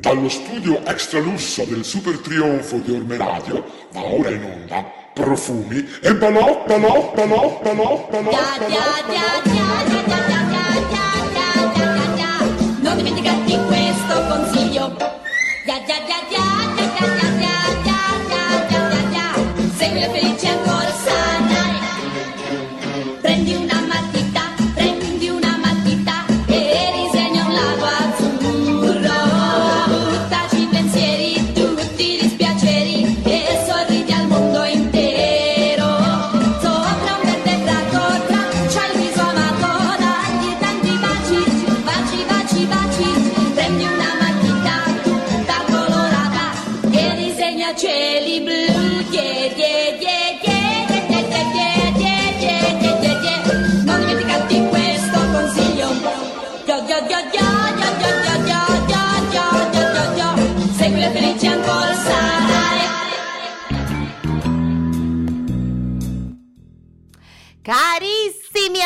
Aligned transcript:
Dallo 0.00 0.30
studio 0.30 0.82
extra 0.86 1.20
lusso 1.20 1.62
del 1.64 1.84
super 1.84 2.16
trionfo 2.20 2.78
di 2.78 2.90
Orme 2.90 3.18
Radio, 3.18 3.62
va 3.92 4.02
ora 4.02 4.30
in 4.30 4.42
onda 4.42 4.82
profumi 5.12 5.86
e 6.00 6.14
balò, 6.14 6.64
balò, 6.66 7.12
balò, 7.14 7.60
balò, 7.62 8.08
balò, 8.10 8.30
balò, 8.30 8.30
balò. 8.30 9.10
Non 12.80 12.96
dimenticare 12.96 13.39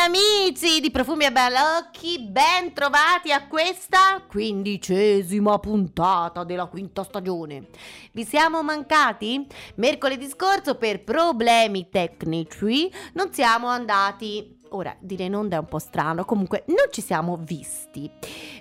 amici 0.05 0.81
di 0.81 0.91
Profumi 0.91 1.25
e 1.25 1.31
Balocchi, 1.31 2.19
ben 2.19 2.73
trovati 2.73 3.31
a 3.31 3.47
questa 3.47 4.23
quindicesima 4.27 5.57
puntata 5.57 6.43
della 6.43 6.67
quinta 6.67 7.03
stagione. 7.03 7.69
Vi 8.11 8.23
siamo 8.23 8.61
mancati? 8.61 9.47
Mercoledì 9.77 10.29
scorso 10.29 10.75
per 10.75 11.03
problemi 11.03 11.89
tecnici 11.89 12.91
non 13.13 13.33
siamo 13.33 13.67
andati 13.67 14.53
Ora, 14.69 14.93
dire 14.99 15.23
in 15.23 15.35
onda 15.35 15.55
è 15.55 15.59
un 15.59 15.67
po' 15.67 15.79
strano, 15.79 16.25
comunque 16.25 16.65
non 16.67 16.87
ci 16.91 17.01
siamo 17.01 17.37
visti. 17.39 18.11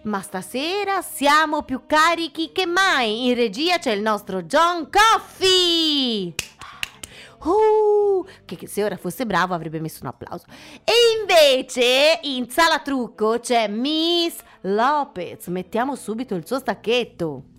Ma 0.04 0.20
stasera 0.20 1.02
siamo 1.02 1.62
più 1.62 1.86
carichi 1.86 2.52
che 2.52 2.66
mai. 2.66 3.26
In 3.26 3.34
regia 3.34 3.78
c'è 3.78 3.90
il 3.90 4.02
nostro 4.02 4.42
John 4.42 4.88
Coffey. 4.90 6.32
Uh, 7.44 8.26
che, 8.44 8.56
che 8.56 8.66
se 8.66 8.82
ora 8.82 8.96
fosse 8.96 9.26
bravo 9.26 9.54
avrebbe 9.54 9.80
messo 9.80 10.00
un 10.02 10.08
applauso. 10.08 10.46
E 10.82 10.92
invece 11.20 12.20
in 12.22 12.48
sala 12.50 12.80
trucco 12.80 13.38
c'è 13.38 13.68
Miss 13.68 14.38
Lopez. 14.62 15.46
Mettiamo 15.48 15.94
subito 15.94 16.34
il 16.34 16.46
suo 16.46 16.58
stacchetto. 16.58 17.53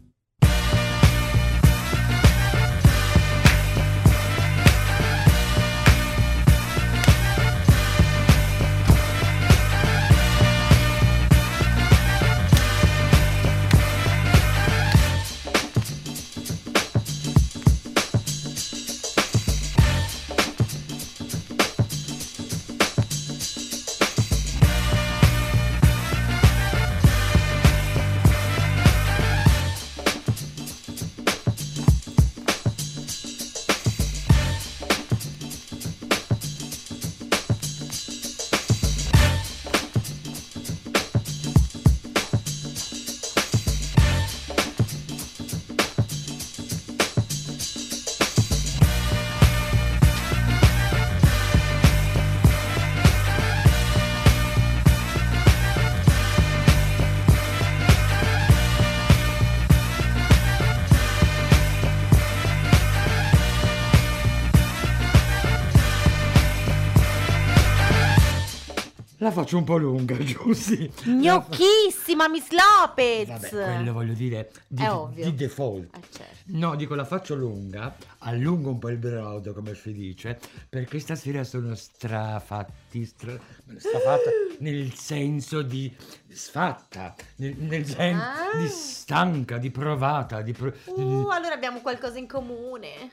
Faccio 69.45 69.57
un 69.57 69.63
po' 69.63 69.77
lunga, 69.77 70.17
Giussi. 70.23 70.91
Gnocchissima 71.03 72.27
Miss 72.27 72.47
Lopez. 72.49 73.27
Vabbè, 73.27 73.49
quello 73.75 73.93
voglio 73.93 74.13
dire 74.13 74.51
di, 74.67 74.81
È 74.83 74.91
ovvio. 74.91 75.25
di 75.25 75.35
default. 75.35 75.95
Eh, 75.95 75.99
certo. 76.09 76.33
No, 76.47 76.75
dico 76.75 76.95
la 76.95 77.05
faccio 77.05 77.35
lunga, 77.35 77.95
allungo 78.19 78.69
un 78.71 78.79
po' 78.79 78.89
il 78.89 78.97
brodo, 78.97 79.53
come 79.53 79.75
si 79.75 79.93
dice, 79.93 80.39
perché 80.67 80.99
stasera 80.99 81.43
sono 81.43 81.75
strafatti, 81.75 83.05
stra, 83.05 83.37
strafatta 83.77 84.29
nel 84.59 84.93
senso 84.93 85.61
di 85.61 85.95
sfatta, 86.27 87.13
nel, 87.37 87.55
nel 87.57 87.85
senso 87.85 88.23
Ah. 88.25 88.57
di 88.57 88.67
stanca, 88.67 89.57
di 89.57 89.69
provata, 89.71 90.41
di... 90.41 90.53
pro- 90.53 90.73
Uh, 90.85 91.27
allora 91.29 91.53
abbiamo 91.53 91.81
qualcosa 91.81 92.17
in 92.17 92.27
comune. 92.27 93.11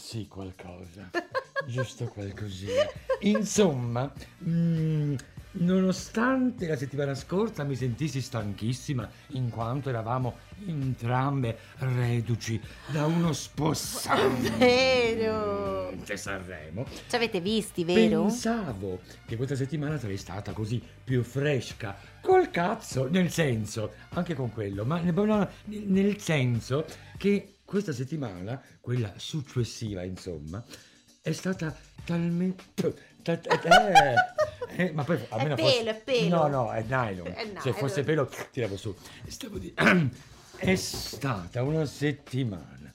Sì, 0.00 0.26
qualcosa, 0.28 1.10
giusto 1.68 2.06
qualcosina. 2.06 2.88
Insomma, 3.20 4.10
mm, 4.44 5.14
nonostante 5.52 6.66
la 6.66 6.76
settimana 6.76 7.14
scorsa 7.14 7.64
mi 7.64 7.76
sentissi 7.76 8.20
stanchissima 8.22 9.08
in 9.32 9.50
quanto 9.50 9.88
eravamo 9.90 10.38
entrambe 10.66 11.58
reduci 11.78 12.60
da 12.86 13.04
uno 13.06 13.32
spossamento 13.32 14.56
Vero. 14.58 15.90
a 15.90 16.16
Sanremo, 16.16 16.86
Ci 17.08 17.14
avete 17.14 17.40
visti, 17.40 17.84
vero? 17.84 18.22
pensavo 18.22 19.00
che 19.26 19.36
questa 19.36 19.54
settimana 19.54 19.98
sarei 19.98 20.16
stata 20.16 20.52
così 20.52 20.82
più 21.04 21.22
fresca. 21.22 21.96
Col 22.22 22.50
cazzo, 22.50 23.06
nel 23.08 23.30
senso, 23.30 23.92
anche 24.10 24.34
con 24.34 24.50
quello, 24.50 24.84
ma 24.84 24.98
nel, 25.00 25.48
nel 25.66 26.18
senso 26.20 26.84
che 27.16 27.56
questa 27.70 27.92
settimana, 27.92 28.60
quella 28.80 29.12
successiva, 29.16 30.02
insomma, 30.02 30.60
è 31.22 31.30
stata 31.30 31.72
talmente. 32.04 32.64
ta- 33.22 33.36
ta- 33.36 33.54
eh, 34.74 34.86
eh, 34.86 34.90
ma 34.90 35.04
poi 35.04 35.20
almeno 35.28 35.54
pelo, 35.54 35.68
fosse- 35.68 35.84
è 35.90 36.00
pelo. 36.02 36.36
No, 36.36 36.46
no, 36.48 36.72
è 36.72 36.82
nylon. 36.82 37.28
È 37.28 37.52
Se 37.60 37.72
fosse 37.72 38.02
pelo, 38.02 38.28
tiravo 38.50 38.76
su. 38.76 38.92
Stavo 39.28 39.58
di- 39.58 39.72
È 40.56 40.74
stata 40.74 41.62
una 41.62 41.84
settimana 41.86 42.92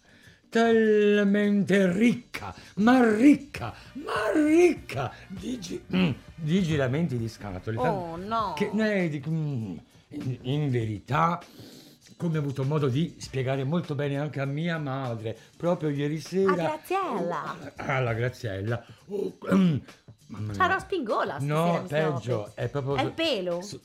talmente 0.50 1.90
ricca, 1.94 2.54
ma 2.76 3.16
ricca, 3.16 3.74
ma 3.94 4.30
ricca 4.34 5.14
di, 5.30 5.58
gi- 5.58 5.84
mm, 5.96 6.12
di 6.36 6.62
giramenti 6.64 7.18
di 7.18 7.30
scatole. 7.30 7.78
Oh 7.78 8.18
no. 8.18 8.54
Che 8.58 8.70
di- 9.10 9.24
mm, 9.26 9.78
in, 10.10 10.38
in 10.42 10.70
verità, 10.70 11.42
come 12.18 12.38
ho 12.38 12.42
avuto 12.42 12.64
modo 12.64 12.88
di 12.88 13.16
spiegare 13.20 13.64
molto 13.64 13.96
bene 13.96 14.18
anche 14.18 14.40
a 14.40 14.46
mia 14.46 14.78
madre, 14.78 15.38
proprio 15.58 15.90
ieri 15.90 16.20
sera. 16.20 16.52
A 16.52 16.56
Graziella. 16.56 17.74
Alla 17.76 18.14
Graziella. 18.14 18.86
Oh, 19.08 19.38
mm, 19.54 19.78
mamma 20.28 20.54
mia. 20.54 20.66
una 20.66 20.80
spingola. 20.80 21.38
No, 21.40 21.84
peggio, 21.88 22.52
è 22.56 22.70
proprio. 22.70 22.96
È 22.96 23.04
il 23.04 23.12
pelo? 23.12 23.62
Su- 23.62 23.82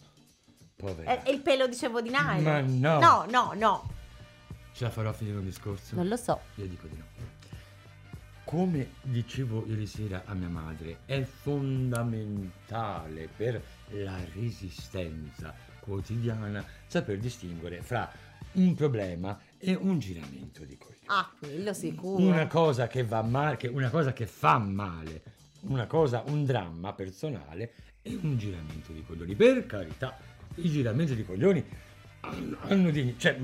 Povera. 0.77 1.11
È, 1.11 1.23
è 1.25 1.31
il 1.31 1.41
pelo, 1.41 1.67
dicevo, 1.67 2.01
di 2.01 2.09
nylon. 2.09 2.43
Ma 2.43 2.61
no. 2.61 2.99
No, 2.99 3.27
no, 3.29 3.53
no. 3.55 3.91
Ce 4.73 4.85
la 4.85 4.91
farò 4.91 5.11
a 5.11 5.13
finire 5.13 5.37
un 5.37 5.45
discorso? 5.45 5.95
Non 5.95 6.09
lo 6.09 6.17
so. 6.17 6.41
Io 6.55 6.67
dico 6.67 6.87
di 6.87 6.97
no. 6.97 7.05
Come 8.45 8.93
dicevo 9.03 9.65
ieri 9.67 9.87
sera 9.87 10.23
a 10.25 10.33
mia 10.35 10.49
madre, 10.49 11.01
è 11.05 11.23
fondamentale 11.23 13.29
per 13.37 13.63
la 13.91 14.17
resistenza 14.35 15.55
quotidiana 15.95 16.65
saper 16.87 17.19
distinguere 17.19 17.83
fra 17.83 18.11
un 18.53 18.75
problema 18.75 19.39
e 19.59 19.75
un 19.75 19.99
giramento 19.99 20.65
di 20.65 20.77
coglioni. 20.79 20.99
Ah, 21.07 21.29
quello 21.39 21.73
sicuro. 21.73 22.23
Una 22.23 22.47
cosa 22.47 22.87
che 22.87 23.03
va 23.05 23.23
male, 23.23 23.57
che- 23.57 23.69
una 23.69 23.91
cosa 23.91 24.13
che 24.13 24.27
fa 24.27 24.59
male, 24.59 25.23
una 25.63 25.87
cosa, 25.87 26.23
un 26.27 26.45
dramma 26.45 26.93
personale 26.93 27.73
e 28.03 28.17
un 28.23 28.39
giramento 28.39 28.93
di 28.93 29.05
coglioni. 29.05 29.35
Per 29.35 29.67
carità, 29.67 30.17
i 30.57 30.69
giramenti 30.71 31.15
di 31.17 31.25
coglioni 31.25 31.65
hanno 32.69 32.91
di... 32.91 33.15
cioè, 33.19 33.37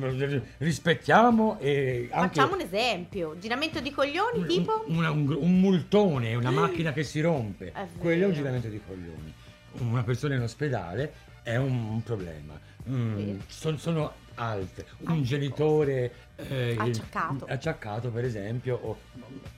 rispettiamo 0.58 1.58
e. 1.60 2.08
Facciamo 2.10 2.54
un 2.54 2.60
esempio. 2.60 3.36
Giramento 3.38 3.80
di 3.80 3.90
coglioni 3.90 4.40
un- 4.40 4.46
tipo? 4.46 4.84
un, 4.86 5.04
un- 5.04 5.36
un 5.40 5.60
multone, 5.60 6.34
una 6.34 6.50
macchina 6.50 6.92
che 6.92 7.02
si 7.02 7.20
rompe. 7.20 7.72
Quello 7.98 8.24
è 8.24 8.26
un 8.26 8.32
giramento 8.32 8.68
di 8.68 8.80
coglioni. 8.84 9.32
Una 9.78 10.02
persona 10.04 10.34
in 10.36 10.40
ospedale 10.42 11.12
è 11.46 11.54
un, 11.56 12.02
problema. 12.02 12.58
Mm, 12.88 13.16
Sì. 13.16 13.40
son- 13.46 13.78
sono 13.78 14.14
altre. 14.34 14.84
Un 15.06 15.22
genitore 15.22 16.12
eh, 16.34 16.74
Acciaccato. 16.76 17.44
acciaccato, 17.48 18.10
per 18.10 18.24
esempio, 18.24 18.76
o 18.82 18.98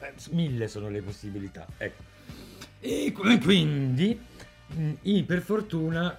eh, 0.00 0.12
mille 0.32 0.69
sono 0.69 0.90
le 0.90 1.00
possibilità. 1.00 1.67
Ecco. 1.79 2.02
E 2.81 3.11
qu- 3.12 3.40
quindi, 3.43 4.20
mm, 4.75 4.93
per 5.25 5.40
fortuna, 5.40 6.19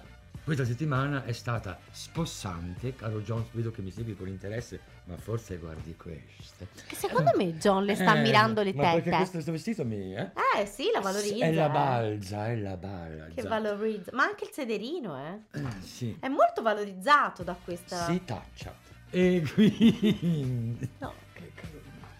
questa 0.54 0.66
settimana 0.66 1.22
è 1.22 1.30
stata 1.30 1.78
spossante. 1.92 2.96
Caro 2.96 3.20
Jones, 3.20 3.46
vedo 3.52 3.70
che 3.70 3.82
mi 3.82 3.92
segui 3.92 4.16
con 4.16 4.26
interesse, 4.26 4.80
ma 5.04 5.16
forse 5.16 5.58
guardi 5.58 5.94
queste. 5.94 6.66
Che 6.88 6.96
secondo 6.96 7.30
me 7.36 7.56
John 7.56 7.84
le 7.84 7.94
sta 7.94 8.16
Eh, 8.16 8.18
ammirando 8.18 8.60
le 8.62 8.74
ma 8.74 8.82
perché 8.82 9.02
tette. 9.02 9.16
questo, 9.16 9.32
questo 9.34 9.52
vestito 9.52 9.84
mi... 9.84 10.16
Eh? 10.16 10.32
Eh 10.58 10.66
sì, 10.66 10.90
la 10.92 10.98
valorizza. 10.98 11.44
È 11.44 11.52
la 11.52 11.66
eh. 11.66 11.70
balza, 11.70 12.48
è 12.48 12.56
la 12.56 12.76
balza. 12.76 13.40
Che 13.40 13.42
valorizza. 13.42 14.10
Ma 14.12 14.24
anche 14.24 14.46
il 14.46 14.50
sederino, 14.50 15.16
eh. 15.16 15.58
Eh, 15.60 15.82
sì. 15.82 16.16
È 16.18 16.26
molto 16.26 16.62
valorizzato 16.62 17.44
da 17.44 17.56
questa... 17.62 18.06
Si 18.06 18.24
taccia. 18.24 18.74
E 19.08 19.44
quindi... 19.54 20.90
No. 20.98 21.14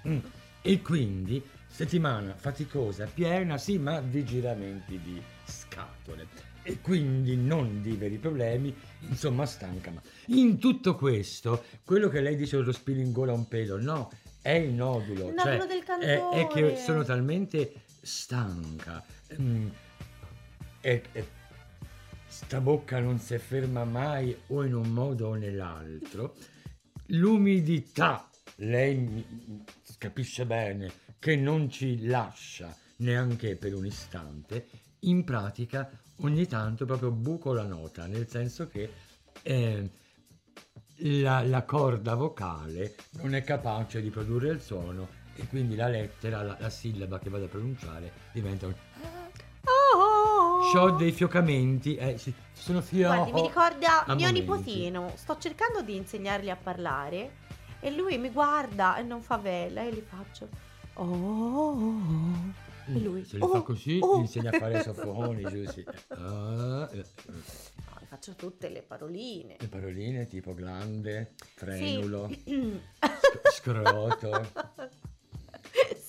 Mm. 0.07 0.19
E 0.63 0.83
quindi, 0.83 1.45
settimana 1.67 2.35
faticosa, 2.37 3.07
piena, 3.13 3.59
sì, 3.59 3.77
ma 3.77 4.01
di 4.01 4.25
giramenti 4.25 5.01
di 5.03 5.21
scatole. 5.45 6.50
E 6.71 6.81
quindi 6.81 7.37
non 7.37 7.83
di 7.83 7.97
veri 7.97 8.17
problemi, 8.19 8.73
insomma 9.09 9.45
stanca. 9.45 9.91
Ma 9.91 10.01
in 10.27 10.59
tutto 10.59 10.95
questo, 10.95 11.65
quello 11.85 12.09
che 12.09 12.21
lei 12.21 12.37
dice 12.37 12.59
lo 12.59 12.71
spillo 12.71 13.01
in 13.01 13.11
gola 13.11 13.33
un 13.33 13.49
pelo, 13.49 13.81
no, 13.81 14.09
è 14.41 14.53
il 14.53 14.73
nodulo. 14.73 15.31
Il 15.31 15.35
cioè, 15.37 15.57
nodulo 15.57 15.67
del 15.67 15.83
è, 15.83 16.29
è 16.29 16.47
che 16.47 16.61
cantore. 16.61 16.77
sono 16.77 17.03
talmente 17.03 17.73
stanca. 18.01 19.05
mm, 19.35 19.67
e, 20.81 21.03
e 21.11 21.29
sta 22.27 22.61
bocca 22.61 23.01
non 23.01 23.19
si 23.19 23.37
ferma 23.39 23.85
mai 23.85 24.37
o 24.47 24.65
in 24.65 24.75
un 24.75 24.91
modo 24.91 25.31
o 25.31 25.35
nell'altro. 25.35 26.37
L'umidità, 27.07 28.31
lei 28.59 28.97
mi- 28.97 29.65
capisce 29.99 30.47
bene 30.47 30.93
che 31.19 31.35
non 31.35 31.69
ci 31.69 32.07
lascia 32.07 32.73
neanche 32.99 33.57
per 33.57 33.75
un 33.75 33.87
istante, 33.87 34.69
in 35.01 35.25
pratica 35.25 35.91
ogni 36.21 36.47
tanto 36.47 36.85
proprio 36.85 37.11
buco 37.11 37.53
la 37.53 37.65
nota, 37.65 38.07
nel 38.07 38.29
senso 38.29 38.69
che 38.69 38.93
eh, 39.43 39.91
la, 40.97 41.43
la 41.43 41.63
corda 41.65 42.15
vocale 42.15 42.95
non 43.23 43.35
è 43.35 43.43
capace 43.43 44.03
di 44.03 44.11
produrre 44.11 44.49
il 44.51 44.61
suono 44.61 45.09
e 45.35 45.47
quindi 45.47 45.77
la 45.77 45.89
lettera, 45.89 46.43
la, 46.43 46.57
la 46.59 46.71
sillaba 46.71 47.19
che 47.19 47.31
vado 47.31 47.45
a 47.45 47.49
pronunciare 47.49 48.13
diventa 48.33 48.67
un... 48.67 48.75
C'ho 50.73 50.91
dei 50.91 51.11
fiocamenti, 51.11 51.97
eh, 51.97 52.17
sì, 52.19 52.33
sono. 52.53 52.85
Guardi, 52.91 53.33
mi 53.33 53.43
ricorda 53.43 54.05
mio 54.07 54.15
momenti. 54.15 54.33
nipotino. 54.41 55.13
Sto 55.17 55.37
cercando 55.39 55.83
di 55.83 55.97
insegnargli 55.97 56.51
a 56.51 56.57
parlare 56.57 57.39
e 57.81 57.91
lui 57.91 58.19
mi 58.19 58.31
guarda 58.31 58.97
e 58.97 59.03
non 59.03 59.23
fa 59.23 59.39
bella 59.39 59.83
e 59.83 59.93
gli 59.93 60.05
faccio. 60.07 60.49
Oh. 60.95 62.69
E 62.95 62.99
lui. 63.01 63.25
Se 63.25 63.37
le 63.39 63.45
"Oh, 63.45 63.49
fa 63.49 63.61
così, 63.63 63.99
oh". 64.01 64.19
insegna 64.19 64.51
a 64.51 64.59
fare 64.59 64.83
sofoni, 64.83 65.43
giù, 65.45 65.65
sì. 65.71 65.85
Ah, 66.09 66.89
eh, 66.93 67.05
No, 67.27 67.99
le 68.01 68.07
faccio 68.07 68.35
tutte 68.35 68.69
le 68.69 68.83
paroline. 68.83 69.57
le 69.59 69.69
paroline 69.69 70.27
tipo 70.27 70.55
glande, 70.55 71.35
frenulo, 71.55 72.29
Sì. 72.45 72.81
sc- 73.01 73.51
scroto, 73.55 74.47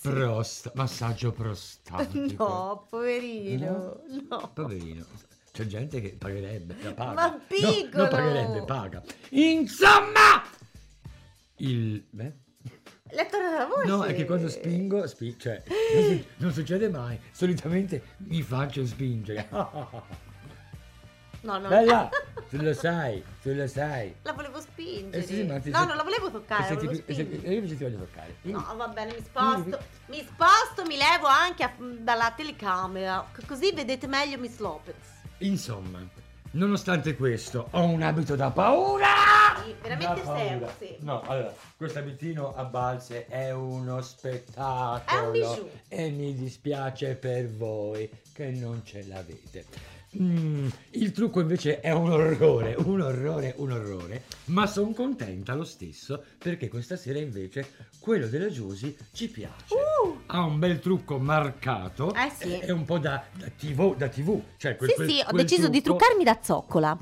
Sì. 0.01 0.09
prosta, 0.09 0.71
massaggio 0.75 1.31
prostatico. 1.31 2.47
No, 2.47 2.87
poverino. 2.89 4.01
No. 4.29 4.51
Poverino. 4.53 5.05
C'è 5.51 5.65
gente 5.67 6.01
che 6.01 6.15
pagherebbe, 6.17 6.73
paga. 6.93 7.13
Ma 7.13 7.27
No, 7.29 7.41
piccolo! 7.47 8.03
non 8.03 8.07
pagherebbe, 8.09 8.63
paga. 8.63 9.03
Insomma! 9.29 10.43
Il... 11.57 12.03
Beh? 12.09 12.33
Le 13.13 13.25
è 13.27 13.29
tornata 13.29 13.57
la 13.57 13.65
voce. 13.65 13.87
No, 13.87 14.03
è 14.03 14.13
che 14.15 14.25
quando 14.25 14.47
spingo, 14.49 15.05
spi- 15.07 15.37
cioè, 15.37 15.61
non, 15.93 16.03
su- 16.03 16.25
non 16.37 16.53
succede 16.53 16.89
mai. 16.89 17.19
Solitamente 17.31 18.01
mi 18.17 18.41
faccio 18.41 18.85
spingere. 18.85 19.47
No, 21.43 21.57
no. 21.57 21.69
Bella, 21.69 22.07
tu 22.51 22.57
lo 22.61 22.71
sai, 22.71 23.23
tu 23.41 23.51
lo 23.53 23.65
sai. 23.65 24.13
La 24.21 24.33
volevo 24.33 24.61
spingere. 24.61 25.23
Eh 25.23 25.25
sì, 25.25 25.43
ma 25.43 25.59
ti- 25.59 25.71
no, 25.71 25.85
non 25.85 25.95
la 25.95 26.03
volevo 26.03 26.29
toccare, 26.29 26.61
la 26.61 26.67
se 26.67 26.77
ti- 26.77 26.85
volevo 26.85 27.03
e 27.07 27.13
se- 27.15 27.23
spingere. 27.23 27.47
e 27.47 27.49
io 27.49 27.55
invece 27.57 27.77
ti 27.77 27.83
voglio 27.83 27.97
toccare. 27.97 28.35
No, 28.41 28.73
va 28.77 28.87
bene, 28.89 29.13
mi 29.15 29.23
sposto. 29.23 29.79
Mi 30.05 30.17
sposto, 30.23 30.85
mi 30.85 30.97
levo 30.97 31.25
anche 31.25 31.63
a- 31.63 31.73
dalla 31.79 32.31
telecamera. 32.35 33.27
Così 33.47 33.73
vedete 33.73 34.05
meglio 34.05 34.37
Miss 34.37 34.59
Lopez. 34.59 34.95
Insomma, 35.39 36.07
nonostante 36.51 37.15
questo, 37.15 37.67
ho 37.71 37.83
un 37.83 38.01
abito 38.01 38.35
da 38.35 38.49
paura. 38.51 39.07
Sì, 39.63 39.75
veramente 39.81 40.69
sì. 40.79 40.95
No, 40.99 41.21
allora, 41.21 41.53
questo 41.77 41.99
abitino 41.99 42.53
a 42.55 42.63
balze 42.63 43.27
è 43.27 43.51
uno 43.51 44.01
spettacolo. 44.01 45.21
È 45.21 45.25
un 45.25 45.31
bijou. 45.31 45.69
E 45.87 46.09
mi 46.09 46.33
dispiace 46.33 47.15
per 47.15 47.49
voi 47.49 48.09
che 48.33 48.49
non 48.51 48.81
ce 48.83 49.05
l'avete. 49.07 49.65
Mm, 50.21 50.67
il 50.91 51.11
trucco 51.13 51.39
invece 51.39 51.79
è 51.79 51.91
un 51.93 52.11
orrore, 52.11 52.75
un 52.77 52.99
orrore, 52.99 53.53
un 53.57 53.71
orrore, 53.71 54.23
ma 54.47 54.67
sono 54.67 54.91
contenta 54.91 55.53
lo 55.53 55.63
stesso 55.63 56.21
perché 56.37 56.67
questa 56.67 56.97
sera 56.97 57.17
invece 57.19 57.65
quello 57.99 58.27
della 58.27 58.49
Giusy 58.49 58.93
ci 59.13 59.29
piace. 59.29 59.73
Uh! 59.73 60.19
Ha 60.25 60.41
un 60.43 60.59
bel 60.59 60.79
trucco 60.79 61.17
marcato, 61.17 62.13
Eh 62.13 62.29
sì. 62.37 62.51
è 62.55 62.71
un 62.71 62.83
po' 62.83 62.97
da, 62.99 63.23
da 63.37 63.47
TV, 63.57 63.95
da 63.95 64.09
TV, 64.09 64.41
cioè 64.57 64.75
quel- 64.75 64.89
sì, 64.89 64.95
quel- 64.97 65.09
sì, 65.09 65.19
ho 65.21 65.29
quel 65.29 65.41
deciso 65.43 65.69
di 65.69 65.81
trucco- 65.81 65.99
truccarmi 65.99 66.23
da 66.25 66.39
zoccola. 66.43 66.97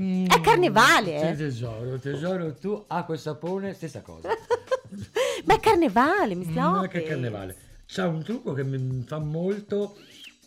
Mm, 0.00 0.24
È 0.26 0.40
carnevale, 0.40 1.34
tesoro, 1.36 1.98
tesoro, 1.98 2.54
tu 2.54 2.82
acqua 2.86 3.14
e 3.14 3.18
sapone, 3.18 3.74
stessa 3.74 4.00
cosa. 4.00 4.28
Ma 5.44 5.54
è 5.54 5.60
carnevale, 5.60 6.34
Miss 6.34 6.48
Ma 6.48 6.76
Lopez. 6.76 6.90
che 6.90 7.02
carnevale. 7.02 7.56
C'ha 7.86 8.06
un 8.08 8.22
trucco 8.22 8.54
che 8.54 8.64
mi 8.64 9.04
fa 9.06 9.18
molto 9.18 9.96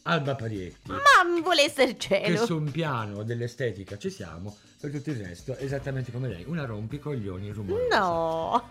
Alba 0.08 0.36
Parietti. 0.36 0.90
Ma 0.92 0.98
vuole 1.42 1.64
essere 1.64 1.96
Che 1.96 2.00
cielo. 2.24 2.46
su 2.46 2.56
un 2.58 2.72
piano 2.72 3.24
dell'estetica 3.24 3.98
ci 3.98 4.10
siamo, 4.10 4.56
per 4.80 4.92
tutto 4.92 5.10
il 5.10 5.18
resto, 5.18 5.56
esattamente 5.58 6.12
come 6.12 6.28
lei, 6.30 6.44
una 6.48 6.66
rompicoglioni 6.66 7.52
rumorosa. 7.52 8.00
No. 8.00 8.70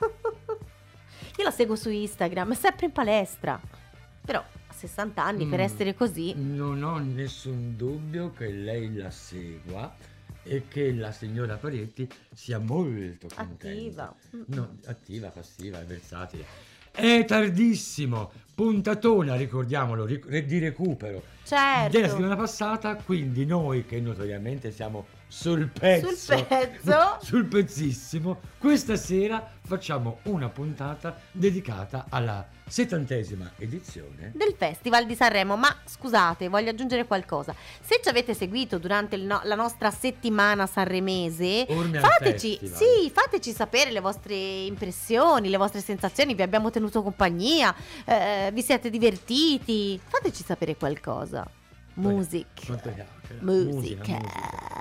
Io 1.38 1.44
la 1.44 1.50
seguo 1.50 1.76
su 1.76 1.90
Instagram, 1.90 2.52
è 2.52 2.54
sempre 2.56 2.86
in 2.86 2.92
palestra. 2.92 3.60
Però 4.24 4.38
a 4.40 4.72
60 4.72 5.22
anni 5.22 5.46
per 5.46 5.58
Mm. 5.58 5.62
essere 5.62 5.94
così. 5.94 6.32
Non 6.34 6.82
ho 6.82 6.98
nessun 6.98 7.76
dubbio 7.76 8.32
che 8.32 8.48
lei 8.50 8.94
la 8.94 9.10
segua 9.10 9.94
e 10.42 10.64
che 10.68 10.92
la 10.94 11.12
signora 11.12 11.56
Parietti 11.56 12.08
sia 12.32 12.58
molto 12.58 13.28
contenta. 13.34 13.68
Attiva. 13.68 14.14
Mm. 14.36 14.42
No, 14.46 14.76
attiva, 14.86 15.28
passiva, 15.28 15.78
versatile. 15.84 16.44
È 16.96 17.26
tardissimo, 17.26 18.30
puntatona, 18.54 19.36
ricordiamolo, 19.36 20.06
ric- 20.06 20.26
di 20.44 20.58
recupero 20.58 21.22
Certo. 21.44 21.90
della 21.90 22.08
settimana 22.08 22.36
passata, 22.36 22.96
quindi 22.96 23.44
noi 23.44 23.84
che 23.84 24.00
notoriamente 24.00 24.72
siamo 24.72 25.04
sul 25.28 25.68
pezzo, 25.68 26.14
Sul 26.14 26.44
pezzo. 26.44 27.18
sul 27.20 27.44
pezzissimo, 27.46 28.40
questa 28.58 28.96
sera 28.96 29.54
facciamo 29.66 30.18
una 30.24 30.48
puntata 30.48 31.18
dedicata 31.32 32.06
alla 32.08 32.46
settantesima 32.68 33.52
edizione 33.58 34.32
del 34.34 34.54
Festival 34.56 35.06
di 35.06 35.14
Sanremo. 35.14 35.56
Ma 35.56 35.74
scusate, 35.84 36.48
voglio 36.48 36.70
aggiungere 36.70 37.06
qualcosa. 37.06 37.54
Se 37.80 38.00
ci 38.02 38.08
avete 38.08 38.34
seguito 38.34 38.78
durante 38.78 39.16
no- 39.16 39.40
la 39.44 39.54
nostra 39.54 39.90
settimana 39.90 40.66
sanremese, 40.66 41.66
fateci, 41.66 42.58
sì, 42.62 43.10
fateci 43.12 43.52
sapere 43.52 43.90
le 43.90 44.00
vostre 44.00 44.34
impressioni, 44.34 45.48
le 45.48 45.56
vostre 45.56 45.80
sensazioni. 45.80 46.34
Vi 46.34 46.42
abbiamo 46.42 46.70
tenuto 46.70 47.02
compagnia, 47.02 47.74
eh, 48.04 48.50
vi 48.52 48.62
siete 48.62 48.90
divertiti. 48.90 50.00
Fateci 50.04 50.44
sapere 50.44 50.76
qualcosa. 50.76 51.46
Music. 51.94 52.46
Chiacchiera. 52.54 53.06
Musica. 53.40 54.02
musica. 54.04 54.75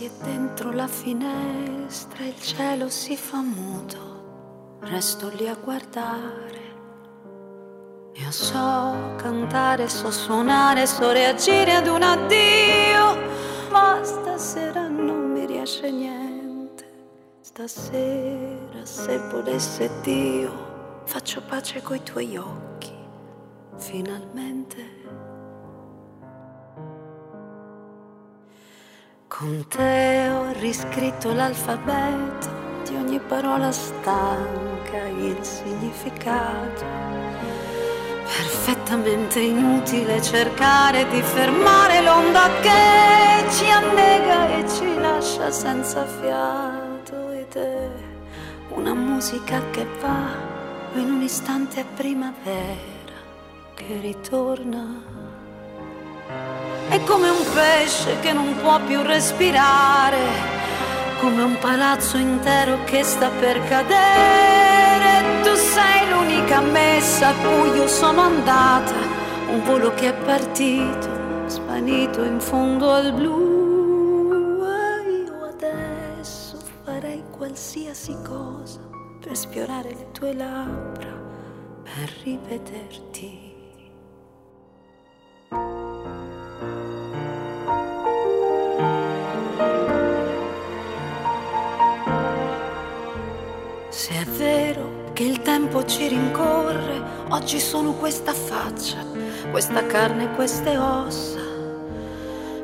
si 0.00 0.06
è 0.06 0.10
dentro 0.22 0.72
la 0.72 0.86
finestra, 0.86 2.24
il 2.24 2.40
cielo 2.40 2.88
si 2.88 3.18
fa 3.18 3.42
muto, 3.42 4.78
resto 4.80 5.28
lì 5.28 5.46
a 5.46 5.54
guardare. 5.54 6.58
Io 8.14 8.30
so 8.30 9.14
cantare, 9.16 9.90
so 9.90 10.10
suonare, 10.10 10.86
so 10.86 11.12
reagire 11.12 11.74
ad 11.74 11.86
un 11.86 12.00
addio, 12.00 13.18
ma 13.70 14.00
stasera 14.02 14.88
non 14.88 15.32
mi 15.32 15.44
riesce 15.44 15.90
niente. 15.90 16.84
Stasera, 17.42 18.82
se 18.84 19.18
volesse 19.30 19.90
Dio, 20.00 21.02
faccio 21.04 21.42
pace 21.42 21.82
coi 21.82 22.02
tuoi 22.02 22.38
occhi, 22.38 22.96
finalmente. 23.76 24.99
Con 29.30 29.64
te 29.68 30.28
ho 30.28 30.50
riscritto 30.58 31.32
l'alfabeto 31.32 32.48
di 32.84 32.96
ogni 32.96 33.20
parola 33.20 33.70
stanca, 33.70 35.06
il 35.06 35.38
significato. 35.40 36.84
Perfettamente 38.24 39.38
inutile 39.38 40.20
cercare 40.20 41.08
di 41.10 41.22
fermare 41.22 42.02
l'onda 42.02 42.50
che 42.60 43.48
ci 43.52 43.70
annega 43.70 44.48
e 44.58 44.68
ci 44.68 44.98
lascia 44.98 45.50
senza 45.52 46.04
fiato 46.04 47.30
ed 47.30 47.54
è 47.54 47.88
una 48.70 48.94
musica 48.94 49.62
che 49.70 49.86
va 50.00 50.26
in 50.94 51.08
un 51.08 51.22
istante 51.22 51.84
primavera 51.94 53.14
che 53.74 54.00
ritorna. 54.00 55.10
È 56.90 57.04
come 57.04 57.28
un 57.28 57.44
pesce 57.54 58.18
che 58.18 58.32
non 58.32 58.56
può 58.56 58.80
più 58.80 59.00
respirare, 59.02 60.18
come 61.20 61.40
un 61.40 61.56
palazzo 61.60 62.16
intero 62.16 62.82
che 62.82 63.04
sta 63.04 63.28
per 63.28 63.62
cadere. 63.62 65.40
Tu 65.44 65.54
sei 65.54 66.10
l'unica 66.10 66.60
messa 66.60 67.28
a 67.28 67.34
cui 67.34 67.76
io 67.76 67.86
sono 67.86 68.22
andata, 68.22 68.92
un 69.50 69.62
volo 69.62 69.94
che 69.94 70.08
è 70.08 70.14
partito, 70.14 71.46
svanito 71.46 72.24
in 72.24 72.40
fondo 72.40 72.90
al 72.90 73.12
blu. 73.12 74.64
E 74.64 75.10
io 75.26 75.44
adesso 75.44 76.58
farei 76.82 77.22
qualsiasi 77.30 78.16
cosa 78.26 78.80
per 79.20 79.36
sfiorare 79.36 79.90
le 79.90 80.10
tue 80.10 80.34
labbra, 80.34 81.16
per 81.84 82.12
rivederti. 82.24 83.50
Se 94.10 94.16
è 94.16 94.24
vero 94.24 95.12
che 95.12 95.22
il 95.22 95.40
tempo 95.40 95.84
ci 95.84 96.08
rincorre, 96.08 97.00
oggi 97.28 97.60
sono 97.60 97.92
questa 97.92 98.32
faccia, 98.32 98.96
questa 99.52 99.86
carne, 99.86 100.34
queste 100.34 100.76
ossa. 100.76 101.38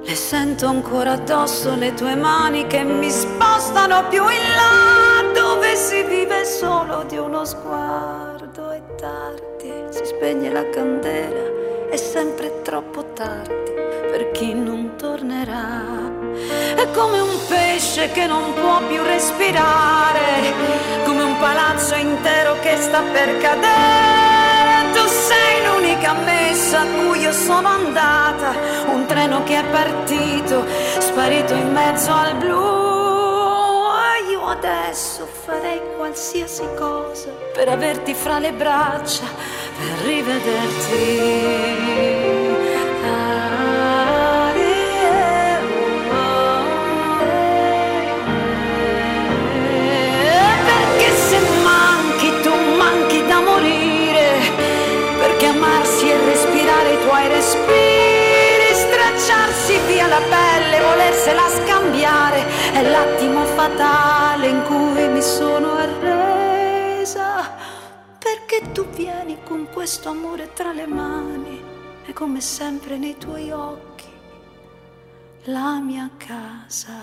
Le 0.03 0.15
sento 0.17 0.67
ancora 0.67 1.13
addosso 1.13 1.77
le 1.77 1.95
tue 1.95 2.17
mani 2.17 2.67
che 2.67 2.83
mi 2.83 3.09
spostano 3.09 4.09
più 4.09 4.23
in 4.23 4.55
là, 4.57 5.33
dove 5.41 5.77
si 5.77 6.03
vive 6.03 6.45
solo 6.45 7.05
di 7.05 7.17
uno 7.17 7.45
sguardo. 7.45 8.71
È 8.71 8.83
tardi, 8.97 9.73
si 9.91 10.05
spegne 10.05 10.51
la 10.51 10.69
candela, 10.71 11.89
è 11.89 11.97
sempre 11.97 12.61
troppo 12.63 13.13
tardi 13.13 13.76
per 14.17 14.31
chi 14.33 14.55
non 14.55 14.97
tornerà. 14.97 15.85
È 16.75 16.91
come 16.93 17.21
un 17.21 17.39
pesce 17.49 18.11
che 18.13 18.25
non 18.27 18.55
può 18.55 18.79
più 18.87 19.03
respirare, 19.03 20.55
come 21.05 21.23
un 21.23 21.39
palazzo 21.39 21.97
intero 21.97 22.59
che 22.61 22.79
sta 22.81 23.03
per 23.13 23.37
cadere. 23.37 24.91
Tu 24.95 25.07
sei 25.07 25.67
l'unica 25.67 26.15
messa 26.15 26.81
a 26.81 26.87
cui 26.87 27.21
io 27.21 27.33
sono 27.33 27.69
andata, 27.69 28.55
un 28.87 29.05
treno 29.05 29.45
che 29.45 29.59
è 29.59 29.65
partito, 29.65 30.65
sparito 30.99 31.53
in 31.53 31.73
mezzo 31.73 32.11
al 32.11 32.37
blu. 32.37 32.85
Io 34.31 34.47
adesso 34.47 35.29
farei 35.45 35.83
qualsiasi 35.99 36.67
cosa 36.79 37.29
per 37.53 37.69
averti 37.69 38.15
fra 38.15 38.39
le 38.39 38.53
braccia, 38.53 39.25
per 39.77 40.07
rivederti. 40.07 41.57
L'attimo 62.97 63.45
fatale 63.45 64.49
in 64.49 64.63
cui 64.63 65.09
mi 65.09 65.21
sono 65.21 65.75
arresa, 65.75 67.55
perché 68.19 68.73
tu 68.73 68.87
vieni 68.87 69.43
con 69.43 69.69
questo 69.71 70.09
amore 70.09 70.55
tra 70.55 70.73
le 70.73 70.87
mani 70.87 71.63
e 72.07 72.13
come 72.15 72.41
sempre 72.41 72.97
nei 72.97 73.19
tuoi 73.19 73.51
occhi, 73.51 74.11
la 75.45 75.79
mia 75.79 76.11
casa. 76.17 76.95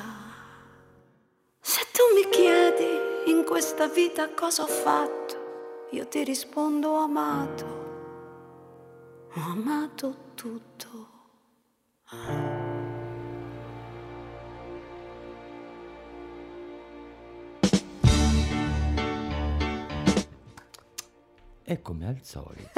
Se 1.60 1.82
tu 1.92 2.02
mi 2.16 2.28
chiedi 2.30 3.32
in 3.32 3.44
questa 3.46 3.88
vita 3.88 4.34
cosa 4.34 4.64
ho 4.64 4.68
fatto, 4.68 5.88
io 5.92 6.08
ti 6.08 6.24
rispondo 6.24 6.90
ho 6.90 7.04
amato, 7.04 7.66
ho 9.36 9.42
amato 9.52 10.16
tutto. 10.34 11.12
E 21.74 21.82
come 21.82 22.06
al 22.06 22.20
solito, 22.22 22.70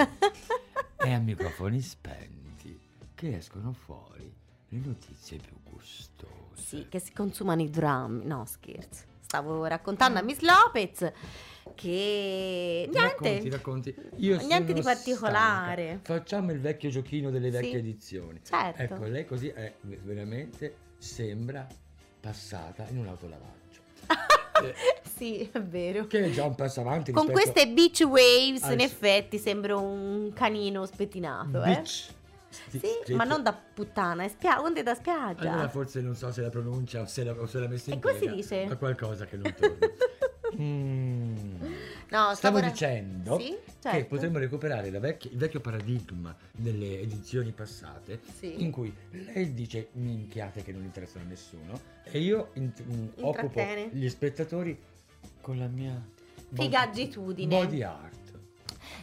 è 0.96 1.12
a 1.12 1.20
microfoni 1.20 1.82
spenti 1.82 2.80
che 3.14 3.36
escono 3.36 3.74
fuori 3.74 4.34
le 4.70 4.80
notizie 4.80 5.38
più 5.38 5.58
gustose. 5.70 6.30
Sì, 6.54 6.88
che 6.88 7.00
si 7.00 7.12
consumano 7.12 7.62
i 7.62 7.70
drammi. 7.70 8.26
No, 8.26 8.46
scherzo. 8.46 9.04
Stavo 9.20 9.66
raccontando 9.66 10.20
a 10.20 10.22
Miss 10.22 10.40
Lopez 10.40 11.12
che 11.76 12.88
niente. 12.90 13.00
Racconti, 13.02 13.50
racconti. 13.50 13.96
Io 14.20 14.38
Niente 14.46 14.72
di 14.72 14.82
particolare. 14.82 16.00
stanca. 16.02 16.14
Facciamo 16.14 16.54
il 16.54 16.62
vecchio 16.62 16.90
giochino 16.90 17.32
delle 17.32 17.52
Sì, 17.52 17.58
vecchie 17.58 17.80
edizioni. 17.80 18.40
certo. 18.46 18.82
Ecco, 18.82 19.04
lei 19.08 19.26
così 19.26 19.50
è 19.50 19.76
veramente 19.82 20.78
sembra 21.00 21.68
passata 22.22 22.88
in 22.88 23.00
un 23.00 23.08
autolavaggio. 23.08 23.82
Eh, 24.64 24.74
Sì, 25.16 25.50
è 25.52 25.62
vero. 25.62 26.08
che 26.08 26.26
è 26.26 26.30
già 26.30 26.44
un 26.46 26.56
passo 26.56 26.82
avanti 26.82 27.12
Con 27.12 27.30
queste 27.32 27.68
beach 27.68 28.02
waves, 28.08 28.64
al- 28.64 28.74
in 28.74 28.80
effetti, 28.82 29.38
sembra 29.38 29.76
un 29.78 30.32
canino 30.34 30.86
spettinato, 30.86 31.62
eh? 31.64 31.66
beach. 31.66 32.08
Sti- 32.50 32.80
Sì, 32.80 32.88
sti- 33.04 33.14
ma 33.16 33.26
non 33.26 33.44
da 33.44 33.54
puttana, 33.54 34.24
è 34.24 34.28
spia- 34.30 34.62
onde 34.62 34.82
da 34.84 34.94
spiaggia. 34.96 35.52
Allora 35.52 35.68
forse 35.70 36.00
non 36.02 36.16
so 36.16 36.32
se 36.32 36.42
la 36.42 36.50
pronuncia 36.50 37.02
o 37.02 37.06
se 37.06 37.24
l'ha 37.24 37.68
messa 37.68 37.92
in 37.92 37.98
E 37.98 38.00
come 38.02 38.14
si 38.14 38.20
piega, 38.20 38.36
dice? 38.36 38.66
ma 38.66 38.76
qualcosa 38.78 39.26
che 39.26 39.36
non 39.38 39.54
torna. 39.58 39.78
Mm. 40.58 41.55
No, 42.16 42.34
Stavo 42.34 42.60
ra- 42.60 42.70
dicendo 42.70 43.38
Sì, 43.38 43.50
che 43.50 43.74
certo. 43.82 44.06
potremmo 44.06 44.38
recuperare 44.38 44.90
la 44.90 45.00
vecchia- 45.00 45.30
il 45.32 45.38
vecchio 45.38 45.60
paradigma 45.60 46.34
delle 46.54 47.02
edizioni 47.02 47.52
passate 47.52 48.22
Sì. 48.40 48.64
in 48.64 48.72
cui 48.72 48.94
lei 49.12 49.54
dice 49.54 49.90
minchiate 49.94 50.64
che 50.64 50.72
non 50.72 50.84
interessano 50.84 51.26
a 51.26 51.28
nessuno 51.28 51.78
e 52.04 52.20
io 52.20 52.52
int- 52.54 52.82
mm, 52.84 53.08
occupo 53.20 53.62
gli 53.92 54.08
spettatori 54.08 54.80
con 55.42 55.58
la 55.58 55.68
mia 55.68 56.02
Figaggitudine. 56.54 57.54
body 57.54 57.82
art. 57.82 58.15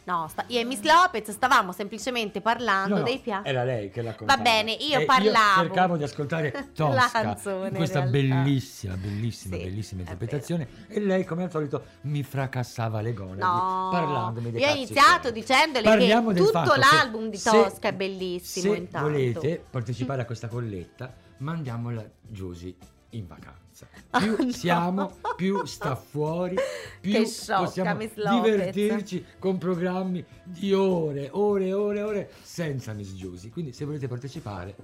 No, 0.04 0.26
sta- 0.28 0.44
io 0.48 0.58
e 0.58 0.64
Miss 0.64 0.80
Lopez 0.82 1.30
stavamo 1.30 1.70
semplicemente 1.72 2.40
parlando 2.40 2.94
No, 2.94 2.98
no, 3.00 3.04
dei 3.04 3.18
piatti. 3.18 3.48
Era 3.48 3.62
lei 3.62 3.90
che 3.90 4.02
la 4.02 4.14
contava. 4.14 4.36
Va 4.42 4.50
bene, 4.50 4.72
io 4.72 4.98
E 4.98 5.04
parlavo. 5.04 5.62
cercavo 5.62 5.96
di 5.96 6.02
ascoltare 6.02 6.70
Tosca 6.74 7.08
canzone, 7.22 7.68
in 7.68 7.74
questa 7.74 8.00
in 8.00 8.10
bellissima, 8.10 8.96
bellissima, 8.96 9.56
Sì, 9.56 9.62
bellissima 9.62 10.00
interpretazione. 10.00 10.68
E 10.88 11.00
lei, 11.00 11.24
come 11.24 11.44
al 11.44 11.50
solito, 11.52 11.84
mi 12.02 12.22
fracassava 12.24 13.00
le 13.00 13.12
gonadi 13.14 13.40
No, 13.40 13.88
parlandomi 13.92 14.50
dei 14.50 14.60
io 14.60 14.68
ho 14.70 14.74
iniziato 14.74 15.20
suoi. 15.28 15.32
dicendole 15.32 15.84
Parliamo 15.84 16.30
che 16.30 16.34
tutto 16.38 16.50
fatto 16.50 16.72
che 16.72 16.78
l'album 16.80 17.28
di 17.30 17.36
se- 17.36 17.50
Tosca 17.50 17.88
è 17.88 17.92
bellissimo 17.92 18.72
Se 18.72 18.78
intanto. 18.78 19.08
volete 19.08 19.64
partecipare 19.70 20.22
a 20.22 20.24
questa 20.26 20.48
colletta, 20.48 21.14
mandiamola 21.38 22.04
Giusy 22.22 22.76
in 23.10 23.26
vacanza. 23.28 23.61
Ah, 24.10 24.18
Più 24.18 24.36
no. 24.44 24.52
siamo, 24.52 25.16
più 25.36 25.64
sta 25.64 25.94
fuori, 25.96 26.54
più 27.00 27.12
Che 27.12 27.26
sciocca, 27.26 27.62
possiamo 27.64 27.98
divertirci 28.42 29.24
con 29.38 29.56
programmi 29.56 30.22
di 30.44 30.72
ore, 30.74 31.28
ore, 31.32 31.72
ore, 31.72 32.02
ore 32.02 32.30
senza 32.42 32.92
Miss 32.92 33.14
Giusy. 33.14 33.48
Quindi 33.48 33.72
se 33.72 33.86
volete 33.86 34.08
partecipare, 34.08 34.74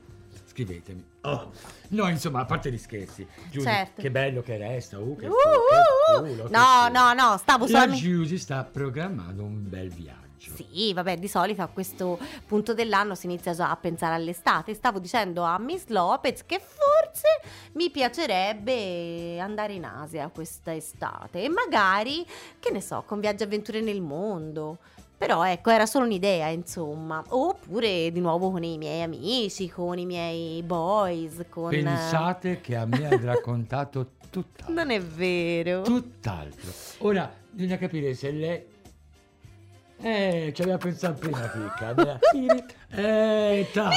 scrivetemi. 0.46 1.04
Oh. 1.22 1.52
No, 1.88 2.08
insomma, 2.08 2.40
a 2.40 2.44
parte 2.46 2.72
gli 2.72 2.78
scherzi. 2.78 3.26
Giusy, 3.50 3.66
Certo. 3.66 4.00
che 4.00 4.10
bello 4.10 4.40
che 4.40 4.56
resta. 4.56 4.98
Uh, 4.98 5.14
che, 5.16 5.26
Uh, 5.26 5.30
fu- 5.30 5.36
che 5.36 6.14
uh, 6.14 6.16
uh. 6.16 6.28
culo, 6.28 6.44
che 6.44 6.50
No, 6.56 6.86
culo. 6.86 6.98
no, 6.98 7.12
no, 7.12 7.36
stavo 7.36 7.64
La 7.64 7.70
solamente... 7.70 8.00
Giusy 8.02 8.38
sta 8.38 8.64
programmando 8.64 9.42
un 9.42 9.68
bel 9.68 9.90
viaggio. 9.90 10.26
Sì, 10.38 10.92
vabbè, 10.92 11.16
di 11.16 11.28
solito 11.28 11.62
a 11.62 11.66
questo 11.66 12.18
punto 12.46 12.74
dell'anno 12.74 13.14
si 13.14 13.26
inizia 13.26 13.52
già 13.52 13.70
a 13.70 13.76
pensare 13.76 14.14
all'estate. 14.14 14.74
Stavo 14.74 14.98
dicendo 14.98 15.42
a 15.42 15.58
Miss 15.58 15.86
Lopez 15.88 16.44
che 16.46 16.60
forse 16.60 17.40
mi 17.72 17.90
piacerebbe 17.90 19.38
andare 19.40 19.74
in 19.74 19.84
Asia 19.84 20.30
questa 20.32 20.74
estate 20.74 21.42
e 21.42 21.48
magari, 21.48 22.24
che 22.58 22.70
ne 22.70 22.80
so, 22.80 23.02
con 23.06 23.20
viaggi 23.20 23.42
e 23.42 23.46
avventure 23.46 23.80
nel 23.80 24.00
mondo. 24.00 24.78
Però 25.18 25.44
ecco, 25.44 25.70
era 25.70 25.84
solo 25.84 26.04
un'idea, 26.04 26.46
insomma. 26.46 27.24
Oppure 27.30 28.12
di 28.12 28.20
nuovo 28.20 28.52
con 28.52 28.62
i 28.62 28.78
miei 28.78 29.02
amici, 29.02 29.68
con 29.68 29.98
i 29.98 30.06
miei 30.06 30.62
boys, 30.62 31.44
con... 31.48 31.70
Pensate 31.70 32.60
che 32.60 32.76
a 32.76 32.86
me 32.86 33.08
ha 33.08 33.18
raccontato 33.20 34.12
tutt'altro. 34.30 34.72
Non 34.72 34.90
è 34.90 35.00
vero. 35.00 35.82
Tutt'altro. 35.82 36.70
Ora, 36.98 37.32
bisogna 37.50 37.78
capire 37.78 38.14
se 38.14 38.30
lei... 38.30 38.64
Eh, 40.00 40.52
ci 40.54 40.62
aveva 40.62 40.78
pensato 40.78 41.18
prima, 41.18 41.40
picca. 41.40 42.18
Eh, 42.90 43.66
ta. 43.72 43.90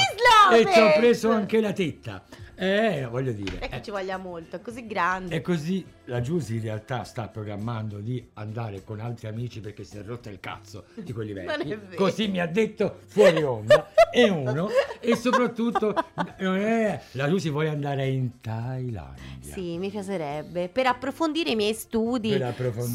E 0.52 0.66
ci 0.70 0.78
ho 0.80 0.92
preso 0.98 1.30
anche 1.30 1.60
la 1.60 1.72
tetta. 1.72 2.22
Eh, 2.62 3.06
voglio 3.10 3.32
dire. 3.32 3.58
E 3.58 3.68
che 3.68 3.76
eh, 3.76 3.82
ci 3.82 3.90
voglia 3.90 4.16
molto, 4.18 4.54
è 4.56 4.60
così 4.60 4.86
grande. 4.86 5.34
E 5.34 5.40
così 5.40 5.84
la 6.04 6.20
Giusy 6.20 6.54
in 6.56 6.62
realtà 6.62 7.02
sta 7.02 7.26
programmando 7.26 7.98
di 7.98 8.24
andare 8.34 8.84
con 8.84 9.00
altri 9.00 9.26
amici 9.26 9.60
perché 9.60 9.82
si 9.82 9.98
è 9.98 10.02
rotta 10.04 10.30
il 10.30 10.38
cazzo 10.38 10.84
di 10.94 11.12
quelli 11.12 11.32
vecchi. 11.34 11.70
è. 11.70 11.94
Così 11.96 12.28
mi 12.28 12.38
ha 12.40 12.46
detto 12.46 13.00
fuori 13.06 13.42
onda. 13.42 13.90
e 14.14 14.28
uno. 14.28 14.68
E 15.00 15.16
soprattutto 15.16 15.92
eh, 16.38 17.00
la 17.12 17.28
Giusy 17.28 17.50
vuole 17.50 17.68
andare 17.68 18.06
in 18.06 18.40
Thailandia. 18.40 19.20
Sì, 19.40 19.76
mi 19.78 19.90
piacerebbe. 19.90 20.68
Per 20.68 20.86
approfondire 20.86 21.50
i 21.50 21.56
miei 21.56 21.74
studi 21.74 22.40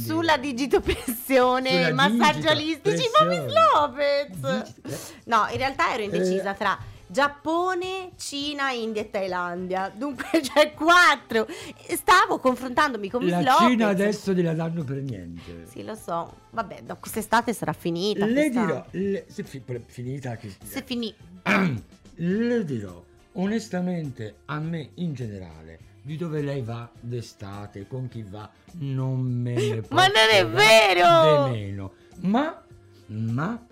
sulla 0.05 0.37
digitopressione, 0.37 1.69
Sulla 1.83 1.93
massaggi 1.93 2.47
olistici, 2.47 3.03
ma 3.19 3.25
Miss 3.27 3.43
digitopressione. 3.43 3.51
Lopez! 3.73 4.63
Digit-. 4.81 5.13
No, 5.25 5.45
in 5.51 5.57
realtà 5.57 5.93
ero 5.93 6.03
indecisa 6.03 6.53
Eh. 6.53 6.57
tra 6.57 6.77
Giappone, 7.07 8.11
Cina, 8.17 8.71
India 8.71 9.01
e 9.01 9.09
Thailandia. 9.09 9.91
Dunque 9.95 10.25
c'è 10.41 10.73
quattro. 10.73 11.47
Stavo 11.89 12.39
confrontandomi 12.39 13.09
con 13.09 13.23
Miss 13.23 13.41
La. 13.41 13.55
Cina 13.59 13.87
adesso 13.87 14.33
gliela 14.33 14.53
danno 14.53 14.83
per 14.83 14.97
niente. 14.97 15.65
Sì, 15.67 15.83
lo 15.83 15.95
so. 15.95 16.31
Vabbè, 16.51 16.81
dopo 16.83 16.99
quest'estate 17.01 17.53
sarà 17.53 17.73
finita. 17.73 18.25
Le 18.25 18.33
questa- 18.33 18.65
dirò, 18.65 18.85
le- 18.91 19.25
se 19.29 19.43
fi- 19.43 19.63
finita 19.85 20.35
che 20.35 20.53
Se 20.63 20.83
finì. 20.85 21.13
le 22.15 22.65
dirò 22.65 23.03
onestamente 23.33 24.37
a 24.45 24.59
me 24.59 24.89
in 24.95 25.13
generale 25.13 25.79
di 26.01 26.15
dove 26.17 26.41
lei 26.41 26.61
va 26.61 26.89
d'estate, 26.99 27.85
con 27.87 28.07
chi 28.07 28.23
va, 28.27 28.49
non 28.79 29.19
me 29.21 29.53
ne 29.53 29.83
Ma 29.91 30.07
non 30.07 30.29
è 30.31 30.47
vero! 30.47 31.45
di 31.45 31.51
meno. 31.59 31.93
Ma, 32.21 32.63
ma 33.07 33.65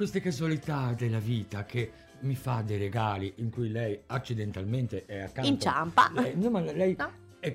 queste 0.00 0.20
casualità 0.22 0.94
della 0.96 1.18
vita 1.18 1.64
che 1.66 1.92
mi 2.20 2.34
fa 2.34 2.62
dei 2.64 2.78
regali 2.78 3.34
in 3.36 3.50
cui 3.50 3.70
lei 3.70 4.00
accidentalmente 4.06 5.04
è 5.04 5.20
accanto. 5.20 5.50
Inciampa. 5.50 6.10
Lei, 6.14 6.34
no, 6.36 6.48
ma 6.48 6.60
lei 6.60 6.96
No. 6.98 7.12
è 7.38 7.54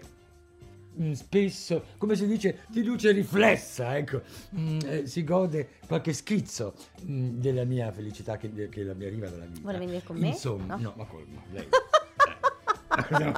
mm, 1.01 1.13
spesso, 1.13 1.85
come 1.97 2.15
si 2.15 2.27
dice, 2.27 2.59
di 2.67 2.83
luce 2.83 3.11
riflessa, 3.13 3.97
ecco, 3.97 4.21
Mm, 4.55 4.79
eh, 4.85 5.07
si 5.07 5.23
gode 5.23 5.69
qualche 5.87 6.13
schizzo 6.13 6.75
mm, 7.03 7.39
della 7.39 7.63
mia 7.63 7.91
felicità 7.91 8.37
che, 8.37 8.69
che 8.69 8.83
mi 8.93 9.05
arriva 9.05 9.27
dalla 9.27 9.45
vita. 9.45 9.61
Vuole 9.61 9.79
venire 9.79 10.03
con 10.03 10.15
me? 10.17 10.27
Insomma, 10.27 10.75
No? 10.75 10.81
no, 10.83 10.93
ma 10.97 11.05
col, 11.05 11.25
ma 11.33 11.41
lei... 11.51 11.67
eh, 11.67 13.23
no, 13.23 13.31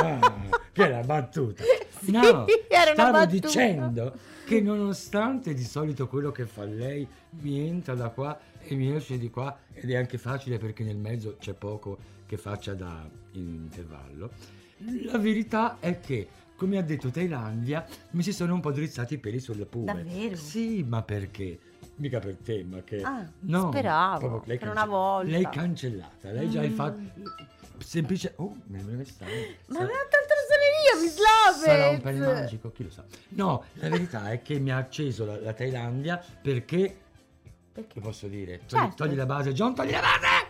ah, 0.00 0.59
che 0.80 0.86
è 0.86 0.90
la 0.90 1.02
battuta. 1.02 1.62
Sì, 2.00 2.12
no, 2.12 2.46
era 2.68 2.92
stavo 2.94 3.10
battuta. 3.12 3.46
dicendo 3.46 4.14
che 4.46 4.62
nonostante 4.62 5.52
di 5.52 5.62
solito 5.64 6.08
quello 6.08 6.32
che 6.32 6.46
fa 6.46 6.64
lei 6.64 7.06
mi 7.40 7.60
entra 7.68 7.92
da 7.94 8.08
qua 8.08 8.38
e 8.62 8.74
mi 8.74 8.94
esce 8.96 9.18
di 9.18 9.28
qua 9.28 9.54
ed 9.74 9.90
è 9.90 9.96
anche 9.96 10.16
facile 10.16 10.56
perché 10.56 10.82
nel 10.82 10.96
mezzo 10.96 11.36
c'è 11.38 11.52
poco 11.52 11.98
che 12.24 12.38
faccia 12.38 12.72
da 12.72 13.06
intervallo, 13.32 14.30
la 15.04 15.18
verità 15.18 15.76
è 15.78 16.00
che, 16.00 16.26
come 16.56 16.78
ha 16.78 16.82
detto 16.82 17.10
Thailandia, 17.10 17.86
mi 18.12 18.22
si 18.22 18.32
sono 18.32 18.54
un 18.54 18.60
po' 18.60 18.72
drizzati 18.72 19.12
i 19.14 19.18
peli 19.18 19.38
sulle 19.38 19.66
pume. 19.66 19.84
Davvero? 19.92 20.36
Sì, 20.36 20.82
ma 20.82 21.02
perché? 21.02 21.58
Mica 21.96 22.18
per 22.18 22.36
te, 22.36 22.64
ma 22.64 22.80
che... 22.82 23.02
Ah, 23.02 23.30
no, 23.40 23.68
speravo, 23.68 24.40
per 24.40 24.56
cance- 24.56 24.68
una 24.74 24.86
volta. 24.86 25.30
Lei 25.30 25.46
cancellata, 25.50 26.30
lei 26.30 26.48
già 26.48 26.62
il 26.62 26.70
Mm. 26.70 26.74
fatto... 26.74 26.98
Semplice... 27.84 28.34
Oh, 28.36 28.56
me 28.66 28.82
ne 28.82 29.04
sta... 29.04 29.24
Ma 29.66 29.78
non 29.80 29.88
ho 29.88 30.08
tanto 30.80 30.92
ragione 30.96 30.96
io, 30.96 31.02
Miss 31.02 31.16
Lopez! 31.18 31.62
Sarà 31.64 31.88
un 31.90 32.00
pelle 32.00 32.18
magico, 32.32 32.72
chi 32.72 32.84
lo 32.84 32.90
sa. 32.90 33.04
No, 33.30 33.64
la 33.74 33.88
verità 33.88 34.30
è 34.30 34.42
che 34.42 34.58
mi 34.58 34.70
ha 34.70 34.76
acceso 34.76 35.24
la, 35.24 35.40
la 35.40 35.52
Thailandia 35.52 36.22
perché... 36.42 36.96
Perché? 37.72 37.94
Che 37.94 38.00
posso 38.00 38.26
dire? 38.26 38.62
Togli, 38.66 38.80
Certo. 38.80 38.94
togli 39.04 39.14
la 39.14 39.26
base, 39.26 39.52
John, 39.52 39.74
togli 39.74 39.90
la 39.92 40.00
base! 40.00 40.49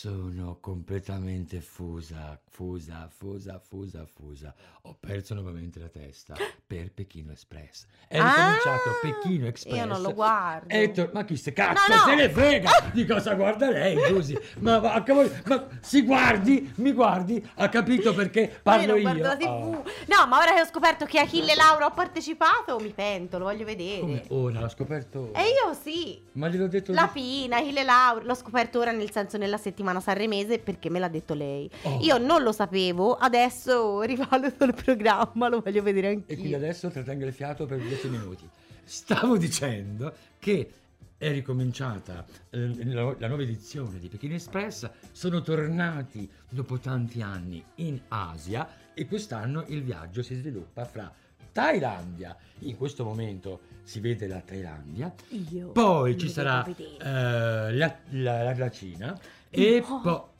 Sono 0.00 0.56
completamente 0.62 1.60
fusa, 1.60 2.40
fusa, 2.48 3.06
fusa, 3.14 3.58
fusa, 3.62 4.06
fusa. 4.06 4.54
Ho 4.84 4.96
perso 4.98 5.34
nuovamente 5.34 5.78
la 5.78 5.88
testa 5.88 6.34
per 6.66 6.90
Pechino 6.90 7.32
Express. 7.32 7.84
È 8.08 8.16
Ah! 8.16 8.30
ricominciato 8.30 8.90
Pechino 9.02 9.46
Express. 9.46 9.76
Io 9.76 9.84
non 9.84 10.00
lo 10.00 10.14
guardo. 10.14 10.68
Tor- 10.94 11.10
ma 11.12 11.22
chi 11.26 11.36
se 11.36 11.52
cazzo 11.52 11.92
No, 11.92 11.96
no. 11.96 12.04
se 12.06 12.14
ne 12.14 12.30
frega 12.30 12.70
di 12.94 13.04
cosa 13.04 13.34
guarda 13.34 13.68
lei, 13.68 13.94
Giusy? 14.08 14.38
Ma, 14.60 14.78
va 14.78 14.94
a 14.94 15.02
cavolo- 15.02 15.30
ma 15.44 15.66
si 15.82 16.00
guardi, 16.00 16.72
mi 16.76 16.92
guardi, 16.92 17.46
ha 17.56 17.68
capito 17.68 18.14
perché 18.14 18.48
Ma 18.64 18.72
parlo 18.76 18.96
io 18.96 19.06
io? 19.12 19.48
Oh. 19.50 19.84
No, 20.06 20.26
ma 20.28 20.38
ora 20.38 20.54
che 20.54 20.60
ho 20.62 20.66
scoperto 20.66 21.04
che 21.04 21.18
Achille 21.18 21.54
Lauro 21.54 21.84
ha 21.84 21.90
partecipato, 21.90 22.78
mi 22.78 22.94
pento, 22.94 23.36
lo 23.36 23.44
voglio 23.44 23.66
vedere. 23.66 24.00
Come 24.00 24.24
ora? 24.28 24.60
L'ho 24.60 24.68
scoperto 24.70 25.28
ora. 25.28 25.40
E 25.42 25.48
io 25.48 25.74
sì. 25.74 26.22
Ma 26.32 26.48
gliel'ho 26.48 26.68
detto 26.68 26.94
La. 26.94 27.06
Pina, 27.12 27.58
Achille 27.58 27.82
Lauro, 27.84 28.24
l'ho 28.24 28.34
scoperto 28.34 28.78
ora 28.78 28.92
nel 28.92 29.10
senso 29.10 29.36
nella 29.36 29.58
settimana 29.58 29.88
sanremese 29.98 30.60
perché 30.60 30.88
me 30.88 31.00
l'ha 31.00 31.08
detto 31.08 31.34
lei. 31.34 31.68
Oh. 31.82 31.98
Io 32.02 32.18
non 32.18 32.42
lo 32.44 32.52
sapevo, 32.52 33.14
adesso 33.14 34.02
rivaluto 34.06 34.62
il 34.62 34.74
programma, 34.74 35.48
lo 35.48 35.60
voglio 35.60 35.82
vedere 35.82 36.10
E 36.10 36.22
quindi 36.36 36.54
anch'io. 36.54 36.56
adesso 36.58 36.88
trattengo 36.88 37.24
il 37.24 37.32
fiato 37.32 37.66
per 37.66 37.80
10 37.80 38.08
minuti. 38.08 38.48
Stavo 38.84 39.36
dicendo 39.36 40.12
che 40.38 40.70
è 41.18 41.30
ricominciata 41.32 42.24
eh, 42.50 42.84
la, 42.86 43.14
la 43.18 43.26
nuova 43.26 43.42
edizione 43.42 43.98
di 43.98 44.08
Pechino 44.08 44.34
Express, 44.34 44.88
sono 45.12 45.42
tornati 45.42 46.26
dopo 46.48 46.78
tanti 46.78 47.20
anni 47.20 47.62
in 47.76 48.00
Asia 48.08 48.68
e 48.94 49.06
quest'anno 49.06 49.64
il 49.68 49.82
viaggio 49.82 50.22
si 50.22 50.34
sviluppa 50.34 50.84
fra 50.84 51.12
Thailandia, 51.52 52.36
in 52.60 52.76
questo 52.76 53.04
momento 53.04 53.60
si 53.82 54.00
vede 54.00 54.26
la 54.26 54.40
Thailandia, 54.40 55.12
Io 55.50 55.68
poi 55.70 56.16
ci 56.18 56.28
sarà 56.28 56.64
eh, 56.66 57.72
la, 57.74 57.96
la- 58.10 58.54
la 58.54 58.70
Cina 58.70 59.18
e, 59.50 59.84
No. 59.86 60.00
po- 60.02 60.32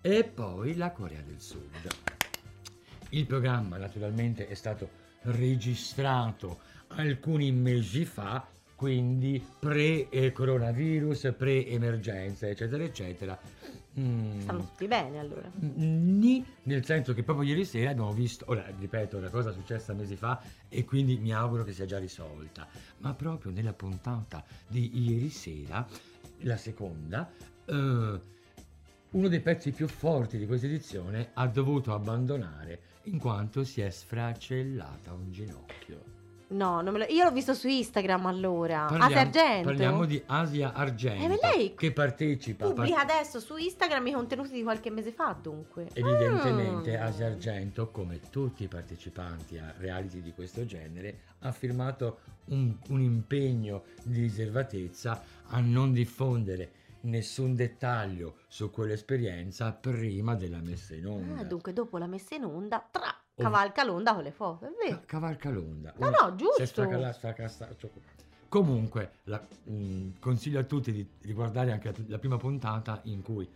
e 0.00 0.24
poi 0.24 0.76
la 0.76 0.90
Corea 0.90 1.20
del 1.24 1.40
Sud. 1.40 1.88
Il 3.10 3.26
programma 3.26 3.76
naturalmente 3.76 4.48
è 4.48 4.54
stato 4.54 4.88
registrato 5.22 6.60
alcuni 6.88 7.52
mesi 7.52 8.04
fa, 8.04 8.46
quindi 8.74 9.44
pre-coronavirus, 9.58 11.34
pre-emergenza, 11.36 12.48
eccetera, 12.48 12.82
eccetera. 12.82 13.38
Mm, 13.98 14.40
Stanno 14.40 14.60
tutti 14.60 14.86
bene 14.86 15.18
allora. 15.18 15.50
Ni, 15.54 16.44
nel 16.62 16.84
senso 16.84 17.12
che 17.12 17.22
proprio 17.22 17.46
ieri 17.46 17.64
sera 17.64 17.90
abbiamo 17.90 18.12
visto, 18.12 18.44
ora 18.48 18.64
ripeto, 18.78 19.18
una 19.18 19.28
cosa 19.28 19.52
successa 19.52 19.92
mesi 19.92 20.16
fa 20.16 20.40
e 20.68 20.84
quindi 20.84 21.18
mi 21.18 21.32
auguro 21.32 21.62
che 21.62 21.72
sia 21.72 21.84
già 21.84 21.98
risolta, 21.98 22.66
ma 22.98 23.12
proprio 23.12 23.52
nella 23.52 23.74
puntata 23.74 24.42
di 24.66 24.90
ieri 24.94 25.28
sera, 25.28 25.86
la 26.38 26.56
seconda, 26.56 27.30
eh, 27.66 28.20
uno 29.10 29.28
dei 29.28 29.40
pezzi 29.40 29.72
più 29.72 29.86
forti 29.86 30.38
di 30.38 30.46
questa 30.46 30.66
edizione 30.66 31.30
ha 31.34 31.46
dovuto 31.46 31.92
abbandonare 31.92 32.80
in 33.04 33.18
quanto 33.18 33.62
si 33.62 33.82
è 33.82 33.90
sfracellata 33.90 35.12
un 35.12 35.30
ginocchio. 35.30 36.21
No, 36.52 36.80
non 36.80 36.92
me 36.92 36.98
lo- 37.00 37.04
io 37.08 37.24
l'ho 37.24 37.32
visto 37.32 37.54
su 37.54 37.66
Instagram 37.68 38.26
allora. 38.26 38.86
Parliamo- 38.88 39.04
Asia 39.04 39.20
Argento. 39.20 39.68
Parliamo 39.68 40.04
di 40.04 40.22
Asia 40.26 40.72
Argento 40.72 41.24
Eh, 41.34 41.38
lei 41.40 41.74
che 41.74 41.92
partecipa 41.92 42.66
Pubblica 42.66 43.00
adesso 43.00 43.40
su 43.40 43.56
Instagram 43.56 44.06
i 44.06 44.12
contenuti 44.12 44.52
di 44.52 44.62
qualche 44.62 44.90
mese 44.90 45.12
fa, 45.12 45.36
dunque. 45.40 45.88
Evidentemente 45.92 46.96
Ah. 46.98 47.06
Asia 47.06 47.26
Argento, 47.26 47.90
come 47.90 48.20
tutti 48.30 48.64
i 48.64 48.68
partecipanti 48.68 49.58
a 49.58 49.72
reality 49.78 50.20
di 50.20 50.32
questo 50.32 50.64
genere, 50.64 51.20
ha 51.40 51.52
firmato 51.52 52.18
un, 52.46 52.76
un 52.88 53.00
impegno 53.00 53.84
di 54.02 54.20
riservatezza 54.20 55.22
a 55.48 55.60
non 55.60 55.92
diffondere 55.92 56.72
nessun 57.02 57.54
dettaglio 57.56 58.36
su 58.46 58.70
quell'esperienza 58.70 59.72
prima 59.72 60.34
della 60.34 60.60
messa 60.60 60.94
in 60.94 61.06
onda. 61.06 61.40
Ah, 61.40 61.44
dunque 61.44 61.72
dopo 61.72 61.98
la 61.98 62.06
messa 62.06 62.34
in 62.36 62.44
onda, 62.44 62.86
tra, 62.90 63.12
Oh. 63.34 63.42
cavalca 63.42 63.82
l'onda 63.84 64.12
con 64.14 64.22
le 64.24 64.30
foto, 64.30 64.66
è 64.66 64.70
vero. 64.82 64.98
Ca- 65.00 65.06
Cavalca 65.06 65.50
l'onda. 65.50 65.92
No, 65.96 66.10
no, 66.10 66.34
giusto. 66.36 66.64
stracala- 66.66 67.12
stracala- 67.12 67.48
stra- 67.48 67.74
cioè- 67.76 67.90
Comunque, 68.48 69.12
la- 69.24 69.42
mh, 69.64 70.18
consiglio 70.18 70.58
a 70.60 70.64
tutti 70.64 70.92
di, 70.92 71.08
di 71.18 71.32
guardare 71.32 71.72
anche 71.72 71.90
la, 71.90 71.96
la 72.08 72.18
prima 72.18 72.36
puntata 72.36 73.00
in 73.04 73.22
cui 73.22 73.48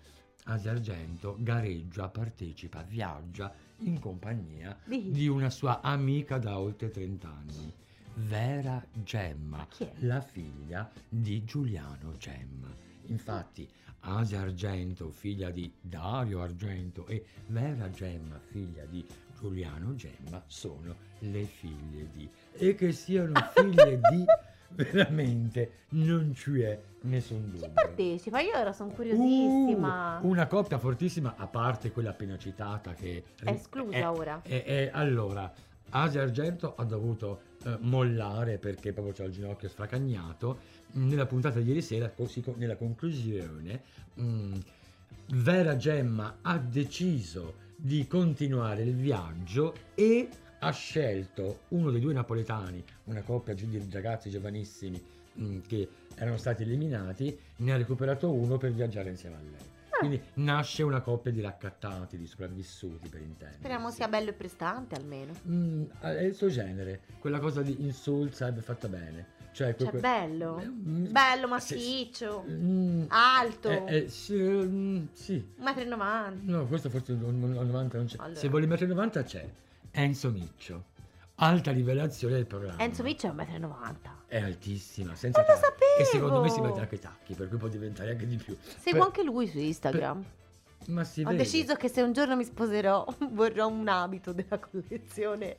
Asia 0.45 0.71
Argento 0.71 1.37
gareggia, 1.39 2.09
partecipa, 2.09 2.83
viaggia 2.83 3.53
in 3.81 3.99
compagnia 4.01 4.75
Di- 4.85 5.29
una 5.29 5.51
sua 5.51 5.83
amica 5.83 6.39
da 6.39 6.59
oltre 6.59 6.89
30 6.91 7.29
anni, 7.29 7.75
Vera 8.15 8.83
Gemma, 8.93 9.67
la 9.99 10.23
figlia 10.23 10.91
di 11.07 11.45
Giuliano 11.45 12.13
Gemma. 12.17 12.69
Infatti, 13.09 13.69
Asia 14.09 14.41
Argento, 14.41 15.11
figlia 15.11 15.51
di 15.51 15.73
Dario 15.81 16.41
Argento, 16.41 17.07
e 17.07 17.25
Vera 17.47 17.91
Gemma, 17.91 18.39
figlia 18.39 18.85
di 18.85 19.05
Giuliano 19.37 19.95
Gemma, 19.95 20.43
sono 20.47 20.95
le 21.21 21.43
figlie 21.45 22.09
di. 22.13 22.29
E 22.53 22.75
che 22.77 22.93
siano 22.93 23.35
figlie 23.53 24.01
di, 24.11 24.25
veramente 24.69 25.85
non 25.91 26.33
c'è 26.35 26.81
nessun 27.03 27.51
dubbio. 27.51 27.67
Chi 27.67 27.73
partecipa? 27.75 28.41
Io 28.41 28.57
ora 28.57 28.73
sono 28.73 28.91
curiosissima. 28.91 30.21
Uh, 30.23 30.29
una 30.29 30.47
coppia 30.47 30.79
fortissima, 30.79 31.35
a 31.37 31.49
parte 31.49 31.91
quella 31.91 32.11
appena 32.11 32.39
citata 32.39 32.95
che... 32.95 33.25
È 33.43 33.51
esclusa 33.51 34.13
ora. 34.13 34.41
E, 34.45 34.63
e 34.65 34.91
allora, 34.93 35.53
Asia 35.91 36.23
Argento 36.23 36.75
ha 36.77 36.85
dovuto 36.85 37.55
eh, 37.67 37.77
mollare 37.81 38.59
perché 38.59 38.93
proprio 38.93 39.13
c'ha 39.13 39.25
il 39.25 39.33
ginocchio 39.33 39.69
sfracagnato. 39.69 40.59
Nella 40.93 41.27
puntata 41.27 41.59
di 41.59 41.69
ieri 41.69 41.83
sera, 41.83 42.09
così 42.11 42.41
co- 42.41 42.55
nella 42.57 42.77
conclusione, 42.77 43.83
mh, 44.15 44.59
Vera 45.35 45.77
Gemma 45.77 46.39
ha 46.43 46.59
deciso 46.59 47.65
di 47.77 48.07
continuare 48.07 48.83
il 48.83 48.95
viaggio 48.95 49.75
e 49.95 50.29
ha 50.61 50.71
scelto 50.71 51.63
uno 51.69 51.91
dei 51.91 52.01
due 52.01 52.13
napoletani, 52.13 52.83
una 53.05 53.23
coppia 53.23 53.53
di 53.53 53.89
ragazzi 53.91 54.31
giovanissimi 54.31 55.03
mh, 55.35 55.59
che 55.67 55.89
erano 56.15 56.37
stati 56.37 56.63
eliminati, 56.63 57.37
ne 57.57 57.73
ha 57.73 57.77
recuperato 57.77 58.33
uno 58.33 58.57
per 58.57 58.73
viaggiare 58.73 59.11
insieme 59.11 59.37
a 59.37 59.41
lei. 59.41 59.76
Quindi 59.99 60.21
nasce 60.35 60.83
una 60.83 61.01
coppia 61.01 61.31
di 61.33 61.41
raccattati, 61.41 62.17
di 62.19 62.27
sopravvissuti 62.27 63.09
per 63.09 63.21
intendere. 63.21 63.59
Speriamo 63.59 63.91
sia 63.91 64.09
bello 64.09 64.31
e 64.31 64.33
prestante 64.33 64.95
almeno. 64.95 65.33
Mm, 65.49 65.85
è 66.01 66.23
il 66.23 66.35
suo 66.35 66.49
genere, 66.49 67.01
quella 67.19 67.39
cosa 67.39 67.63
di 67.63 67.83
insulsa 67.83 68.49
è 68.49 68.53
fatta 68.61 68.89
bene. 68.89 69.35
Cioè, 69.53 69.75
Cioè, 69.75 69.89
que- 69.89 70.01
bello. 70.01 70.61
Mm, 70.63 71.07
Bello, 71.11 71.45
sì, 71.45 71.49
massiccio. 71.49 72.45
mm, 72.47 73.05
Alto. 73.09 73.71
eh, 73.71 73.97
eh, 73.97 74.09
sì, 74.11 74.35
mm, 74.35 75.05
sì. 75.13 75.53
1,90 75.61 76.31
m. 76.31 76.41
No, 76.43 76.67
questo 76.67 76.91
forse 76.91 77.13
un, 77.13 77.23
un- 77.23 77.43
un 77.43 77.67
90 77.67 77.97
non 77.97 78.07
c'è. 78.07 78.17
Allora. 78.19 78.39
Se 78.39 78.49
vuole 78.51 78.67
1,90 78.67 79.21
m 79.21 79.25
c'è. 79.25 79.49
Enzo 79.93 80.31
Miccio. 80.31 80.85
Alta 81.39 81.71
rivelazione 81.71 82.35
del 82.35 82.47
programma. 82.47 82.81
Enzo 82.83 83.03
Miccio 83.03 83.27
è 83.27 83.31
1,90 83.31 83.61
m. 83.61 83.97
È 84.27 84.41
altissima, 84.41 85.15
senza 85.15 85.43
Non 85.43 85.51
lo 85.55 85.61
tacchi. 85.61 85.75
E 86.01 86.05
sapevo! 86.05 86.11
secondo 86.27 86.41
me 86.43 86.49
si 86.49 86.61
mette 86.61 86.81
anche 86.81 86.95
i 86.95 86.99
tacchi, 86.99 87.35
per 87.35 87.49
cui 87.49 87.59
può 87.59 87.69
diventare 87.69 88.11
anche 88.13 88.27
di 88.27 88.37
più. 88.37 88.57
Seguo 88.61 89.01
Per- 89.01 89.09
anche 89.09 89.23
lui 89.23 89.47
su 89.47 89.59
Instagram. 89.59 90.25
Ma 90.87 91.05
si 91.05 91.21
Ho 91.23 91.25
vede. 91.25 91.37
deciso 91.39 91.75
che 91.75 91.89
se 91.89 92.01
un 92.01 92.13
giorno 92.13 92.37
mi 92.37 92.45
sposerò 92.45 93.05
vorrò 93.33 93.67
un 93.67 93.87
abito 93.89 94.33
della 94.33 94.59
collezione 94.59 95.57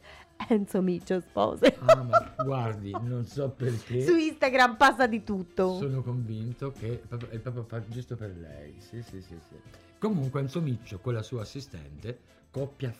Enzo 0.47 0.81
Miccio 0.81 1.19
Spose. 1.19 1.77
Ah, 1.85 2.01
ma 2.01 2.33
guardi, 2.43 2.91
non 3.01 3.25
so 3.27 3.49
perché. 3.49 4.03
Su 4.03 4.15
Instagram 4.15 4.77
passa 4.77 5.05
di 5.05 5.23
tutto. 5.23 5.77
Sono 5.77 6.01
convinto 6.01 6.71
che 6.71 7.01
è 7.07 7.37
proprio, 7.37 7.63
fa- 7.67 7.83
giusto 7.87 8.15
per 8.15 8.35
lei. 8.35 8.75
Sì, 8.79 9.03
sì, 9.03 9.21
sì, 9.21 9.37
sì. 9.47 9.55
Comunque 9.99 10.39
Enzo 10.39 10.59
Miccio 10.61 10.97
con 10.99 11.13
la 11.13 11.21
sua 11.23 11.41
assistente, 11.41 12.17
coppia 12.49 12.91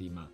fortissimissimissima. 0.00 0.30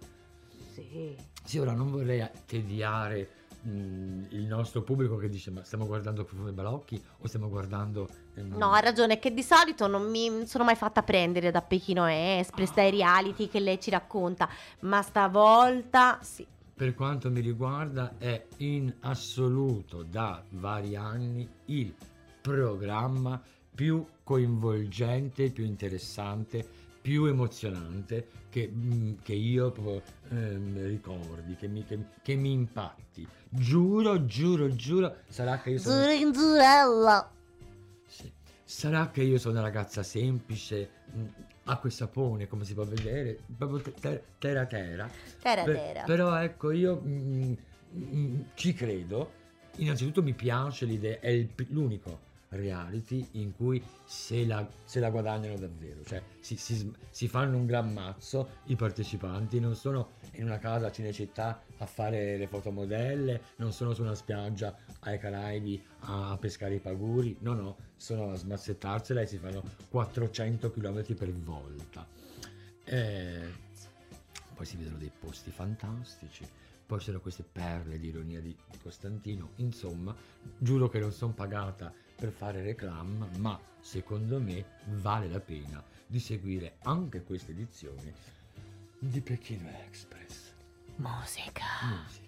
Sì. 0.73 1.17
Sì, 1.43 1.59
ora 1.59 1.73
non 1.73 1.91
vorrei 1.91 2.29
tediare 2.45 3.31
mh, 3.63 4.27
il 4.31 4.47
nostro 4.47 4.83
pubblico 4.83 5.17
che 5.17 5.29
dice 5.29 5.51
ma 5.51 5.63
stiamo 5.65 5.87
guardando 5.87 6.25
Profumo 6.25 6.49
e 6.49 6.53
Balocchi 6.53 7.03
o 7.19 7.27
stiamo 7.27 7.49
guardando... 7.49 8.09
ehm, 8.35 8.57
No, 8.57 8.73
ha 8.73 8.81
ragione, 8.81 9.19
che 9.19 9.33
di 9.33 9.43
solito 9.43 9.87
non 9.87 10.11
mi 10.11 10.47
sono 10.47 10.65
mai 10.65 10.77
fatta 10.77 11.03
prendere 11.03 11.51
da 11.51 11.63
Pechino 11.63 12.07
Express, 12.07 12.75
dai 12.75 12.91
reality 12.91 13.49
che 13.49 13.61
lei 13.61 13.81
ci 13.81 13.91
racconta, 13.91 14.49
ma 14.81 15.03
stavolta 15.03 16.19
sì. 16.23 16.47
Per 16.77 16.95
quanto 16.95 17.31
mi 17.31 17.41
riguarda 17.41 18.17
è 18.19 18.47
in 18.59 18.93
assoluto 19.01 20.03
da 20.03 20.43
vari 20.51 20.95
anni 20.95 21.49
il 21.67 21.95
programma 22.43 23.41
più 23.75 24.05
coinvolgente, 24.23 25.51
più 25.51 25.65
interessante, 25.65 26.67
più 27.07 27.27
emozionante 27.27 28.27
che, 28.51 28.69
mm, 28.69 29.19
che 29.23 29.33
io 29.33 29.73
ehm, 30.31 30.87
ricordi, 30.89 31.55
che 31.55 31.69
mi, 31.69 31.85
che- 31.85 32.05
che 32.21 32.35
mi 32.35 32.51
impatti. 32.51 33.25
Giuro, 33.49 34.25
giuro, 34.25 34.75
giuro, 34.75 35.19
sarà 35.29 35.61
che 35.61 35.71
io 35.71 35.79
sono... 35.79 36.03
Zurinzurella. 36.03 37.31
Sì. 38.09 38.29
Sarà 38.65 39.09
che 39.13 39.23
io 39.23 39.39
sono 39.39 39.53
una 39.55 39.63
ragazza 39.63 40.03
semplice, 40.03 40.91
mh, 41.13 41.25
acqua 41.67 41.89
e 41.89 41.93
sapone, 41.93 42.49
come 42.49 42.65
si 42.65 42.75
può 42.75 42.83
vedere, 42.85 43.39
proprio 43.57 43.83
te- 43.83 43.95
te- 44.01 44.23
terra 44.39 44.67
terra. 44.67 45.09
Tera 45.41 45.63
Per- 45.63 45.77
tera. 45.77 46.03
però 46.03 46.35
ecco, 46.43 46.73
io 46.73 47.01
mm, 47.07 47.53
mm, 47.95 48.41
ci 48.55 48.73
credo. 48.75 49.31
Innanzitutto 49.77 50.25
mi 50.25 50.33
piace 50.33 50.87
l'idea, 50.87 51.21
è 51.21 51.29
il 51.29 51.51
l'unico 51.69 52.26
reality 52.51 53.27
in 53.33 53.55
cui 53.55 53.83
se 54.05 54.47
la, 54.47 54.67
se 54.85 55.01
la 55.01 55.11
guadagnano 55.11 55.57
davvero, 55.57 56.05
cioè 56.05 56.23
si, 56.41 56.57
si 56.57 56.93
si 57.17 57.29
fanno 57.29 57.57
un 57.57 57.65
gran 57.65 57.93
mazzo 57.95 58.61
i 58.65 58.77
partecipanti, 58.77 59.59
non 59.59 59.75
sono 59.75 60.17
in 60.33 60.45
una 60.45 60.59
casa 60.59 60.89
a 60.89 60.93
Cinecittà 60.93 61.63
a 61.79 61.87
fare 61.87 62.37
le 62.37 62.47
fotomodelle, 62.47 63.41
non 63.57 63.73
sono 63.73 63.95
su 63.95 64.03
una 64.03 64.15
spiaggia 64.15 64.77
ai 65.01 65.19
Caraibi 65.19 65.83
a 66.01 66.37
pescare 66.39 66.75
i 66.75 66.79
paguri, 66.79 67.37
no 67.41 67.55
no, 67.55 67.77
sono 67.97 68.33
a 68.33 68.35
smassettarsela 68.35 69.23
e 69.23 69.27
si 69.27 69.39
fanno 69.39 69.63
400 69.89 70.71
km 70.71 71.15
per 71.15 71.33
volta. 71.33 72.07
Eh, 72.85 73.49
poi 74.55 74.67
si 74.67 74.77
vedono 74.77 74.99
dei 74.99 75.11
posti 75.19 75.51
fantastici, 75.51 76.47
poi 76.85 76.99
c'erano 76.99 77.21
queste 77.21 77.45
perle 77.51 77.99
di 77.99 78.09
ironia 78.09 78.41
di 78.41 78.55
Costantino, 78.83 79.53
insomma, 79.57 80.15
giuro 80.59 80.89
che 80.89 80.99
non 80.99 81.13
sono 81.13 81.33
pagata 81.33 81.93
per 82.17 82.33
fare 82.33 82.63
reclam, 82.63 83.29
ma 83.37 83.61
secondo 83.81 84.41
me 84.41 84.65
vale 84.87 85.29
la 85.29 85.41
pena 85.41 85.83
di 86.07 86.19
seguire 86.19 86.79
anche 86.83 87.23
questa 87.23 87.51
edizione 87.51 88.15
di 88.99 89.21
Pechino 89.21 89.69
Express. 89.87 90.53
Musica. 90.97 91.65
Musica. 91.85 92.25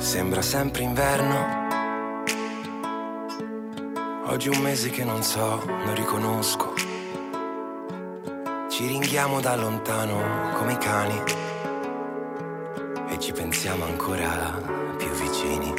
Sembra 0.00 0.40
sempre 0.40 0.82
inverno. 0.82 1.64
Oggi 4.28 4.48
un 4.48 4.58
mese 4.58 4.90
che 4.90 5.04
non 5.04 5.22
so, 5.22 5.64
non 5.64 5.94
riconosco. 5.94 6.74
Ci 8.70 8.86
ringhiamo 8.86 9.40
da 9.40 9.54
lontano 9.56 10.56
come 10.58 10.72
i 10.72 10.78
cani 10.78 11.45
e 13.16 13.18
ci 13.18 13.32
pensiamo 13.32 13.86
ancora 13.86 14.60
più 14.98 15.08
vicini. 15.08 15.72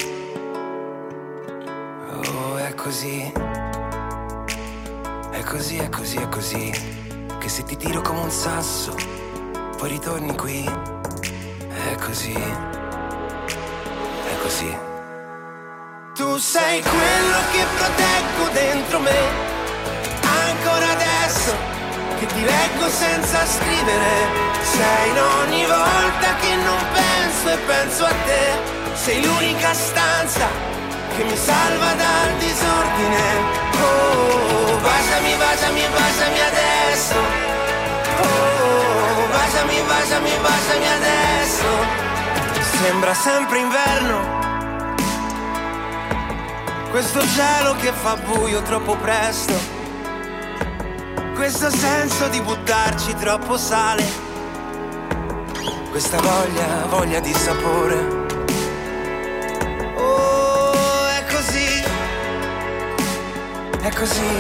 Oh, 2.10 2.58
è 2.58 2.73
così. 2.73 3.32
È 5.32 5.43
così, 5.43 5.78
è 5.78 5.88
così, 5.89 6.17
è 6.17 6.28
così. 6.30 6.73
Che 7.39 7.50
se 7.50 7.63
ti 7.63 7.78
tiro 7.78 8.02
come 8.02 8.21
un 8.21 8.32
sasso, 8.32 8.95
poi 9.78 9.89
ritorni 9.89 10.36
qui. 10.36 10.65
È 10.65 11.95
così 12.04 12.34
è 12.34 14.38
così. 14.41 14.76
Tu 16.15 16.38
sei 16.38 16.82
quello 16.82 17.38
che 17.52 17.63
proteggo 17.78 18.50
dentro 18.54 19.00
me, 19.00 19.19
ancora 20.21 20.89
adesso 20.91 21.54
che 22.19 22.26
ti 22.26 22.41
leggo 22.41 22.89
senza 22.89 23.45
scrivere. 23.45 24.45
Sei 24.62 25.10
in 25.10 25.19
ogni 25.19 25.65
volta 25.65 26.36
che 26.41 26.56
non 26.56 26.78
penso 26.91 26.96
e 27.49 27.57
penso 27.65 28.05
a 28.05 28.13
te, 28.25 28.95
sei 28.95 29.23
l'unica 29.23 29.73
stanza 29.73 30.47
che 31.15 31.23
mi 31.23 31.36
salva 31.38 31.93
dal 31.93 32.38
disordine. 32.38 33.25
Oh, 33.81 34.77
baciami, 34.81 35.36
baciami, 35.36 35.81
baciami 35.81 36.39
adesso. 36.51 37.15
Oh, 38.21 39.27
baciami, 39.31 39.81
baciami, 39.81 40.31
baciami 40.41 40.88
adesso. 40.88 41.65
Sembra 42.81 43.13
sempre 43.13 43.60
inverno. 43.60 44.36
Questo 46.89 47.21
cielo 47.27 47.75
che 47.75 47.91
fa 47.91 48.15
buio 48.15 48.62
troppo 48.62 48.95
presto. 48.97 49.53
Questo 51.36 51.69
senso 51.69 52.27
di 52.27 52.41
buttarci 52.41 53.15
troppo 53.15 53.57
sale. 53.57 54.26
Questa 55.97 56.21
voglia, 56.21 56.86
voglia 56.89 57.19
di 57.19 57.33
sapore. 57.33 57.95
Oh, 59.95 61.07
è 61.07 61.25
così. 61.25 61.83
È 63.81 63.89
così. 63.95 64.36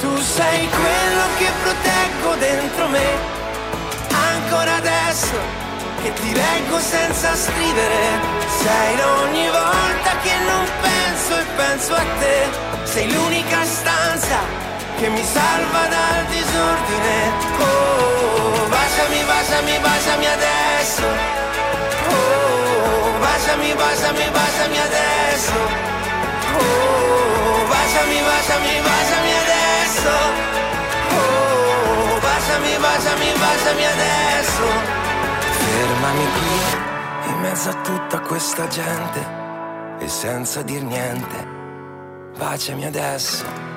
Tu 0.00 0.16
sei 0.16 0.68
quello 0.70 1.24
che 1.38 1.48
proteggo 1.62 2.34
dentro 2.40 2.88
me. 2.88 3.08
Ancora 4.10 4.74
adesso 4.74 5.38
che 6.02 6.12
ti 6.14 6.32
leggo 6.34 6.80
senza 6.80 7.36
scrivere. 7.36 8.18
Sei 8.60 9.00
ogni 9.22 9.48
volta 9.50 10.18
che 10.20 10.34
non 10.48 10.66
penso 10.80 11.38
e 11.38 11.44
penso 11.54 11.94
a 11.94 12.04
te. 12.18 12.48
Sei 12.82 13.12
l'unica 13.12 13.64
stanza 13.64 14.38
che 14.98 15.08
mi 15.10 15.22
salva 15.22 15.86
dal 15.86 16.26
disordine. 16.26 17.30
Oh, 17.60 18.63
baciami, 18.94 19.24
baciami, 19.24 19.78
baciami 19.80 20.26
adesso. 20.26 21.02
Oh, 22.10 23.18
baciami, 23.18 23.74
baciami, 23.74 24.30
baciami 24.30 24.78
adesso. 24.78 25.52
Oh, 26.54 27.66
baciami, 27.66 28.18
baciami, 28.22 28.74
baciami 28.86 29.32
adesso. 29.42 30.14
Oh, 31.10 32.20
baciami, 32.22 32.72
baciami, 32.78 33.32
baciami 33.42 33.84
adesso. 33.84 34.64
Fermami 35.58 36.26
qui, 36.36 37.30
in 37.30 37.40
mezzo 37.40 37.70
a 37.70 37.74
tutta 37.82 38.20
questa 38.20 38.68
gente, 38.68 39.26
e 39.98 40.08
senza 40.08 40.62
dir 40.62 40.84
niente, 40.84 41.48
baciami 42.38 42.86
adesso. 42.86 43.73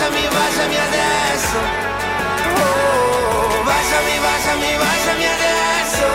Baciami, 0.00 0.28
baciami, 0.28 0.76
adesso. 0.76 1.58
Oh, 2.56 3.62
baciami, 3.64 4.14
baciami, 4.24 4.70
baciami 4.80 5.26
adesso. 5.36 6.06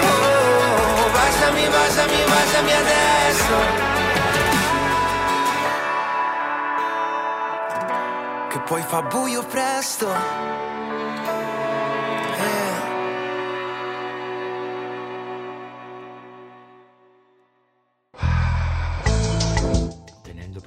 Oh, 0.00 1.10
baciami, 1.12 1.64
baciami, 1.68 2.20
baciami 2.32 2.72
adesso. 2.72 3.56
Che 8.48 8.58
poi 8.60 8.82
fa 8.82 9.02
buio 9.02 9.42
presto. 9.42 10.08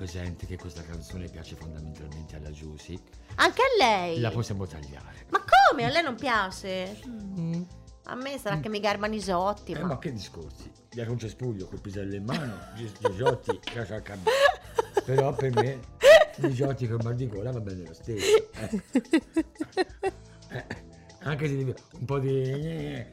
Presente 0.03 0.45
che 0.45 0.57
questa 0.57 0.81
canzone 0.81 1.27
piace 1.27 1.55
fondamentalmente 1.57 2.37
alla 2.37 2.51
Giusy, 2.51 2.97
Anche 3.35 3.61
a 3.61 3.65
lei. 3.77 4.19
la 4.21 4.31
possiamo 4.31 4.65
tagliare. 4.65 5.25
Ma 5.29 5.43
come? 5.43 5.83
A 5.83 5.89
lei 5.89 6.01
non 6.01 6.15
piace? 6.15 6.97
A 8.05 8.15
me 8.15 8.37
sarà 8.39 8.61
che 8.61 8.69
mi 8.69 8.79
garbano 8.79 9.13
i 9.13 9.19
Eh, 9.73 9.81
ma... 9.81 9.87
ma 9.87 9.99
che 9.99 10.13
discorsi? 10.13 10.71
Gli 10.89 11.01
un 11.11 11.19
cespuglio 11.19 11.67
col 11.67 11.81
pisello 11.81 12.15
in 12.15 12.23
mano, 12.23 12.57
Gi- 12.75 12.91
Gigiotti, 12.97 13.59
lascia 13.75 13.95
al 13.95 14.01
cambio. 14.01 14.31
Però 15.03 15.33
per 15.33 15.53
me, 15.53 15.79
Gigiotti 16.37 16.87
con 16.87 16.99
mal 17.03 17.15
di 17.15 17.27
gola 17.27 17.51
va 17.51 17.59
bene 17.59 17.85
lo 17.85 17.93
stesso. 17.93 18.47
eh. 18.55 18.81
Eh, 20.51 20.65
anche 21.21 21.47
se 21.47 21.75
un 21.91 22.05
po' 22.05 22.19
di... 22.19 22.29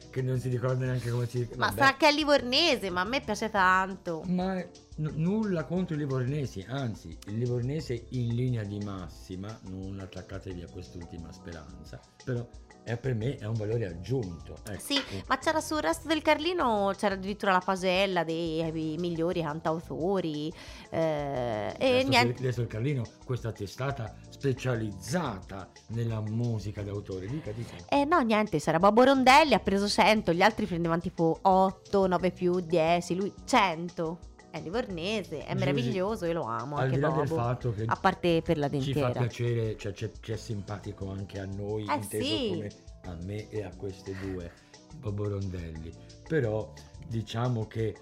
che 0.09 0.21
non 0.21 0.39
si 0.39 0.49
ricorda 0.49 0.85
neanche 0.85 1.09
come 1.09 1.27
si... 1.27 1.47
Ma 1.55 1.67
vabbè. 1.67 1.77
sarà 1.77 1.97
che 1.97 2.07
è 2.07 2.13
livornese, 2.13 2.89
ma 2.89 3.01
a 3.01 3.05
me 3.05 3.21
piace 3.21 3.49
tanto. 3.49 4.23
Ma 4.27 4.55
n- 4.55 5.11
nulla 5.15 5.65
contro 5.65 5.95
i 5.95 5.99
livornesi, 5.99 6.65
anzi, 6.67 7.17
il 7.25 7.37
livornese 7.37 8.05
in 8.09 8.35
linea 8.35 8.63
di 8.63 8.79
massima, 8.79 9.57
non 9.63 9.99
attaccatevi 9.99 10.61
a 10.63 10.67
quest'ultima 10.71 11.31
speranza, 11.31 11.99
però 12.23 12.47
è, 12.87 12.95
per 12.95 13.15
me 13.15 13.35
è 13.35 13.45
un 13.45 13.53
valore 13.53 13.85
aggiunto. 13.85 14.55
ecco. 14.65 14.79
Sì, 14.79 14.97
ma 15.27 15.37
c'era 15.37 15.59
sul 15.59 15.81
resto 15.81 16.07
del 16.07 16.21
Carlino, 16.21 16.93
c'era 16.95 17.15
addirittura 17.15 17.51
la 17.51 17.59
pasella 17.59 18.23
dei 18.23 18.61
eh, 18.61 18.71
migliori 18.71 19.41
cantautori. 19.41 20.51
eh, 20.89 21.75
e 21.77 22.05
niente. 22.07 22.39
adesso 22.39 22.61
il 22.61 22.67
Carlino, 22.67 23.03
questa 23.25 23.51
testata 23.51 24.15
specializzata 24.29 25.69
nella 25.87 26.21
musica 26.21 26.81
d'autore, 26.81 27.27
dica, 27.27 27.51
dica. 27.51 27.75
Eh 27.89 28.05
no, 28.05 28.21
niente, 28.21 28.57
c'era 28.59 28.79
Bobo 28.79 29.03
Rondelli, 29.03 29.53
ha 29.53 29.59
preso 29.59 29.89
100, 29.89 30.31
gli 30.31 30.41
altri 30.41 30.65
prendevano 30.65 31.01
tipo 31.01 31.37
8, 31.41 32.07
9 32.07 32.31
più, 32.31 32.61
10, 32.61 33.15
lui 33.15 33.33
100. 33.43 34.19
È 34.57 34.61
livornese, 34.61 35.39
è 35.45 35.51
Giusy, 35.51 35.59
meraviglioso, 35.59 36.25
io 36.25 36.33
lo 36.33 36.43
amo, 36.43 36.77
Al 36.77 36.83
anche 36.85 36.95
di 36.95 37.01
là 37.01 37.09
Bobo. 37.09 37.19
del 37.19 37.27
fatto 37.29 37.73
che 37.73 37.83
A 37.85 37.95
parte 37.95 38.41
per 38.41 38.57
la 38.57 38.67
ci 38.69 38.93
fa 38.93 39.11
dentiera. 39.11 39.11
piacere, 39.11 39.77
cioè, 39.77 39.91
c'è, 39.93 40.11
c'è 40.19 40.35
simpatico 40.35 41.09
anche 41.11 41.39
a 41.39 41.45
noi, 41.45 41.85
Eh, 41.87 41.93
inteso 41.93 42.23
sì. 42.25 42.47
come 42.49 42.69
a 43.05 43.17
me 43.23 43.49
e 43.49 43.63
a 43.63 43.71
queste 43.75 44.15
due, 44.19 44.51
Bobo 44.97 45.27
Rondelli. 45.29 45.93
Però 46.27 46.73
diciamo 47.07 47.67
che 47.67 47.95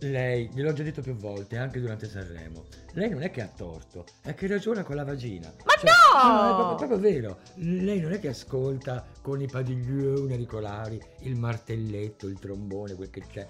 lei, 0.00 0.48
gliel'ho 0.52 0.72
già 0.72 0.82
detto 0.84 1.00
più 1.02 1.14
volte, 1.16 1.56
anche 1.56 1.80
durante 1.80 2.08
Sanremo, 2.08 2.64
lei 2.92 3.10
non 3.10 3.22
è 3.22 3.30
che 3.30 3.40
ha 3.42 3.48
torto, 3.48 4.04
è 4.22 4.32
che 4.34 4.46
ragiona 4.46 4.82
con 4.84 4.94
la 4.96 5.04
vagina. 5.04 5.52
Ma 5.64 5.72
Cioè, 5.72 5.90
no! 5.90 6.50
è 6.50 6.54
proprio, 6.54 6.72
è 6.72 6.76
proprio 6.76 6.98
vero. 6.98 7.38
Lei 7.56 8.00
non 8.00 8.12
è 8.12 8.20
che 8.20 8.28
ascolta 8.28 9.04
con 9.22 9.40
i 9.40 9.46
padiglioni 9.46 10.32
auricolari 10.32 11.00
il 11.20 11.36
martelletto, 11.36 12.26
il 12.28 12.38
trombone, 12.38 12.94
quel 12.94 13.10
che 13.10 13.22
c'è. 13.28 13.46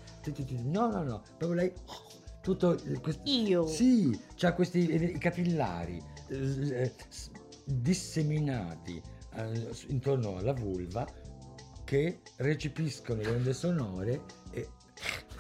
No, 0.65 0.91
no, 0.91 1.03
no, 1.03 1.23
proprio 1.37 1.61
lei... 1.61 1.73
Tutto 2.49 2.79
il- 2.87 2.99
quest- 3.03 3.21
Io. 3.25 3.67
sì, 3.67 4.19
c'ha 4.35 4.55
questi 4.55 4.87
eh, 4.87 5.19
capillari 5.19 6.03
eh, 6.29 6.85
eh, 6.85 6.93
disseminati 7.67 9.03
eh, 9.35 9.71
intorno 9.89 10.39
alla 10.39 10.55
vulva 10.55 11.07
che 11.85 12.21
recepiscono 12.37 13.21
le 13.21 13.29
onde 13.29 13.53
sonore 13.53 14.23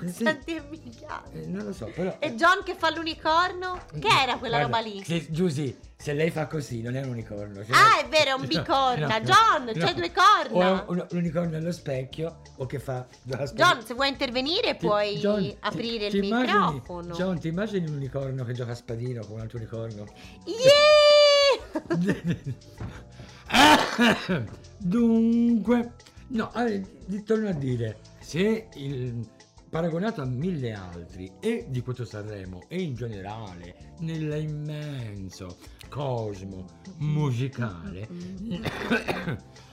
e 0.00 0.08
Senti 0.08 0.54
è 0.54 0.62
minchiato. 0.68 1.30
eh, 1.32 1.46
non 1.46 1.64
lo 1.64 1.72
so, 1.72 1.90
però 1.94 2.16
E 2.20 2.34
John 2.34 2.62
che 2.64 2.74
fa 2.74 2.90
l'unicorno? 2.90 3.80
Che 3.98 4.08
era 4.08 4.36
quella 4.38 4.58
Guarda, 4.66 4.78
roba 4.78 4.94
lì? 4.94 5.02
Se, 5.04 5.26
Giusy, 5.30 5.76
se 5.96 6.12
lei 6.12 6.30
fa 6.30 6.46
così 6.46 6.80
non 6.82 6.94
è 6.96 7.02
un 7.02 7.10
unicorno. 7.10 7.64
cioè- 7.64 7.76
Ah, 7.76 8.00
è 8.00 8.08
vero, 8.08 8.30
è 8.30 8.34
un 8.34 8.46
bicorna. 8.50 9.20
John, 9.20 9.70
c'hai 9.74 9.94
due 9.94 10.12
corna. 10.12 10.84
O 10.86 10.92
un, 10.92 11.06
un 11.10 11.16
unicorno 11.18 11.56
allo 11.56 11.72
specchio 11.72 12.40
o 12.56 12.66
che 12.66 12.78
fa... 12.78 13.06
John, 13.54 13.84
se 13.84 13.94
vuoi 13.94 14.08
intervenire 14.08 14.76
Ti- 14.76 14.86
puoi 14.86 15.16
John, 15.18 15.40
ti- 15.42 15.56
aprire 15.60 16.08
ti 16.08 16.18
il 16.18 16.24
immagini- 16.24 16.58
microfono. 16.74 17.14
John, 17.14 17.38
ti 17.40 17.48
immagini 17.48 17.88
un 17.88 17.96
unicorno 17.96 18.44
che 18.44 18.52
gioca 18.52 18.72
a 18.72 18.76
spadino 18.76 19.24
con 19.24 19.34
un 19.36 19.40
altro 19.40 19.56
unicorno? 19.58 20.04
Yeah! 20.44 21.86
Dunque, 24.76 25.92
no, 26.28 26.50
ti 27.06 27.22
torno 27.24 27.48
a 27.48 27.52
dire, 27.52 27.98
se 28.20 28.68
il, 28.74 29.26
paragonato 29.68 30.22
a 30.22 30.24
mille 30.24 30.72
altri 30.72 31.32
e 31.40 31.66
di 31.68 31.80
questo 31.82 32.04
Sanremo 32.04 32.62
e 32.68 32.80
in 32.80 32.94
generale 32.94 33.94
nell'immenso 34.00 35.58
cosmo 35.88 36.66
musicale, 36.98 38.08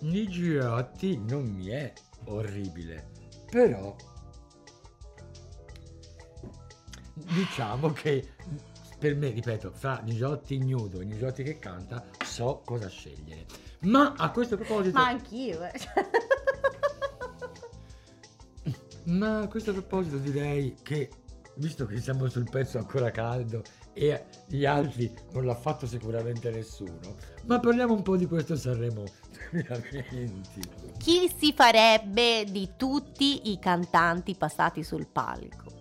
Nigiotti 0.00 1.18
non 1.26 1.44
mi 1.44 1.68
è 1.68 1.92
orribile, 2.26 3.08
però 3.50 3.96
diciamo 7.14 7.92
che 7.92 8.34
per 9.00 9.16
me, 9.16 9.30
ripeto, 9.30 9.72
fra 9.72 9.98
Nigiotti 10.04 10.56
ignudo 10.56 11.00
e 11.00 11.06
Nigiotti 11.06 11.42
che 11.42 11.58
canta, 11.58 12.04
so 12.22 12.60
cosa 12.66 12.86
scegliere. 12.88 13.46
Ma 13.80 14.12
a 14.14 14.30
questo 14.30 14.56
proposito, 14.56 14.98
Ma 14.98 15.06
anch'io, 15.06 15.64
eh. 15.64 15.72
Ma 19.10 19.40
a 19.40 19.48
questo 19.48 19.72
proposito 19.72 20.16
direi 20.18 20.76
che, 20.82 21.10
visto 21.56 21.86
che 21.86 22.00
siamo 22.00 22.28
sul 22.28 22.48
pezzo 22.48 22.78
ancora 22.78 23.10
caldo 23.10 23.62
e 23.92 24.24
gli 24.46 24.64
altri 24.64 25.12
non 25.32 25.44
l'ha 25.44 25.54
fatto 25.54 25.86
sicuramente 25.86 26.50
nessuno, 26.50 26.98
ma 27.44 27.58
parliamo 27.58 27.94
un 27.94 28.02
po' 28.02 28.16
di 28.16 28.26
questo 28.26 28.56
Sanremo 28.56 29.04
2020. 29.50 30.60
Chi 30.98 31.30
si 31.36 31.52
farebbe 31.52 32.44
di 32.48 32.70
tutti 32.76 33.50
i 33.50 33.58
cantanti 33.58 34.34
passati 34.36 34.82
sul 34.84 35.06
palco? 35.06 35.78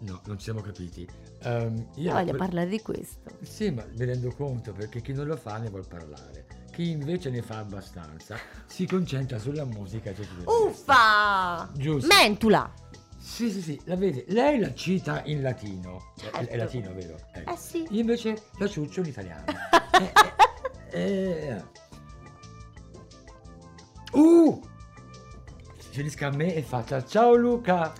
No, 0.00 0.20
non 0.26 0.36
ci 0.36 0.44
siamo 0.44 0.60
capiti. 0.60 1.08
Ehm, 1.42 1.88
io 1.96 2.12
Voglio 2.12 2.30
que- 2.30 2.38
parlare 2.38 2.68
di 2.68 2.80
questo. 2.82 3.30
Sì, 3.42 3.70
ma 3.70 3.84
mi 3.96 4.04
rendo 4.04 4.30
conto 4.34 4.72
perché 4.72 5.00
chi 5.00 5.12
non 5.12 5.26
lo 5.26 5.36
fa 5.36 5.56
ne 5.58 5.70
vuol 5.70 5.86
parlare. 5.86 6.45
Chi 6.76 6.90
invece 6.90 7.30
ne 7.30 7.40
fa 7.40 7.56
abbastanza 7.56 8.36
si 8.66 8.86
concentra 8.86 9.38
sulla 9.38 9.64
musica 9.64 10.12
resto. 10.36 10.66
Uffa! 10.66 11.70
Giusto. 11.72 12.14
Mentula! 12.14 12.70
Sì, 13.16 13.50
sì, 13.50 13.62
sì, 13.62 13.80
la 13.84 13.96
vede. 13.96 14.26
Lei 14.28 14.58
la 14.58 14.74
cita 14.74 15.22
in 15.24 15.40
latino. 15.40 16.12
È- 16.20 16.26
È, 16.26 16.30
Certo. 16.32 16.56
latino, 16.56 16.92
vero? 16.92 17.16
Ecco. 17.32 17.50
Eh 17.50 17.56
sì. 17.56 17.86
Io 17.88 18.00
invece 18.00 18.42
la 18.58 18.68
ciuccio 18.68 19.00
in 19.00 19.06
italiano. 19.06 19.44
Eh, 20.90 21.00
eh, 21.00 21.48
eh. 21.48 21.64
Uh! 24.12 24.60
Si 25.78 25.90
a 26.26 26.30
me 26.30 26.54
e 26.54 26.60
faccia 26.60 27.02
ciao 27.06 27.34
Luca! 27.34 27.94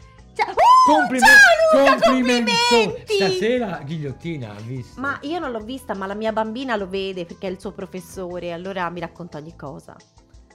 Ciao, 0.87 0.95
uh, 0.95 0.99
Complime- 0.99 1.27
ciao 1.73 1.81
Luca, 1.85 1.93
complimento! 2.11 2.53
complimenti! 2.71 3.15
Stasera 3.15 3.81
ghigliottina, 3.85 4.51
ha 4.57 4.61
visto? 4.61 5.01
Ma 5.01 5.19
io 5.23 5.39
non 5.39 5.51
l'ho 5.51 5.61
vista, 5.61 5.95
ma 5.95 6.07
la 6.07 6.15
mia 6.15 6.33
bambina 6.33 6.77
lo 6.77 6.89
vede 6.89 7.25
perché 7.27 7.49
è 7.49 7.51
il 7.51 7.61
suo 7.61 7.73
professore, 7.73 8.53
allora 8.53 8.89
mi 8.91 9.01
racconta 9.01 9.39
ogni 9.39 9.57
cosa. 9.57 9.97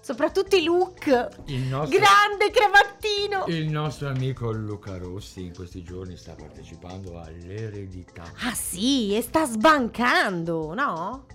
soprattutto 0.04 0.56
i 0.56 0.64
look. 0.64 1.06
Il 1.46 1.62
nostro, 1.64 2.00
Grande 2.00 2.50
cravattino. 2.52 3.44
il 3.48 3.70
nostro 3.70 4.08
amico 4.10 4.52
Luca 4.52 4.98
Rossi 4.98 5.46
in 5.46 5.54
questi 5.54 5.84
giorni 5.84 6.16
sta 6.18 6.34
partecipando 6.34 7.20
all'eredità. 7.20 8.24
Ah 8.44 8.54
sì, 8.56 9.16
e 9.16 9.22
sta 9.22 9.46
sbancando, 9.46 10.74
no? 10.74 11.26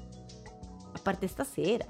A 0.92 0.98
parte 1.02 1.28
stasera. 1.28 1.84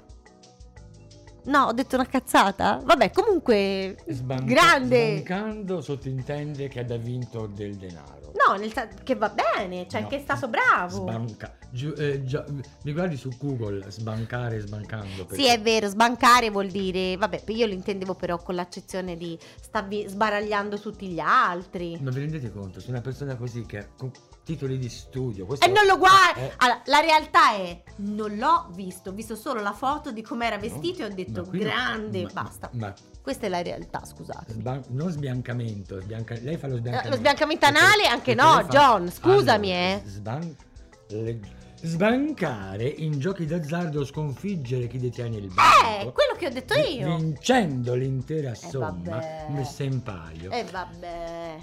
No, 1.47 1.63
ho 1.65 1.71
detto 1.73 1.95
una 1.95 2.05
cazzata? 2.05 2.81
Vabbè, 2.83 3.11
comunque 3.11 3.97
Sbanca- 4.07 4.43
grande. 4.45 5.17
Sbancando 5.19 5.81
sottintende 5.81 6.67
che 6.67 6.79
ha 6.81 6.97
vinto 6.97 7.47
del 7.47 7.75
denaro. 7.75 8.31
No, 8.47 8.55
nel 8.55 8.71
che 9.03 9.15
va 9.15 9.29
bene, 9.33 9.87
cioè 9.89 10.01
No. 10.01 10.07
che 10.07 10.17
è 10.17 10.19
stato 10.19 10.47
bravo. 10.47 10.97
Sbanca- 11.01 11.57
giu- 11.71 11.97
eh, 11.97 12.23
già- 12.23 12.45
mi 12.83 12.91
guardi 12.93 13.15
su 13.17 13.29
Google 13.39 13.89
sbancare 13.89 14.59
sbancando. 14.59 15.25
perché- 15.25 15.43
Sì, 15.43 15.47
è 15.49 15.59
vero, 15.59 15.87
sbancare 15.87 16.49
vuol 16.49 16.67
dire, 16.67 17.15
vabbè, 17.17 17.43
io 17.47 17.65
lo 17.65 17.73
intendevo 17.73 18.13
però 18.13 18.37
con 18.37 18.55
l'accezione 18.55 19.15
di 19.15 19.37
stavi 19.59 20.05
sbaragliando 20.07 20.79
tutti 20.79 21.07
gli 21.07 21.19
altri. 21.19 21.97
Ma 22.01 22.11
vi 22.11 22.19
rendete 22.19 22.51
conto? 22.51 22.79
Se 22.79 22.89
una 22.89 23.01
persona 23.01 23.35
così 23.35 23.65
che 23.65 23.87
titoli 24.47 24.77
di 24.77 24.87
studio. 24.87 25.45
questo- 25.45 25.65
E 25.65 25.69
non 25.69 25.85
lo 25.85 25.97
guarda. 25.97 26.39
Eh, 26.39 26.53
Allora, 26.57 26.81
la 26.85 26.99
realtà 27.01 27.51
è, 27.55 27.83
non 27.97 28.35
l'ho 28.37 28.69
visto, 28.73 29.09
ho 29.09 29.13
visto 29.13 29.35
solo 29.35 29.61
la 29.61 29.73
foto 29.73 30.11
di 30.11 30.21
com'era 30.21 30.57
vestito 30.57 31.01
e 31.01 31.05
ho 31.05 31.13
detto 31.13 31.43
ma 31.43 31.51
no- 31.51 31.57
grande, 31.59 32.23
ma- 32.23 32.29
basta. 32.43 32.69
Ma, 32.73 32.93
Questa 33.21 33.45
è 33.45 33.49
la 33.49 33.61
realtà, 33.61 34.05
scusate. 34.05 34.53
sban- 34.53 34.83
non 34.91 35.11
sbiancamento, 35.11 35.99
sbianca- 35.99 36.37
lei 36.41 36.55
fa 36.55 36.67
lo 36.67 36.77
sbiancamento. 36.77 37.07
Eh, 37.07 37.11
lo 37.11 37.17
sbiancamento 37.17 37.65
Perché- 37.67 37.83
anale 37.83 38.05
anche 38.05 38.35
perché 38.35 38.41
no, 38.41 38.53
fa- 38.53 38.63
John, 38.67 39.11
scusami, 39.11 39.71
Allora, 39.75 39.93
eh. 39.95 40.01
sban- 40.05 40.55
le- 41.09 41.39
Sbancare 41.79 42.85
in 42.87 43.19
giochi 43.19 43.45
d'azzardo 43.45 44.03
sconfiggere 44.03 44.87
chi 44.87 44.97
detiene 44.97 45.37
il 45.37 45.53
banco. 45.53 46.09
Eh, 46.09 46.11
quello 46.11 46.33
che 46.35 46.47
ho 46.47 46.49
detto 46.49 46.73
io. 46.73 47.15
Vincendo 47.17 47.93
l'intera 47.93 48.55
somma 48.55 48.89
vabbè. 48.91 49.45
messa 49.49 49.83
in 49.83 50.01
palio. 50.01 50.49
E 50.49 50.63
vabbè. 50.71 51.57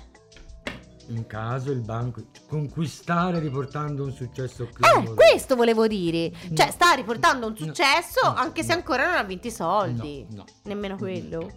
In 1.08 1.26
caso 1.26 1.70
il 1.70 1.80
banco 1.80 2.22
conquistare 2.48 3.38
riportando 3.38 4.04
un 4.04 4.12
successo 4.12 4.64
Eh, 4.64 4.72
clamoroso. 4.72 5.14
questo 5.14 5.54
volevo 5.54 5.86
dire. 5.86 6.32
Cioè, 6.54 6.66
No. 6.66 6.72
sta 6.72 6.92
riportando 6.92 7.46
un 7.46 7.56
successo 7.56 8.20
No. 8.24 8.34
anche 8.34 8.62
se 8.62 8.68
No. 8.68 8.74
ancora 8.76 9.06
non 9.06 9.16
ha 9.16 9.22
vinto 9.22 9.46
i 9.46 9.50
soldi. 9.50 10.26
No, 10.30 10.36
no. 10.36 10.44
Nemmeno 10.64 10.96
quello. 10.96 11.50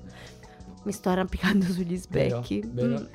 Mi 0.83 0.91
sto 0.91 1.09
arrampicando 1.09 1.65
sugli 1.65 1.99
Vero, 2.09 2.41
specchi. 2.43 2.61
vero? 2.65 2.99
Mm. 2.99 3.05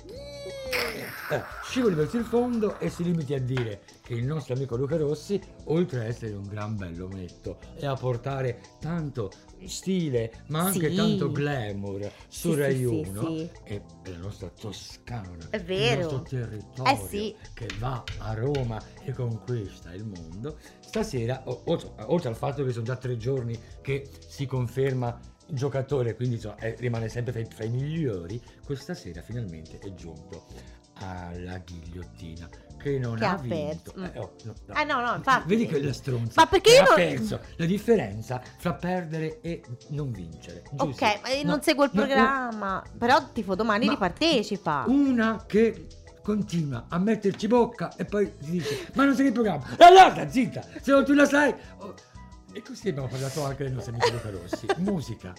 Eh, 1.31 1.43
scivoli 1.65 1.95
verso 1.95 2.17
il 2.19 2.25
fondo 2.25 2.79
e 2.79 2.91
si 2.91 3.03
limiti 3.05 3.33
a 3.35 3.41
dire 3.41 3.83
che 4.03 4.15
il 4.15 4.25
nostro 4.25 4.55
amico 4.55 4.77
Luca 4.77 4.97
Rossi, 4.97 5.41
oltre 5.65 6.01
ad 6.01 6.07
essere 6.07 6.35
un 6.35 6.47
gran 6.47 6.77
bellometto 6.77 7.59
e 7.77 7.87
a 7.87 7.95
portare 7.95 8.61
tanto 8.81 9.31
stile, 9.69 10.45
ma 10.49 10.61
anche 10.61 10.91
Sì. 10.91 10.97
tanto 10.97 11.31
glamour 11.31 12.11
su 12.29 12.53
Sì, 12.53 12.59
Rai 12.59 12.77
sì, 12.77 12.85
1, 12.85 13.27
sì, 13.27 13.51
è 13.65 13.83
la 14.07 14.17
nostra 14.17 14.49
Toscana, 14.49 15.49
È 15.51 15.61
vero. 15.63 15.93
il 15.93 15.99
nostro 16.15 16.23
territorio 16.23 17.09
Eh 17.09 17.37
che 17.55 17.67
va 17.79 18.03
a 18.19 18.35
Roma 18.35 18.83
e 19.03 19.13
conquista 19.13 19.93
il 19.93 20.05
mondo. 20.05 20.59
Stasera, 20.81 21.43
oltre, 21.47 21.91
oltre 22.07 22.29
al 22.29 22.37
fatto 22.37 22.65
che 22.65 22.73
sono 22.73 22.85
già 22.85 22.97
tre 22.97 23.17
giorni 23.17 23.59
che 23.81 24.09
si 24.27 24.47
conferma 24.47 25.19
giocatore, 25.49 26.15
quindi 26.15 26.37
insomma, 26.37 26.57
eh, 26.57 26.77
rimane 26.79 27.09
sempre 27.09 27.33
fra 27.33 27.41
i, 27.41 27.47
fra 27.47 27.65
i 27.65 27.71
migliori, 27.71 28.41
questa 28.65 28.95
sera 28.95 29.21
finalmente 29.23 29.79
è 29.79 29.93
giunto 29.95 30.47
alla 30.95 31.59
ghigliottina 31.59 32.49
che 32.83 32.99
non 32.99 33.17
Che 33.17 33.25
ha, 33.25 33.31
ha 33.33 33.37
perso. 33.47 33.93
Mm. 33.99 34.05
Eh, 34.05 34.19
oh, 34.19 34.33
no, 34.45 34.55
no. 34.67 34.75
Eh, 34.75 34.85
no, 34.85 35.01
no, 35.01 35.15
infatti. 35.15 35.49
Vedi 35.49 35.67
che 35.67 35.81
la 35.83 35.93
stronza 35.93 36.33
Ma 36.37 36.47
perché 36.47 36.73
io 36.73 36.81
ha 36.83 36.85
non- 36.85 36.95
perso 36.95 37.41
la 37.57 37.65
differenza 37.67 38.43
fra 38.59 38.75
perdere 38.75 39.41
e 39.41 39.63
non 39.89 40.11
vincere. 40.11 40.65
Ok, 40.77 40.89
giusto? 40.89 41.05
ma 41.23 41.29
io 41.31 41.45
No, 41.45 41.51
non 41.51 41.63
seguo 41.63 41.85
il 41.85 41.91
programma. 41.91 42.83
Però 42.99 43.31
tipo 43.33 43.55
domani 43.55 43.87
Ma- 43.87 43.93
ripartecipa. 43.93 44.85
Una 44.89 45.45
che 45.47 45.87
continua 46.23 46.85
a 46.89 46.99
metterci 46.99 47.47
bocca 47.49 47.95
e 47.97 48.05
poi 48.05 48.37
ti 48.39 48.51
dice 48.53 48.87
ma 48.95 49.05
non 49.05 49.13
sei 49.17 49.25
nel 49.25 49.33
programma 49.33 49.67
allora 49.79 50.31
zitta 50.31 50.63
se 50.81 50.93
non 50.93 51.05
tu 51.05 51.15
la 51.15 51.25
sai 51.25 51.53
oh. 51.79 51.95
e 52.53 52.63
così 52.63 52.91
abbiamo 52.91 53.09
parlato 53.09 53.45
anche 53.45 53.65
del 53.65 53.73
nostro 53.73 53.93
amico 53.93 54.09
Luca 54.13 54.31
Rossi 54.31 54.67
musica 54.79 55.35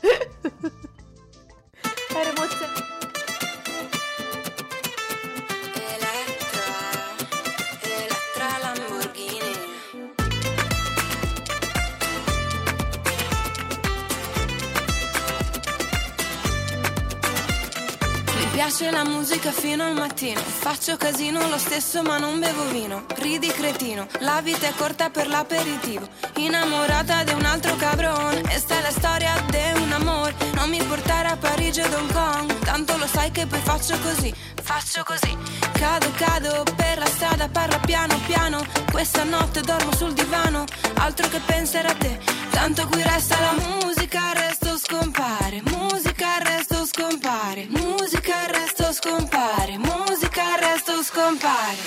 piace 18.76 18.90
la 18.90 19.04
musica 19.04 19.52
fino 19.52 19.84
al 19.84 19.94
mattino. 19.94 20.40
Faccio 20.40 20.98
casino 20.98 21.48
lo 21.48 21.60
stesso, 21.60 22.02
ma 22.02 22.18
non 22.18 22.40
bevo 22.40 22.66
vino. 22.70 23.06
Ridi 23.18 23.48
cretino, 23.48 24.08
la 24.22 24.42
vita 24.42 24.68
è 24.68 24.74
corta 24.76 25.12
per 25.12 25.28
l'aperitivo. 25.28 26.08
Innamorata 26.38 27.24
di 27.24 27.34
un 27.34 27.46
altro 27.46 27.76
cabron. 27.76 28.42
E 28.50 28.58
sta 28.58 28.82
la 28.82 28.90
storia 28.90 29.34
di 29.48 29.80
un 29.80 29.92
amore. 29.92 30.34
Non 30.56 30.70
mi 30.70 30.82
portare 30.84 31.28
a 31.28 31.38
Parigi 31.38 31.82
o 31.82 31.86
Hong 31.86 32.12
Kong. 32.12 32.60
Tanto 32.64 32.98
lo 32.98 33.06
sai 33.06 33.30
che 33.30 33.46
poi 33.46 33.60
faccio 33.60 33.96
così. 34.00 34.34
Faccio 34.64 35.04
così. 35.04 35.38
Cado, 35.74 36.12
cado 36.16 36.64
per 36.76 36.98
la 36.98 37.06
strada, 37.06 37.48
parla 37.50 37.78
piano 37.78 38.20
piano. 38.26 38.66
Questa 38.92 39.24
notte 39.24 39.62
dormo 39.62 39.94
sul 39.96 40.14
divano. 40.14 40.64
Altro 40.96 41.28
che 41.28 41.40
pensare 41.46 41.90
a 41.90 41.94
te. 41.94 42.20
Tanto 42.50 42.88
qui 42.88 43.04
resta 43.04 43.40
la 43.40 43.54
musica, 43.54 44.34
resto 44.34 44.78
scompare. 44.80 45.62
Musica, 45.66 46.38
il 46.38 46.46
scompare. 46.86 47.66
Musica, 47.70 48.46
il 48.46 48.54
resto 48.54 48.92
scompare. 48.94 49.78
Musica, 49.78 50.56
il 50.56 50.62
resto 50.62 51.04
scompare. 51.04 51.78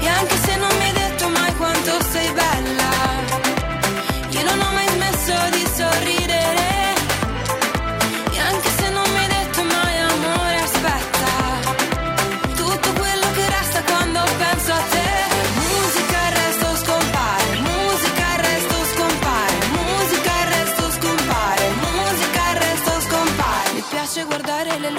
E 0.00 0.08
anche 0.08 0.36
se 0.36 0.56
non 0.56 0.68
mi 0.76 0.84
hai 0.84 0.92
detto 0.92 1.28
mai 1.28 1.54
quanto 1.56 2.02
sei 2.10 2.30
bella, 2.32 3.07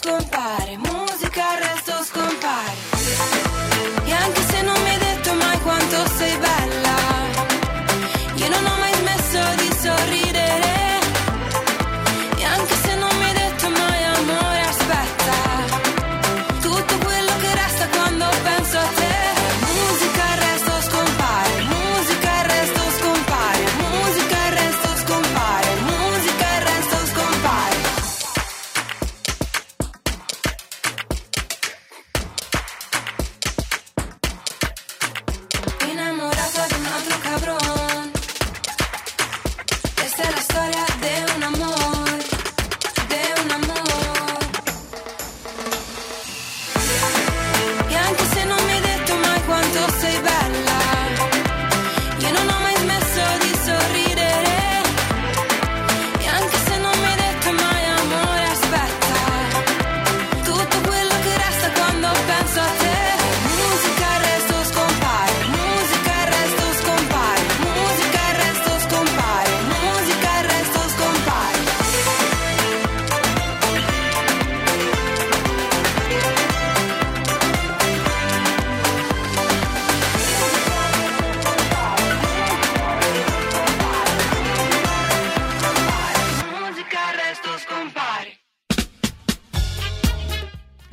scompare. 0.00 1.09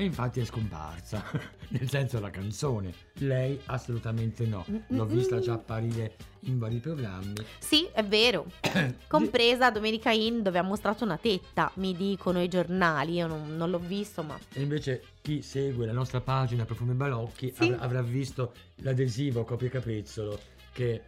Infatti 0.08 0.40
è 0.40 0.46
scomparsa, 0.46 1.24
nel 1.70 1.90
senso 1.90 2.20
la 2.20 2.30
canzone. 2.30 2.94
Lei 3.20 3.60
assolutamente 3.66 4.46
no. 4.46 4.66
L'ho 4.88 5.06
Mm, 5.06 5.10
vista 5.10 5.38
mm, 5.38 5.40
già 5.40 5.52
mm. 5.52 5.56
apparire 5.56 6.16
in 6.42 6.58
vari 6.60 6.78
programmi. 6.78 7.34
Sì, 7.60 7.88
è 7.94 8.04
vero. 8.04 8.46
Compresa 9.08 9.70
Domenica 9.70 10.12
In 10.12 10.42
dove 10.42 10.58
ha 10.60 10.64
mostrato 10.64 11.04
una 11.04 11.18
tetta, 11.18 11.72
mi 11.76 11.96
dicono 11.96 12.42
i 12.42 12.48
giornali, 12.48 13.14
io 13.14 13.28
non, 13.28 13.56
non 13.56 13.70
l'ho 13.70 13.80
visto, 13.80 14.24
ma 14.24 14.38
E 14.54 14.62
invece 14.62 15.04
chi 15.22 15.42
segue 15.42 15.86
la 15.86 15.94
nostra 15.94 16.22
pagina 16.22 16.66
Profumi 16.66 16.94
Balocchi 16.94 17.54
Sì. 17.56 17.72
av- 17.72 17.82
avrà 17.82 18.02
visto 18.02 18.54
l'adesivo 18.78 19.44
copia 19.44 19.70
capezzolo 19.70 20.40
che 20.78 21.02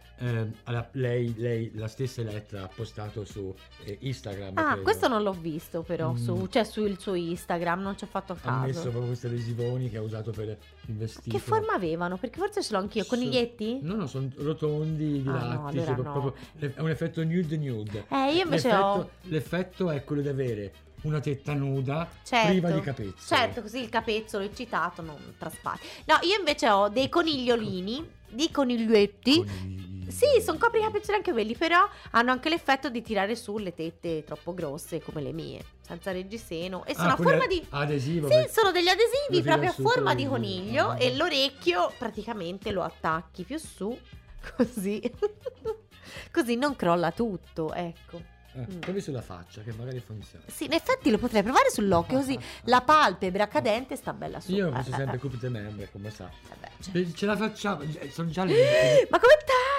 alla- 0.64 0.88
lei, 0.92 1.32
lei, 1.38 1.70
la 1.76 1.86
stessa 1.86 2.20
Elettra, 2.20 2.64
ha 2.64 2.68
postato 2.68 3.24
su 3.24 3.54
eh, 3.84 3.96
Instagram. 4.00 4.58
Ah, 4.58 4.64
credo. 4.72 4.82
questo 4.82 5.06
non 5.08 5.22
l'ho 5.22 5.32
visto 5.32 5.82
però, 5.82 6.10
Mm. 6.12 6.16
su, 6.16 6.46
cioè 6.50 6.64
sul 6.64 6.98
suo 6.98 7.14
Instagram, 7.14 7.80
non 7.80 7.96
ci 7.96 8.02
ho 8.04 8.06
fatto 8.08 8.36
Ha 8.42 8.58
messo 8.60 8.72
caso. 8.78 8.80
proprio 8.90 9.06
questi 9.06 9.26
adesivoni 9.26 9.88
che 9.88 9.96
ha 9.98 10.02
usato 10.02 10.32
per 10.32 10.48
il 10.86 10.94
vestito. 10.94 11.36
Che 11.36 11.42
forma 11.42 11.72
avevano? 11.74 12.16
Perché 12.18 12.38
forse 12.40 12.62
ce 12.62 12.72
l'ho 12.72 12.80
anch'io, 12.80 13.04
So- 13.04 13.10
coniglietti? 13.14 13.78
No, 13.82 13.94
no, 13.94 14.06
sono 14.08 14.28
rotondi, 14.38 15.22
di 15.22 15.28
Ah, 15.28 15.54
no, 15.54 15.66
allora 15.68 15.92
proprio- 15.94 16.02
no. 16.02 16.12
proprio- 16.58 16.72
è 16.74 16.80
un 16.80 16.90
effetto 16.90 17.22
nude 17.24 17.56
nude. 17.56 18.04
Eh, 18.10 18.34
io 18.34 18.42
invece 18.42 18.68
l'effetto, 18.68 18.84
ho... 18.84 19.10
l'effetto 19.22 19.90
è 19.90 20.04
quello 20.04 20.22
di 20.22 20.28
avere 20.28 20.72
una 21.02 21.20
tetta 21.20 21.54
nuda 21.54 22.08
Certo, 22.22 22.48
priva 22.48 22.70
di 22.70 22.80
capezzolo. 22.80 23.16
Certo, 23.18 23.62
così 23.62 23.80
il 23.80 23.88
capezzolo 23.88 24.44
eccitato 24.44 25.02
non 25.02 25.34
traspare. 25.38 25.78
No, 26.06 26.18
io 26.22 26.38
invece 26.38 26.68
ho 26.70 26.88
dei 26.88 27.08
conigliolini, 27.08 28.08
di 28.28 28.50
coniglietti. 28.50 29.88
Sì, 30.10 30.42
sono 30.42 30.58
copricapezzoli 30.58 31.16
anche 31.18 31.30
quelli, 31.30 31.56
però 31.56 31.88
hanno 32.10 32.32
anche 32.32 32.48
l'effetto 32.48 32.88
di 32.88 33.00
tirare 33.00 33.36
su 33.36 33.58
le 33.58 33.72
tette 33.74 34.24
troppo 34.24 34.52
grosse 34.54 35.00
come 35.00 35.22
le 35.22 35.32
mie, 35.32 35.64
senza 35.80 36.10
reggiseno. 36.10 36.84
E 36.84 36.94
sono 36.94 37.10
Ah, 37.10 37.12
a 37.12 37.16
forma 37.16 37.46
di... 37.46 37.64
adesivo. 37.70 38.28
Sì, 38.28 38.48
sono 38.50 38.72
degli 38.72 38.88
adesivi 38.88 39.40
proprio 39.42 39.70
a 39.70 39.72
forma 39.72 40.14
di 40.14 40.26
coniglio 40.26 40.88
ah. 40.90 40.98
e 40.98 41.14
l'orecchio 41.14 41.92
praticamente 41.96 42.72
lo 42.72 42.82
attacchi 42.82 43.44
più 43.44 43.56
su, 43.58 43.96
così. 44.56 45.00
così 46.32 46.56
non 46.56 46.74
crolla 46.74 47.12
tutto, 47.12 47.72
ecco. 47.72 48.38
Eh, 48.52 48.66
Mm. 48.68 48.78
provi 48.80 49.00
sulla 49.00 49.22
faccia 49.22 49.62
che 49.62 49.72
magari 49.72 50.00
funziona. 50.00 50.44
Sì, 50.48 50.64
in 50.64 50.72
effetti 50.72 51.08
lo 51.10 51.18
potrei 51.18 51.42
provare 51.44 51.70
sull'occhio 51.70 52.18
così 52.18 52.36
la 52.64 52.80
palpebra 52.80 53.46
cadente 53.46 53.94
sta 53.94 54.12
bella 54.12 54.40
su. 54.40 54.50
Io 54.52 54.68
Eh, 54.68 54.72
faccio 54.72 54.90
eh, 54.90 54.94
sempre. 54.96 55.18
Cupid 55.18 55.44
Member, 55.44 55.90
come 55.92 56.10
sa. 56.10 56.28
Vabbè, 56.48 56.68
cioè. 56.80 56.96
Eh, 56.96 57.12
Ce 57.14 57.26
la 57.26 57.36
facciamo, 57.36 57.82
sono 58.10 58.28
già 58.30 58.42
le... 58.44 59.06
Ma 59.10 59.18
come 59.20 59.36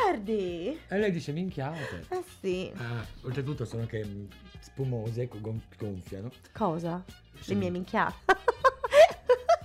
tardi? 0.10 0.80
E 0.88 0.98
lei 0.98 1.12
dice 1.12 1.32
minchiate. 1.34 2.06
Eh 2.10 2.24
sì. 2.40 2.72
Ah, 2.78 3.06
oltretutto 3.24 3.66
sono 3.66 3.82
anche 3.82 4.06
mm, 4.06 4.26
spumose, 4.60 5.28
gon- 5.40 5.62
gonfiano. 5.78 6.32
Cosa? 6.54 7.04
Sì. 7.42 7.50
Le 7.54 7.56
mie 7.60 7.70
minchiate. 7.72 8.16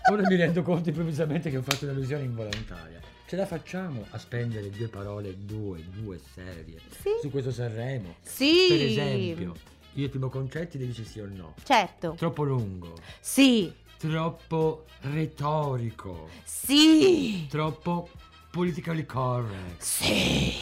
Ora 0.08 0.22
mi 0.28 0.36
rendo 0.36 0.62
conto 0.62 0.88
improvvisamente 0.88 1.50
che 1.50 1.56
ho 1.56 1.62
fatto 1.62 1.84
un'allusione 1.84 2.22
involontaria. 2.22 3.00
Ce 3.26 3.34
la 3.34 3.44
facciamo 3.44 4.06
a 4.10 4.18
spendere 4.18 4.70
due 4.70 4.86
parole, 4.86 5.34
due, 5.44 5.82
due 5.90 6.20
serie 6.32 6.78
Sì. 7.00 7.10
su 7.20 7.28
questo 7.30 7.50
Sanremo? 7.50 8.14
Sì. 8.22 8.66
Per 8.68 8.82
esempio, 8.82 9.54
io 9.94 10.08
Timo 10.08 10.28
Concetti 10.28 10.78
le 10.78 10.86
dice 10.86 11.04
sì 11.04 11.18
o 11.18 11.26
no. 11.28 11.54
Certo. 11.64 12.14
Troppo 12.16 12.44
lungo, 12.44 12.94
Sì. 13.18 13.72
troppo 13.96 14.84
retorico, 15.00 16.28
Sì. 16.44 17.46
troppo 17.48 18.08
politically 18.52 19.04
correct. 19.04 19.82
Sì. 19.82 20.52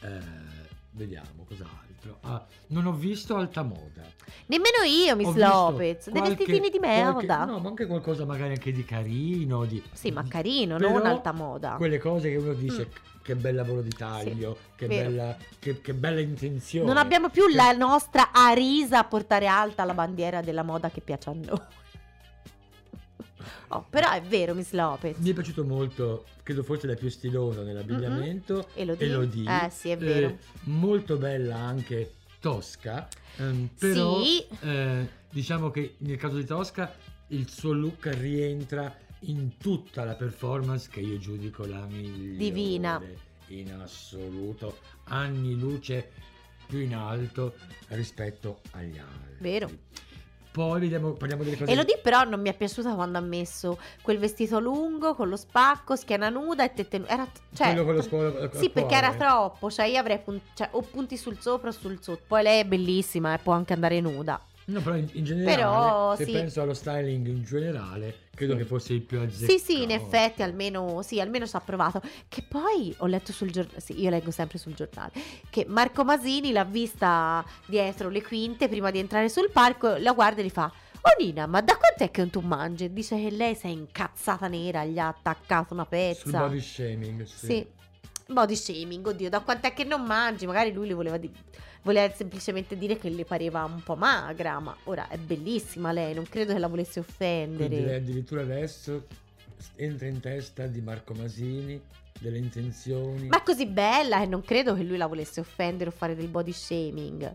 Eh, 0.00 0.18
vediamo 0.92 1.44
cos'altro. 2.10 2.18
Ah, 2.22 2.44
non 2.68 2.86
ho 2.86 2.92
visto 2.92 3.36
alta 3.36 3.62
moda. 3.62 4.02
Nemmeno 4.46 4.82
io, 4.86 5.16
Miss 5.16 5.28
Ho 5.28 5.70
Lopez. 5.70 6.04
Dei 6.10 6.20
qualche- 6.20 6.36
vestitini 6.44 6.70
di 6.70 6.78
qualche- 6.78 7.02
merda. 7.26 7.44
no, 7.44 7.58
ma 7.58 7.68
anche 7.68 7.86
qualcosa 7.86 8.24
magari 8.24 8.50
anche 8.52 8.72
di 8.72 8.84
carino. 8.84 9.64
Di, 9.64 9.82
Sì, 9.92 10.10
ma 10.10 10.24
carino, 10.26 10.76
Però 10.76 10.90
non 10.92 11.06
alta 11.06 11.32
moda. 11.32 11.74
Quelle 11.76 11.98
cose 11.98 12.30
che 12.30 12.36
uno 12.36 12.52
dice 12.52 12.86
Mm. 12.88 13.22
che 13.22 13.34
bel 13.36 13.54
lavoro 13.54 13.80
di 13.80 13.90
taglio, 13.90 14.56
che, 14.76 14.86
vero. 14.86 15.08
bella, 15.10 15.36
che, 15.58 15.80
che 15.80 15.94
bella 15.94 16.20
intenzione. 16.20 16.86
Non 16.86 16.96
abbiamo 16.98 17.30
più 17.30 17.46
Che- 17.46 17.54
la 17.54 17.72
nostra 17.72 18.30
Arisa 18.32 18.98
a 19.00 19.04
portare 19.04 19.46
alta 19.46 19.84
la 19.84 19.94
bandiera 19.94 20.40
della 20.42 20.62
moda 20.62 20.90
che 20.90 21.00
piace 21.00 21.30
a 21.30 21.32
noi. 21.32 21.60
Oh, 23.68 23.86
però 23.88 24.10
è 24.12 24.22
vero, 24.22 24.54
Miss 24.54 24.72
Lopez. 24.72 25.16
Mi 25.18 25.30
è 25.30 25.32
piaciuto 25.34 25.64
molto, 25.64 26.24
credo 26.42 26.62
forse 26.62 26.86
la 26.86 26.94
più 26.94 27.08
stilosa 27.08 27.62
nell'abbigliamento. 27.62 28.68
Elodie. 28.74 29.06
Elodie. 29.06 29.64
Eh, 29.66 29.70
sì, 29.70 29.90
è 29.90 29.96
vero. 29.96 30.26
Eh, 30.28 30.38
molto 30.64 31.16
bella 31.16 31.56
anche 31.56 32.14
Tosca. 32.40 33.08
ehm, 33.36 33.68
però 33.78 34.22
Sì. 34.22 34.44
eh, 34.60 35.08
diciamo 35.30 35.70
che 35.70 35.94
nel 35.98 36.16
caso 36.16 36.36
di 36.36 36.44
Tosca 36.44 36.94
il 37.28 37.48
suo 37.50 37.72
look 37.72 38.06
rientra 38.18 38.96
in 39.20 39.56
tutta 39.56 40.04
la 40.04 40.14
performance 40.14 40.88
che 40.90 41.00
io 41.00 41.18
giudico 41.18 41.64
la 41.66 41.84
migliore 41.86 42.36
Divina. 42.36 43.02
in 43.48 43.72
assoluto. 43.72 44.78
Anni 45.04 45.58
luce 45.58 46.10
più 46.66 46.78
in 46.78 46.94
alto 46.94 47.54
rispetto 47.88 48.60
agli 48.72 48.98
altri. 48.98 49.36
Vero. 49.38 49.70
Poi 50.54 50.78
vediamo, 50.78 51.14
parliamo 51.14 51.42
delle 51.42 51.56
cose. 51.56 51.72
Elodie 51.72 51.98
però 52.00 52.22
non 52.22 52.40
mi 52.40 52.48
è 52.48 52.54
piaciuta 52.54 52.94
quando 52.94 53.18
ha 53.18 53.20
messo 53.20 53.76
quel 54.02 54.18
vestito 54.18 54.60
lungo 54.60 55.16
con 55.16 55.28
lo 55.28 55.34
spacco, 55.34 55.96
schiena 55.96 56.28
nuda 56.28 56.62
e 56.62 56.72
tette 56.72 56.98
nude. 56.98 57.10
Era, 57.10 57.26
cioè, 57.52 57.66
Quello 57.72 57.84
con 57.84 57.94
lo 57.96 58.02
scuolo- 58.02 58.50
Sì, 58.52 58.70
perché 58.70 58.94
era 58.94 59.12
troppo. 59.14 59.68
Cioè, 59.68 59.86
io 59.86 59.98
avrei 59.98 60.20
pun- 60.20 60.40
cioè, 60.54 60.68
o 60.70 60.82
punti 60.82 61.16
sul 61.16 61.40
sopra 61.40 61.70
o 61.70 61.72
sul 61.72 61.98
sotto. 62.00 62.22
Poi 62.28 62.44
lei 62.44 62.60
è 62.60 62.64
bellissima 62.64 63.34
e 63.34 63.38
può 63.38 63.52
anche 63.52 63.72
andare 63.72 64.00
nuda. 64.00 64.40
No, 64.66 64.80
però 64.80 64.96
in, 64.96 65.08
in 65.12 65.24
generale, 65.24 65.54
Però, 65.56 66.16
se 66.16 66.24
sì. 66.24 66.32
penso 66.32 66.62
allo 66.62 66.72
styling 66.72 67.26
in 67.26 67.42
generale, 67.44 68.14
credo 68.34 68.52
Sì. 68.52 68.58
che 68.58 68.64
fosse 68.64 68.92
il 68.94 69.02
più 69.02 69.20
azzeccato. 69.20 69.52
Sì, 69.52 69.58
sì, 69.58 69.82
in 69.82 69.90
effetti, 69.90 70.42
almeno, 70.42 71.02
sì, 71.02 71.20
almeno 71.20 71.46
ci 71.46 71.54
ha 71.54 71.60
provato. 71.60 72.00
Che 72.28 72.42
poi 72.48 72.94
ho 72.98 73.06
letto 73.06 73.32
sul 73.32 73.50
giornale, 73.50 73.80
sì, 73.80 74.00
io 74.00 74.08
leggo 74.08 74.30
sempre 74.30 74.56
sul 74.58 74.74
giornale, 74.74 75.12
che 75.50 75.66
Marco 75.68 76.02
Masini 76.04 76.50
l'ha 76.52 76.64
vista 76.64 77.44
dietro 77.66 78.08
le 78.08 78.22
quinte 78.22 78.68
prima 78.68 78.90
di 78.90 78.98
entrare 78.98 79.28
sul 79.28 79.50
palco, 79.50 79.96
la 79.96 80.12
guarda 80.12 80.40
e 80.40 80.44
gli 80.44 80.50
fa... 80.50 80.72
Oh 81.06 81.22
Nina, 81.22 81.44
ma 81.44 81.60
da 81.60 81.76
quant'è 81.76 82.10
che 82.10 82.22
non 82.22 82.30
tu 82.30 82.40
mangi? 82.40 82.90
Dice 82.90 83.20
che 83.20 83.30
lei 83.30 83.54
si 83.54 83.66
è 83.66 83.68
incazzata 83.68 84.48
nera, 84.48 84.86
gli 84.86 84.98
ha 84.98 85.08
attaccato 85.08 85.74
una 85.74 85.82
Sul 85.82 85.90
pezza. 85.90 86.38
body 86.38 86.60
shaming, 86.60 87.22
sì. 87.24 87.46
Sì. 87.46 87.66
Body 88.26 88.56
shaming, 88.56 89.06
oddio, 89.06 89.28
da 89.28 89.40
quant'è 89.40 89.74
che 89.74 89.84
non 89.84 90.02
mangi? 90.02 90.46
Magari 90.46 90.72
lui 90.72 90.86
le 90.88 90.94
voleva, 90.94 91.18
di- 91.18 91.30
voleva 91.82 92.12
semplicemente 92.14 92.76
dire 92.78 92.96
che 92.96 93.10
le 93.10 93.24
pareva 93.24 93.64
un 93.64 93.82
po' 93.82 93.96
magra, 93.96 94.58
ma 94.60 94.74
ora 94.84 95.08
è 95.08 95.18
bellissima 95.18 95.92
lei, 95.92 96.14
non 96.14 96.24
credo 96.24 96.52
che 96.54 96.58
la 96.58 96.68
volesse 96.68 97.00
offendere. 97.00 97.68
Quindi 97.68 97.84
lei 97.84 97.96
addirittura 97.96 98.40
adesso 98.42 99.06
entra 99.76 100.06
in 100.06 100.20
testa 100.20 100.66
di 100.66 100.80
Marco 100.80 101.12
Masini, 101.14 101.80
delle 102.18 102.38
intenzioni. 102.38 103.28
Ma 103.28 103.38
è 103.38 103.42
così 103.42 103.66
bella 103.66 104.20
che 104.20 104.26
non 104.26 104.42
credo 104.42 104.74
che 104.74 104.82
lui 104.82 104.96
la 104.96 105.06
volesse 105.06 105.40
offendere 105.40 105.90
o 105.90 105.92
fare 105.92 106.14
del 106.16 106.28
body 106.28 106.52
shaming. 106.52 107.34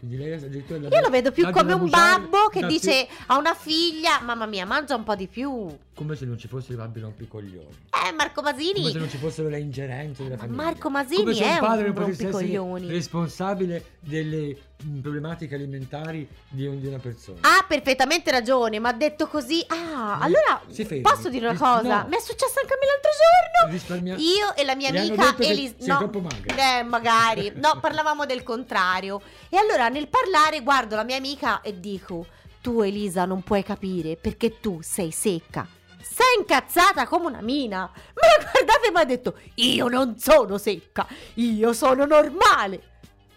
Io 0.00 1.00
lo 1.00 1.08
vedo 1.10 1.32
più 1.32 1.44
come 1.50 1.72
un 1.72 1.78
denunciare 1.84 2.20
babbo 2.20 2.48
che 2.48 2.66
dice 2.66 3.08
a 3.26 3.36
una 3.38 3.54
figlia: 3.54 4.20
Mamma 4.22 4.46
mia, 4.46 4.66
mangia 4.66 4.94
un 4.94 5.04
po' 5.04 5.14
di 5.14 5.26
più. 5.26 5.66
più- 5.66 5.78
Come 5.94 6.14
se 6.16 6.26
non 6.26 6.38
ci 6.38 6.46
fossero 6.48 6.74
i 6.74 6.76
babbi 6.76 7.00
rompicoglioni. 7.00 7.86
Eh, 8.06 8.12
Marco 8.12 8.42
Come 8.42 8.54
se 8.58 8.72
Masini. 8.74 8.92
non 8.98 9.08
ci 9.08 9.16
fossero 9.16 9.48
le 9.48 9.58
ingerenze 9.58 10.22
della 10.24 10.36
famiglia. 10.36 10.62
Marco 10.62 10.90
Masini 10.90 11.20
Come 11.22 11.34
se 11.34 11.44
è 11.44 11.52
un 11.54 11.58
padre 11.60 11.88
un 11.88 11.94
rompicoglioni. 11.94 12.88
responsabile 12.88 13.84
delle 14.00 14.56
mh, 14.82 14.98
problematiche 15.00 15.54
alimentari 15.54 16.28
di, 16.50 16.66
un- 16.66 16.78
di 16.80 16.86
una 16.86 16.98
persona. 16.98 17.38
Ha 17.40 17.64
perfettamente 17.66 18.30
ragione, 18.30 18.78
ma 18.78 18.92
detto 18.92 19.26
così. 19.26 19.64
Ah, 19.68 20.18
allora 20.20 20.60
posso 21.02 21.30
dire 21.30 21.48
una 21.48 21.58
cosa? 21.58 22.02
no. 22.02 22.08
Mi 22.08 22.16
è 22.16 22.20
successo 22.20 22.60
anche 22.60 22.74
a 22.74 22.78
me 22.78 22.86
l'altro 22.86 23.10
giorno. 23.16 23.72
Risparmia- 23.72 24.16
Io 24.18 24.54
e 24.54 24.64
la 24.64 24.74
mia 24.76 24.90
Le 24.90 24.98
amica 25.00 25.34
che 25.34 25.46
Elisa. 25.48 25.74
sei 25.78 25.88
No, 25.88 25.96
troppo 25.98 26.20
magra. 26.20 26.78
eh, 26.78 26.82
magari. 26.82 27.52
No, 27.56 27.78
parlavamo 27.80 28.26
del 28.26 28.42
contrario. 28.42 29.22
E 29.48 29.56
allora 29.56 29.85
nel 29.88 30.08
parlare 30.08 30.62
guardo 30.62 30.96
la 30.96 31.04
mia 31.04 31.16
amica 31.16 31.60
e 31.60 31.78
dico: 31.80 32.26
Tu, 32.60 32.82
Elisa, 32.82 33.24
non 33.24 33.42
puoi 33.42 33.62
capire 33.62 34.16
perché 34.16 34.60
tu 34.60 34.80
sei 34.82 35.10
secca. 35.10 35.66
Sei 36.00 36.38
incazzata 36.38 37.06
come 37.06 37.26
una 37.26 37.40
mina. 37.40 37.90
Me 37.92 38.28
la 38.38 38.50
guardate 38.50 38.90
mi 38.90 39.00
ha 39.00 39.04
detto: 39.04 39.38
Io 39.56 39.88
non 39.88 40.18
sono 40.18 40.58
secca, 40.58 41.06
io 41.34 41.72
sono 41.72 42.04
normale. 42.04 42.94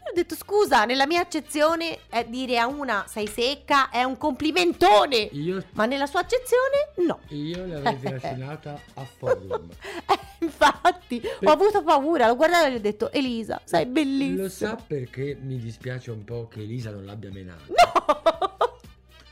Ho 0.09 0.13
detto: 0.13 0.33
Scusa, 0.35 0.85
nella 0.85 1.05
mia 1.05 1.21
accezione, 1.21 1.99
eh, 2.09 2.27
dire 2.27 2.57
a 2.57 2.65
una 2.65 3.05
sei 3.07 3.27
secca 3.27 3.89
è 3.89 4.03
un 4.03 4.17
complimentone. 4.17 5.17
Io, 5.31 5.63
Ma 5.73 5.85
nella 5.85 6.07
sua 6.07 6.21
accezione, 6.21 7.07
no. 7.07 7.19
io 7.29 7.65
l'avrei 7.65 7.99
trascinata 8.17 8.79
a 8.95 9.05
forum. 9.05 9.69
Eh, 10.09 10.45
infatti, 10.45 11.21
ho 11.43 11.51
avuto 11.51 11.83
paura. 11.83 12.25
L'ho 12.27 12.35
guardata 12.35 12.67
e 12.67 12.71
gli 12.71 12.75
ho 12.75 12.79
detto: 12.79 13.11
Elisa, 13.11 13.61
sei 13.63 13.85
bellissima. 13.85 14.41
Lo 14.43 14.49
sa 14.49 14.75
perché 14.75 15.37
mi 15.39 15.59
dispiace 15.59 16.09
un 16.09 16.23
po' 16.23 16.47
che 16.47 16.61
Elisa 16.61 16.89
non 16.89 17.05
l'abbia 17.05 17.29
menata? 17.31 17.63
No! 17.67 18.67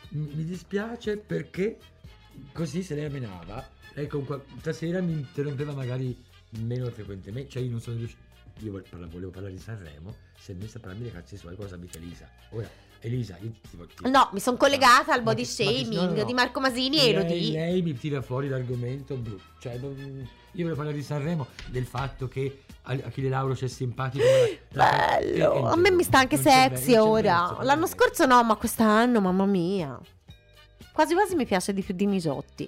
Mi 0.09 0.45
dispiace 0.45 1.17
perché 1.17 1.77
così 2.53 2.83
se 2.83 2.95
lei 2.95 3.09
menava, 3.09 3.67
lei 3.93 4.07
con 4.07 4.25
qua- 4.25 4.41
stasera 4.59 5.01
mi 5.01 5.13
interrompeva 5.13 5.73
magari 5.73 6.15
meno 6.59 6.89
frequentemente, 6.91 7.49
cioè 7.49 7.63
io 7.63 7.71
non 7.71 7.81
sono 7.81 7.97
riuscito. 7.97 8.25
Io 8.59 8.81
parla- 8.89 9.07
volevo 9.07 9.31
parlare 9.31 9.53
di 9.53 9.59
Sanremo, 9.59 10.15
si 10.39 10.51
è 10.51 10.55
messa 10.55 10.77
a 10.77 10.81
parlarmi 10.81 11.03
dei 11.03 11.13
cazzi 11.13 11.37
suoi 11.37 11.55
cosa 11.55 11.75
abita 11.75 11.97
Elisa. 11.97 12.29
Ora, 12.51 12.69
Elisa, 12.99 13.37
io 13.41 13.51
ti, 13.51 13.77
ti- 13.95 14.09
No, 14.09 14.29
mi 14.33 14.39
sono 14.39 14.57
collegata 14.57 15.13
al 15.13 15.21
body 15.21 15.45
shaming 15.45 15.93
no, 15.93 16.15
no, 16.15 16.23
di 16.23 16.33
Marco 16.33 16.59
Masini 16.59 16.97
e 16.97 17.01
lei, 17.01 17.09
Elodie. 17.13 17.51
lei 17.51 17.81
mi 17.83 17.93
tira 17.95 18.21
fuori 18.21 18.47
l'argomento 18.47 19.15
brutto. 19.15 19.43
Cioè, 19.59 19.77
non- 19.77 19.95
io 20.51 20.63
volevo 20.63 20.75
parlare 20.75 20.97
di 20.97 21.03
Sanremo, 21.03 21.47
del 21.67 21.85
fatto 21.85 22.27
che 22.27 22.63
Achille 22.83 23.29
Lauro 23.29 23.53
c'è 23.53 23.67
simpatico. 23.67 24.23
ma 24.23 24.31
la- 24.71 24.85
la- 24.85 25.17
e- 25.19 25.27
e 25.27 25.31
Bello, 25.33 25.65
a 25.67 25.75
me 25.75 25.91
mi 25.91 26.03
sta 26.03 26.19
anche 26.19 26.37
sexy 26.37 26.93
c'è 26.93 27.01
ora. 27.01 27.49
mezzo, 27.49 27.61
L'anno 27.61 27.85
scorso 27.85 28.25
no, 28.25 28.43
ma 28.43 28.55
quest'anno, 28.55 29.21
mamma 29.21 29.45
mia. 29.45 29.99
Quasi 30.91 31.13
quasi 31.13 31.35
mi 31.35 31.45
piace 31.45 31.73
di 31.73 31.83
più 31.83 31.93
di 31.93 32.07
Misotti. 32.07 32.67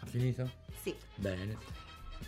Ha 0.00 0.06
finito? 0.06 0.50
Sì. 0.82 0.94
Bene. 1.14 1.56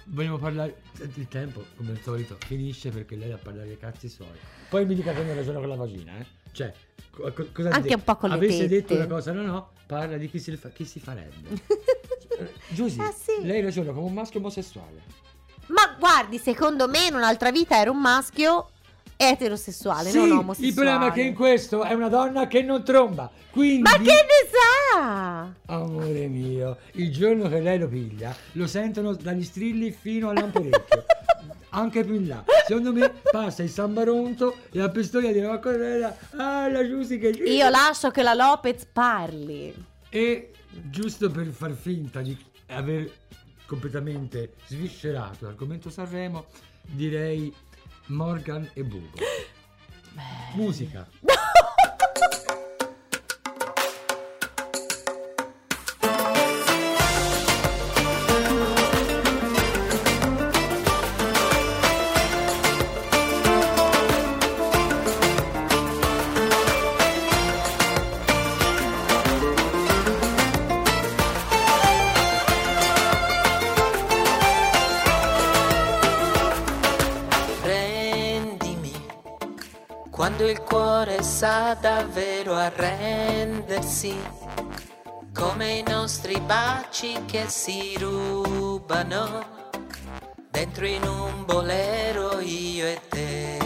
Vogliamo 0.07 0.39
parlare. 0.39 0.83
Il 1.15 1.29
tempo, 1.29 1.65
come 1.77 1.93
al 1.93 2.01
solito, 2.01 2.37
finisce 2.47 2.91
perché 2.91 3.17
lei 3.17 3.33
a 3.33 3.39
parlare 3.39 3.69
dei 3.69 3.79
cazzi 3.79 4.09
suoi. 4.09 4.29
Poi 4.69 4.85
mi 4.87 4.95
dica 4.95 5.13
che 5.13 5.23
non 5.23 5.35
ragiona 5.35 5.59
con 5.59 5.69
la 5.69 5.77
vagina, 5.77 6.19
eh? 6.19 6.27
Cioè, 6.53 6.73
co- 7.11 7.33
co- 7.33 7.49
cosa 7.53 7.71
Anche 7.71 7.89
de- 7.89 7.95
un 7.95 8.05
po' 8.05 8.17
con 8.17 8.29
le 8.31 8.37
Avesse 8.37 8.59
tette. 8.59 8.69
detto 8.69 8.95
una 8.95 9.07
cosa, 9.07 9.33
no, 9.33 9.43
no, 9.43 9.71
parla 9.87 10.17
di 10.17 10.29
chi 10.29 10.39
si, 10.39 10.57
fa- 10.57 10.69
chi 10.71 10.85
si 10.85 11.01
farebbe. 11.01 11.49
Giusy, 12.69 13.01
Ah, 13.01 13.13
sì. 13.13 13.45
lei 13.47 13.61
ragiona 13.63 13.93
come 13.93 14.07
un 14.07 14.13
maschio 14.13 14.41
omosessuale. 14.41 15.03
Ma 15.69 15.97
guardi, 15.99 16.39
secondo 16.39 16.87
me 16.89 17.07
in 17.07 17.15
un'altra 17.15 17.51
vita 17.51 17.79
era 17.81 17.91
un 17.91 18.01
maschio 18.01 18.71
eterosessuale, 19.31 20.11
Sì, 20.11 20.17
non 20.19 20.31
omosessuale. 20.39 20.67
il 20.69 20.75
problema 20.75 21.07
è 21.09 21.13
che 21.13 21.23
in 21.23 21.35
questo 21.35 21.83
è 21.83 21.93
una 21.93 22.09
donna 22.09 22.47
che 22.47 22.63
non 22.63 22.85
tromba. 22.85 23.31
Quindi, 23.51 23.83
Ma 23.83 23.93
che 23.97 24.03
ne 24.03 24.49
sa? 24.51 25.53
amore 25.67 26.27
mio, 26.29 26.79
il 26.93 27.13
giorno 27.13 27.49
che 27.49 27.61
lei 27.61 27.79
lo 27.79 27.89
piglia, 27.89 28.35
lo 28.53 28.67
sentono 28.67 29.15
dagli 29.15 29.45
strilli 29.45 29.91
fino 29.93 30.31
all'amporecchio. 30.31 31.05
Anche 31.71 32.05
più 32.05 32.15
in 32.15 32.29
là, 32.29 32.45
secondo 32.67 32.93
me 32.93 33.13
passa 33.33 33.65
il 33.65 33.69
sambaronto 33.71 34.55
e 34.71 34.79
la 34.79 34.89
pistola 34.91 35.33
di 35.33 35.41
Nuova 35.41 35.59
Correra. 35.59 36.17
Ah, 36.37 36.69
la 36.69 36.87
Giusy 36.87 37.19
che 37.19 37.29
Io 37.31 37.69
lascio 37.69 38.11
che 38.13 38.23
la 38.23 38.35
Lopez 38.35 38.85
parli. 38.93 39.75
E 40.09 40.53
giusto 40.71 41.29
per 41.33 41.47
far 41.49 41.73
finta 41.73 42.21
di 42.21 42.37
aver 42.69 43.11
completamente 43.67 44.53
sviscerato 44.67 45.47
l'argomento 45.47 45.91
Sanremo, 45.91 46.45
direi 46.83 47.53
Morgan 48.09 48.69
e 48.77 48.83
Bugo. 48.83 49.19
Musica. 50.55 51.09
Quando 80.25 80.49
il 80.49 80.63
cuore 80.63 81.23
sa 81.23 81.77
davvero 81.79 82.55
arrendersi, 82.55 84.19
come 85.35 85.73
i 85.73 85.85
nostri 85.87 86.41
baci 86.41 87.25
che 87.27 87.45
si 87.49 87.95
rubano 87.99 89.45
dentro 90.49 90.87
in 90.87 91.07
un 91.07 91.45
bolero 91.45 92.41
io 92.41 92.87
e 92.87 93.01
te. 93.07 93.59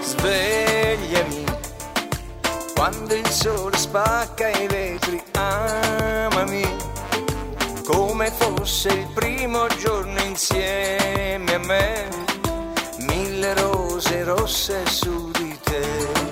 Svegliami 0.00 1.44
quando 2.76 3.14
il 3.14 3.28
sole 3.28 3.76
spacca 3.76 4.50
i 4.50 4.68
vetri, 4.68 5.20
amami 5.32 6.64
come 7.84 8.30
fosse 8.30 8.88
il 8.90 9.08
primo 9.12 9.66
giorno 9.66 10.20
insieme 10.20 11.03
me, 11.66 12.08
mille 12.98 13.54
rose 13.54 14.24
rosse 14.24 14.86
su 14.86 15.30
di 15.32 15.58
te. 15.62 16.23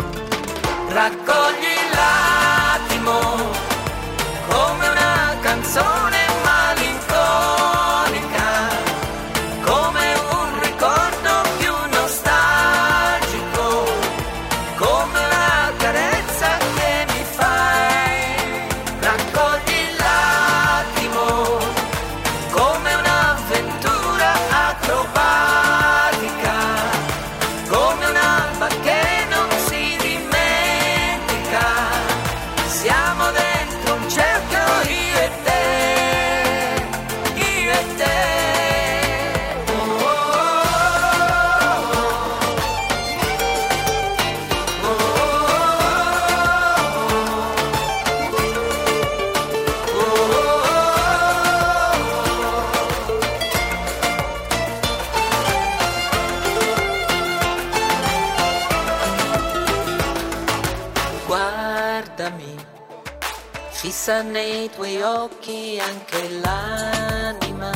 Fissa 63.82 64.22
nei 64.22 64.70
tuoi 64.70 65.02
occhi 65.02 65.76
anche 65.80 66.28
l'anima, 66.38 67.72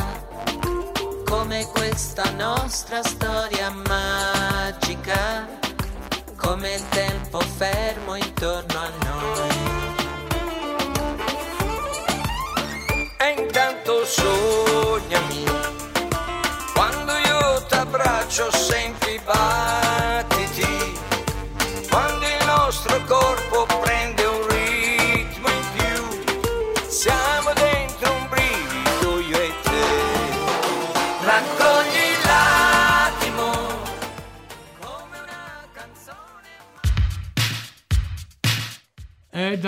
come 1.25 1.67
questa 1.73 2.23
nostra 2.31 3.03
storia 3.03 3.69
magica, 3.71 5.45
come 6.37 6.75
il 6.75 6.87
tempo 6.87 7.41
fermo 7.41 8.15
intorno 8.15 8.79
a 8.79 8.89
noi. 9.03 9.86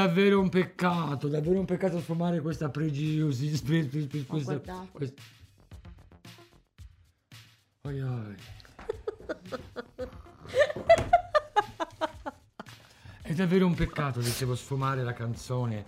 Davvero 0.06 0.40
un 0.40 0.50
peccato, 0.50 1.28
davvero 1.28 1.60
un 1.60 1.66
peccato 1.66 2.00
sfumare 2.00 2.40
questa 2.42 2.70
spe- 3.56 3.88
questa- 4.26 4.56
guardato. 4.56 4.88
quest- 4.92 5.20
Oi, 7.82 8.02
oi. 8.02 8.36
È 13.22 13.34
davvero 13.34 13.66
un 13.66 13.76
peccato, 13.76 14.20
dicevo, 14.22 14.56
sfumare 14.56 15.04
la 15.04 15.14
canzone 15.14 15.84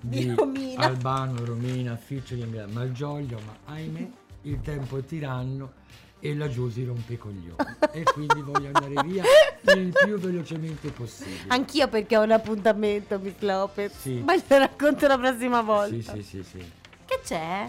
di, 0.00 0.26
Di 0.26 0.34
Romina. 0.34 0.82
Albano, 0.84 1.44
Romina, 1.44 1.96
featuring 1.96 2.64
Malgioglio, 2.66 3.38
ma 3.44 3.56
ahimè 3.72 4.10
il 4.42 4.60
tempo 4.60 4.96
è 4.98 5.04
tiranno 5.04 5.72
e 6.20 6.34
la 6.34 6.48
Giusy 6.48 6.84
rompe 6.84 7.14
i 7.14 7.18
coglioni. 7.18 7.56
e 7.92 8.02
quindi 8.04 8.40
voglio 8.42 8.70
andare 8.72 9.06
via 9.08 9.24
il 9.74 9.92
più 10.04 10.18
velocemente 10.18 10.90
possibile. 10.90 11.44
Anch'io 11.48 11.88
perché 11.88 12.16
ho 12.16 12.22
un 12.22 12.30
appuntamento, 12.32 13.18
Miss 13.18 13.38
Lopez. 13.40 13.92
Sì. 13.98 14.22
Ma 14.24 14.36
glielo 14.36 14.58
racconto 14.58 15.06
la 15.06 15.18
prossima 15.18 15.62
volta. 15.62 16.12
Sì, 16.12 16.22
sì, 16.22 16.42
sì, 16.42 16.42
sì. 16.42 16.72
Che 17.06 17.20
c'è? 17.24 17.68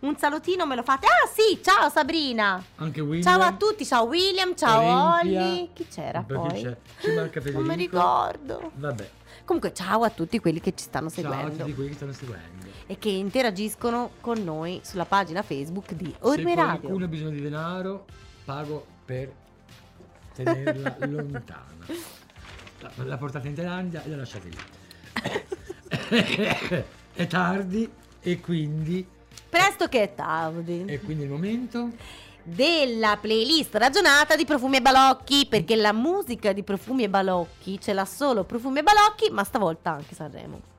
Un 0.00 0.16
salutino 0.16 0.66
me 0.66 0.74
lo 0.74 0.82
fate? 0.82 1.06
Ah 1.06 1.28
sì, 1.32 1.60
ciao 1.62 1.88
Sabrina. 1.88 2.60
Anche 2.76 3.00
William. 3.00 3.22
Ciao 3.22 3.40
a 3.46 3.52
tutti, 3.52 3.86
ciao 3.86 4.04
William, 4.06 4.56
ciao 4.56 4.80
Olimpia. 5.20 5.42
Olli. 5.44 5.70
Chi 5.72 5.86
c'era 5.88 6.22
Poi 6.26 6.48
chi 6.54 6.62
c'è? 6.62 6.76
Ci 6.98 7.10
manca 7.12 7.40
Federico. 7.40 7.58
Non 7.60 7.68
mi 7.68 7.76
ricordo. 7.76 8.72
Vabbè. 8.74 9.10
Comunque 9.44 9.72
ciao 9.72 10.02
a 10.02 10.10
tutti 10.10 10.40
quelli 10.40 10.60
che 10.60 10.72
ci 10.74 10.84
stanno 10.84 11.08
Ciao 11.08 11.20
a 11.26 11.30
seguendo. 11.30 11.56
tutti 11.56 11.74
quelli 11.74 11.90
che 11.90 11.94
stanno 11.96 12.12
seguendo. 12.12 12.61
E 12.92 12.98
che 12.98 13.08
interagiscono 13.08 14.10
con 14.20 14.42
noi 14.44 14.80
sulla 14.84 15.06
pagina 15.06 15.40
Facebook 15.42 15.94
di 15.94 16.10
Se 16.10 16.16
Orme 16.20 16.54
Radio. 16.54 16.80
qualcuno 16.80 17.04
ha 17.06 17.08
bisogno 17.08 17.30
di 17.30 17.40
denaro, 17.40 18.04
pago 18.44 18.84
per 19.06 19.32
tenerla 20.34 20.96
lontana. 21.08 21.86
La, 22.80 22.90
la 23.04 23.16
portate 23.16 23.48
in 23.48 23.54
Thailandia 23.54 24.02
e 24.04 24.10
la 24.10 24.16
lasciate 24.16 24.48
lì. 24.48 24.58
è 27.14 27.26
tardi 27.26 27.90
e 28.20 28.40
quindi, 28.40 29.06
Presto 29.48 29.88
che 29.88 30.02
è 30.02 30.14
tardi. 30.14 30.84
e 30.86 31.00
quindi 31.00 31.24
il 31.24 31.30
momento 31.30 31.88
della 32.42 33.16
playlist 33.18 33.74
ragionata 33.76 34.36
di 34.36 34.44
Profumi 34.44 34.76
e 34.76 34.82
Balocchi, 34.82 35.46
perché 35.46 35.76
la 35.76 35.92
musica 35.94 36.52
di 36.52 36.62
Profumi 36.62 37.04
e 37.04 37.08
Balocchi 37.08 37.80
ce 37.80 37.94
l'ha 37.94 38.04
solo 38.04 38.44
Profumi 38.44 38.80
e 38.80 38.82
Balocchi, 38.82 39.30
ma 39.30 39.44
stavolta 39.44 39.92
anche 39.92 40.14
Sanremo. 40.14 40.71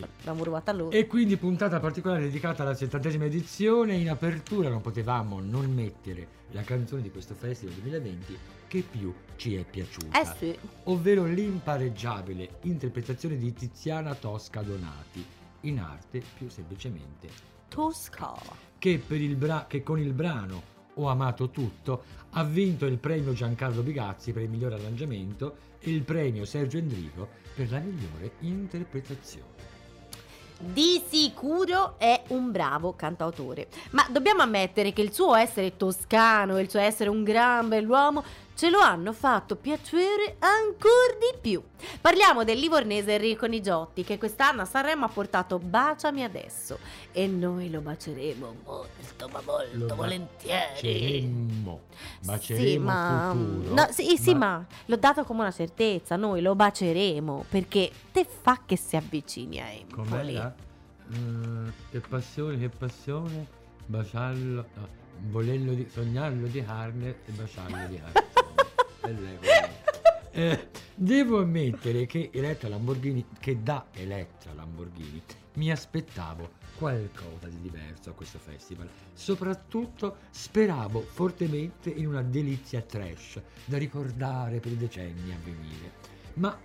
L'abbiamo 0.00 0.44
rubata 0.44 0.72
loro. 0.72 0.90
E 0.90 1.06
quindi 1.06 1.36
puntata 1.36 1.80
particolare 1.80 2.22
dedicata 2.22 2.62
alla 2.62 2.74
settantesima 2.74 3.24
edizione. 3.24 3.94
In 3.94 4.10
apertura 4.10 4.68
non 4.68 4.80
potevamo 4.80 5.40
non 5.40 5.72
mettere 5.72 6.36
la 6.50 6.62
canzone 6.62 7.02
di 7.02 7.10
questo 7.10 7.34
festival 7.34 7.74
2020 7.74 8.38
che 8.68 8.84
più 8.88 9.12
ci 9.36 9.56
è 9.56 9.64
piaciuta. 9.64 10.20
Eh 10.20 10.36
sì. 10.36 10.58
Ovvero 10.84 11.24
l'impareggiabile 11.24 12.58
interpretazione 12.62 13.36
di 13.36 13.52
Tiziana 13.52 14.14
Tosca 14.14 14.62
Donati, 14.62 15.24
in 15.62 15.80
arte 15.80 16.22
più 16.36 16.48
semplicemente 16.48 17.28
Tosca. 17.68 18.34
che, 18.78 19.02
per 19.04 19.20
il 19.20 19.36
bra- 19.36 19.66
che 19.66 19.82
con 19.82 19.98
il 19.98 20.12
brano 20.12 20.76
Ho 20.94 21.06
amato 21.06 21.50
tutto 21.50 22.02
ha 22.30 22.42
vinto 22.42 22.84
il 22.84 22.98
premio 22.98 23.32
Giancarlo 23.32 23.82
Bigazzi 23.82 24.32
per 24.32 24.42
il 24.42 24.50
miglior 24.50 24.72
arrangiamento 24.72 25.56
e 25.78 25.92
il 25.92 26.02
premio 26.02 26.44
Sergio 26.44 26.78
Endrico 26.78 27.28
per 27.54 27.70
la 27.70 27.78
migliore 27.78 28.32
interpretazione. 28.40 29.67
Di 30.60 31.00
sicuro 31.08 31.94
è 31.98 32.20
un 32.28 32.50
bravo 32.50 32.92
cantautore, 32.96 33.68
ma 33.90 34.04
dobbiamo 34.10 34.42
ammettere 34.42 34.92
che 34.92 35.02
il 35.02 35.12
suo 35.12 35.36
essere 35.36 35.76
toscano 35.76 36.56
e 36.56 36.62
il 36.62 36.68
suo 36.68 36.80
essere 36.80 37.10
un 37.10 37.22
gran 37.22 37.68
bell'uomo 37.68 38.24
ce 38.58 38.70
lo 38.70 38.80
hanno 38.80 39.12
fatto 39.12 39.54
piacere 39.54 40.34
ancora 40.40 41.14
di 41.16 41.38
più. 41.40 41.62
Parliamo 42.00 42.42
del 42.42 42.58
livornese 42.58 43.14
Enrico 43.14 43.46
Nigiotti 43.46 44.02
che 44.02 44.18
quest'anno 44.18 44.62
a 44.62 44.64
Sanremo 44.64 45.04
ha 45.04 45.08
portato 45.08 45.60
Baciami 45.60 46.24
adesso 46.24 46.80
e 47.12 47.28
noi 47.28 47.70
lo 47.70 47.80
baceremo 47.80 48.54
molto 48.64 49.28
ma 49.28 49.40
molto 49.46 49.86
Lo 49.86 49.94
volentieri. 49.94 50.72
Baceremmo, 50.72 51.80
baceremo 52.24 52.66
sì, 52.66 52.78
ma, 52.78 53.30
futuro. 53.32 53.74
no, 53.74 53.86
sì, 53.92 54.16
sì, 54.16 54.34
ma 54.34 54.66
l'ho 54.86 54.96
dato 54.96 55.22
come 55.22 55.42
una 55.42 55.52
certezza, 55.52 56.16
noi 56.16 56.40
lo 56.42 56.56
baceremo 56.56 57.44
perché 57.48 57.92
te 58.10 58.26
fa 58.28 58.62
che 58.66 58.76
si 58.76 58.96
avvicini 58.96 59.60
a 59.60 59.68
Empoli. 59.70 60.08
Com'era? 60.08 60.54
Mm, 61.16 61.68
che 61.92 62.00
passione, 62.00 62.58
che 62.58 62.68
passione, 62.70 63.46
baciarlo, 63.86 64.66
no, 64.74 64.88
volerlo 65.28 65.74
di, 65.74 65.86
sognarlo 65.90 66.46
di 66.46 66.62
carne 66.62 67.16
e 67.24 67.32
baciarlo 67.32 67.86
di 67.88 68.00
carne. 68.00 68.26
Eh, 70.30 70.68
devo 70.94 71.40
ammettere 71.40 72.06
che 72.06 72.30
Elettra 72.32 72.68
Lamborghini, 72.68 73.26
che 73.40 73.60
da 73.60 73.88
Elettra 73.92 74.52
Lamborghini, 74.52 75.20
mi 75.54 75.72
aspettavo 75.72 76.50
qualcosa 76.76 77.48
di 77.48 77.60
diverso 77.60 78.10
a 78.10 78.12
questo 78.12 78.38
festival. 78.38 78.88
Soprattutto 79.12 80.18
speravo 80.30 81.00
fortemente 81.00 81.90
in 81.90 82.06
una 82.06 82.22
delizia 82.22 82.80
trash 82.82 83.40
da 83.64 83.78
ricordare 83.78 84.60
per 84.60 84.70
i 84.70 84.76
decenni 84.76 85.32
a 85.32 85.38
venire. 85.42 85.92
Ma 86.34 86.56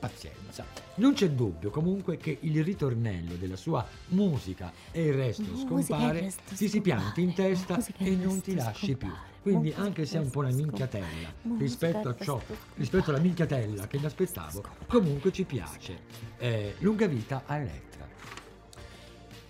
pazienza. 0.00 0.64
Non 0.96 1.12
c'è 1.12 1.30
dubbio 1.30 1.70
comunque 1.70 2.16
che 2.16 2.38
il 2.40 2.64
ritornello 2.64 3.34
della 3.34 3.56
sua 3.56 3.86
musica 4.08 4.72
e 4.90 5.04
il 5.04 5.14
resto 5.14 5.42
Musica 5.42 5.66
scompare 5.66 6.20
resto 6.20 6.54
ti 6.54 6.68
si 6.68 6.80
pianti 6.80 7.22
in 7.22 7.34
testa 7.34 7.76
musica 7.76 8.04
e 8.04 8.16
non 8.16 8.40
ti 8.40 8.54
lasci 8.54 8.96
più. 8.96 9.08
scompare, 9.08 9.40
Quindi 9.42 9.68
musica 9.68 9.82
anche 9.82 10.06
se 10.06 10.16
è 10.16 10.20
un 10.20 10.30
po' 10.30 10.40
una 10.40 10.50
minchiatella 10.50 11.32
rispetto 11.58 12.08
a 12.08 12.16
ciò, 12.16 12.40
rispetto 12.74 13.10
alla 13.10 13.20
minchiatella 13.20 13.86
che 13.86 13.98
mi 13.98 14.06
aspettavo, 14.06 14.64
comunque 14.88 15.30
ci 15.32 15.44
piace. 15.44 15.98
Eh, 16.38 16.74
lunga 16.80 17.06
vita 17.06 17.42
a 17.46 17.56
Elettra. 17.56 18.08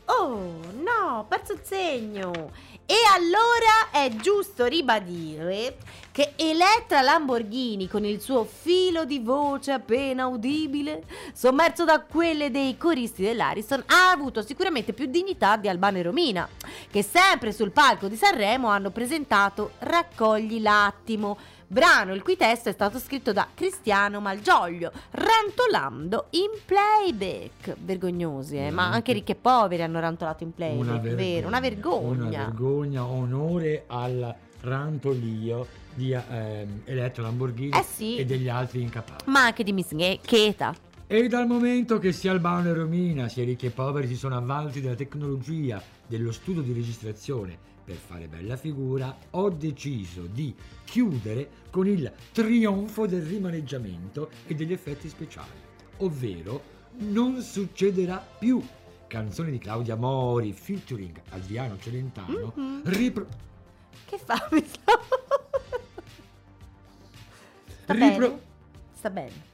Oh 0.06 0.60
no, 0.82 1.24
perso 1.28 1.52
il 1.52 1.60
segno. 1.62 2.52
E 2.90 2.96
allora 3.14 3.92
è 3.92 4.16
giusto 4.16 4.64
ribadire 4.64 5.76
che 6.10 6.32
Elettra 6.34 7.02
Lamborghini 7.02 7.86
con 7.86 8.04
il 8.04 8.20
suo 8.20 8.44
filo 8.44 9.04
di 9.04 9.20
voce 9.20 9.70
appena 9.70 10.26
udibile, 10.26 11.04
sommerso 11.32 11.84
da 11.84 12.00
quelle 12.00 12.50
dei 12.50 12.76
coristi 12.76 13.22
dell'Ariston, 13.22 13.84
ha 13.86 14.10
avuto 14.10 14.42
sicuramente 14.42 14.92
più 14.92 15.06
dignità 15.06 15.56
di 15.56 15.68
Albano 15.68 15.98
e 15.98 16.02
Romina, 16.02 16.48
che 16.90 17.04
sempre 17.04 17.52
sul 17.52 17.70
palco 17.70 18.08
di 18.08 18.16
Sanremo 18.16 18.66
hanno 18.66 18.90
presentato 18.90 19.74
Raccogli 19.78 20.60
l'attimo, 20.60 21.38
brano 21.70 22.14
il 22.14 22.22
cui 22.22 22.36
testo 22.36 22.68
è 22.68 22.72
stato 22.72 22.98
scritto 22.98 23.32
da 23.32 23.46
Cristiano 23.54 24.20
Malgioglio, 24.20 24.90
rantolando 25.12 26.26
in 26.30 26.50
playback. 26.66 27.76
Vergognosi, 27.78 28.56
eh? 28.56 28.70
ma 28.72 28.90
anche 28.90 29.12
ricchi 29.12 29.32
e 29.32 29.36
poveri 29.36 29.82
hanno 29.82 30.00
rantolato 30.00 30.42
in 30.42 30.52
playback, 30.52 31.14
vero? 31.14 31.46
Una 31.46 31.60
vergogna. 31.60 32.26
Una 32.26 32.28
vergogna, 32.28 33.04
onore 33.04 33.84
al 33.86 34.34
rantolio 34.62 35.66
di 35.94 36.12
ehm, 36.12 36.82
Elettra 36.84 37.22
Lamborghini 37.22 37.70
Eh 37.70 37.84
sì. 37.84 38.16
e 38.16 38.24
degli 38.24 38.48
altri 38.48 38.82
incapaci. 38.82 39.24
Ma 39.30 39.44
anche 39.44 39.62
di 39.62 39.72
Miss 39.72 39.94
Cheta. 40.22 40.74
E 41.06 41.28
dal 41.28 41.46
momento 41.46 41.98
che 41.98 42.12
sia 42.12 42.32
Albano 42.32 42.68
e 42.68 42.72
Romina, 42.72 43.28
sia 43.28 43.44
ricchi 43.44 43.66
e 43.66 43.70
poveri 43.70 44.08
si 44.08 44.16
sono 44.16 44.36
avvalsi 44.36 44.80
della 44.80 44.94
tecnologia 44.94 45.80
dello 46.06 46.32
studio 46.32 46.62
di 46.62 46.72
registrazione 46.72 47.68
per 47.84 47.96
fare 47.96 48.26
bella 48.28 48.56
figura, 48.56 49.16
ho 49.30 49.48
deciso 49.50 50.26
di 50.26 50.54
chiudere 50.84 51.48
con 51.70 51.86
il 51.86 52.10
trionfo 52.32 53.06
del 53.06 53.22
rimaneggiamento 53.22 54.30
e 54.46 54.54
degli 54.54 54.72
effetti 54.72 55.08
speciali, 55.08 55.48
ovvero 55.98 56.62
non 56.98 57.40
succederà 57.42 58.16
più. 58.38 58.62
Canzone 59.06 59.50
di 59.50 59.58
Claudia 59.58 59.96
Mori 59.96 60.52
featuring 60.52 61.20
Adriano 61.30 61.76
Celentano, 61.78 62.52
Mhm. 62.54 62.82
ripro- 62.84 63.26
Che 64.06 64.18
fa? 64.18 64.48
Mi 64.52 64.64
sta... 64.64 64.92
Sta 67.82 67.92
Ripro- 67.92 68.28
bene? 68.28 68.40
Sta 68.92 69.10
bene. 69.10 69.48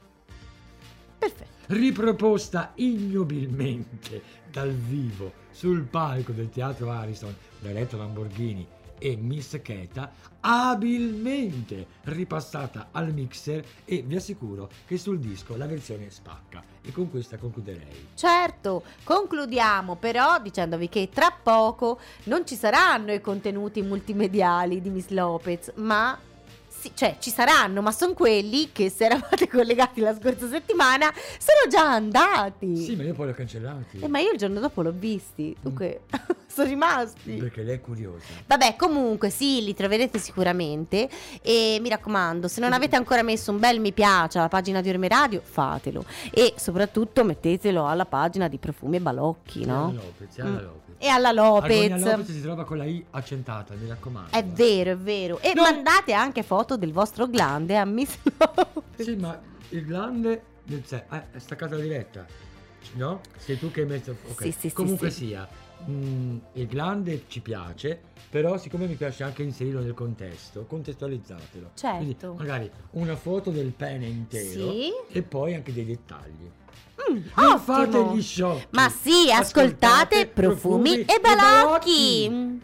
Perfetto. 1.17 1.55
riproposta 1.67 2.71
ignobilmente 2.75 4.21
dal 4.51 4.71
vivo 4.71 5.33
sul 5.57 5.81
palco 5.81 6.33
del 6.33 6.49
teatro 6.49 6.91
Ariston 6.91 7.35
da 7.57 7.69
Elettra 7.69 7.97
Lamborghini 7.97 8.67
e 8.99 9.15
Miss 9.15 9.59
Cheta, 9.63 10.11
abilmente 10.39 11.87
ripassata 12.03 12.89
al 12.91 13.11
mixer 13.11 13.65
e 13.83 14.03
vi 14.05 14.15
assicuro 14.15 14.69
che 14.85 14.99
sul 14.99 15.17
disco 15.17 15.57
la 15.57 15.65
versione 15.65 16.11
spacca. 16.11 16.63
E 16.83 16.91
con 16.91 17.09
questa 17.09 17.37
concluderei. 17.37 18.09
Certo, 18.13 18.83
concludiamo 19.03 19.95
però 19.95 20.39
dicendovi 20.39 20.89
che 20.89 21.09
tra 21.11 21.31
poco 21.31 21.99
non 22.25 22.45
ci 22.45 22.55
saranno 22.55 23.11
i 23.11 23.19
contenuti 23.19 23.81
multimediali 23.81 24.79
di 24.79 24.91
Miss 24.91 25.07
Lopez, 25.07 25.71
ma 25.77 26.17
sì, 26.87 26.91
cioè 26.95 27.17
ci 27.19 27.29
saranno, 27.29 27.81
ma 27.81 27.91
sono 27.91 28.13
quelli 28.13 28.71
che 28.71 28.89
se 28.89 29.05
eravate 29.05 29.47
collegati 29.49 29.99
la 30.01 30.15
scorsa 30.15 30.47
settimana 30.47 31.11
sono 31.13 31.69
già 31.69 31.91
andati. 31.91 32.75
Sì, 32.77 32.95
ma 32.95 33.03
io 33.03 33.13
poi 33.13 33.27
l'ho 33.27 33.33
cancellati. 33.33 33.99
Eh, 33.99 34.07
ma 34.07 34.19
io 34.19 34.31
il 34.31 34.37
giorno 34.37 34.59
dopo 34.59 34.81
l'ho 34.81 34.93
visti, 34.95 35.55
dunque 35.59 36.01
sono 36.47 36.67
rimasti. 36.67 37.33
Perché 37.33 37.63
lei 37.63 37.75
è 37.75 37.81
curiosa. 37.81 38.25
Vabbè, 38.45 38.75
comunque 38.75 39.29
sì, 39.29 39.63
li 39.63 39.73
troverete 39.73 40.17
sicuramente 40.19 41.09
e 41.41 41.77
mi 41.81 41.89
raccomando, 41.89 42.47
se 42.47 42.61
non 42.61 42.73
avete 42.73 42.95
ancora 42.95 43.23
messo 43.23 43.51
un 43.51 43.59
bel 43.59 43.79
mi 43.79 43.91
piace 43.91 44.37
alla 44.37 44.47
pagina 44.49 44.81
di 44.81 44.89
Orme 44.89 45.07
Radio, 45.07 45.41
fatelo 45.43 46.05
e 46.31 46.53
soprattutto 46.57 47.23
mettetelo 47.23 47.85
alla 47.85 48.05
pagina 48.05 48.47
di 48.47 48.57
Profumi 48.57 48.97
e 48.97 49.01
Balocchi, 49.01 49.65
no? 49.65 49.93
Lopez, 49.93 50.39
alla 50.39 50.45
Mm. 50.57 50.86
E 50.99 51.07
alla 51.07 51.31
Lopez. 51.31 52.03
Lopez 52.03 52.31
si 52.31 52.41
trova 52.41 52.65
con 52.65 52.77
la 52.77 52.85
I 52.85 53.05
accentata, 53.11 53.73
mi 53.75 53.87
raccomando. 53.87 54.31
È 54.31 54.43
vero, 54.43 54.91
è 54.91 54.97
vero. 54.97 55.39
E 55.39 55.53
No. 55.53 55.61
mandate 55.61 56.13
anche 56.13 56.41
foto 56.43 56.75
del 56.77 56.91
vostro 56.91 57.27
glande 57.27 57.77
a 57.77 57.85
Miss 57.85 58.17
Lopez. 58.23 59.05
Sì, 59.05 59.15
ma 59.15 59.39
il 59.69 59.85
sé 60.85 61.03
eh, 61.11 61.23
è 61.31 61.39
staccata 61.39 61.75
la 61.75 61.81
diretta. 61.81 62.25
No? 62.93 63.21
Sei 63.37 63.59
tu 63.59 63.69
che 63.69 63.81
hai 63.81 63.87
messo. 63.87 64.15
ok. 64.29 64.41
Sì, 64.43 64.51
sì, 64.51 64.71
Comunque 64.73 65.09
sì. 65.09 65.25
sia, 65.27 65.47
mm, 65.89 66.37
il 66.53 66.67
grande 66.67 67.23
ci 67.27 67.41
piace, 67.41 67.99
però 68.29 68.57
siccome 68.57 68.87
mi 68.87 68.95
piace 68.95 69.23
anche 69.23 69.43
inserirlo 69.43 69.81
nel 69.81 69.93
contesto, 69.93 70.65
contestualizzatelo. 70.65 71.71
Certo. 71.75 71.97
Quindi 71.97 72.17
magari 72.37 72.71
una 72.91 73.15
foto 73.15 73.51
del 73.51 73.71
pene 73.71 74.07
intero 74.07 74.71
e 75.09 75.21
poi 75.21 75.53
anche 75.53 75.73
dei 75.73 75.85
dettagli. 75.85 76.49
Mm, 77.11 77.17
Non 77.35 77.59
fate 77.59 78.09
gli 78.13 78.21
sciocchi. 78.21 78.65
Ma 78.71 78.89
sì, 78.89 79.31
ascoltate, 79.31 80.27
profumi, 80.27 81.01
e 81.01 81.19
balocchi. 81.21 82.27
così 82.27 82.61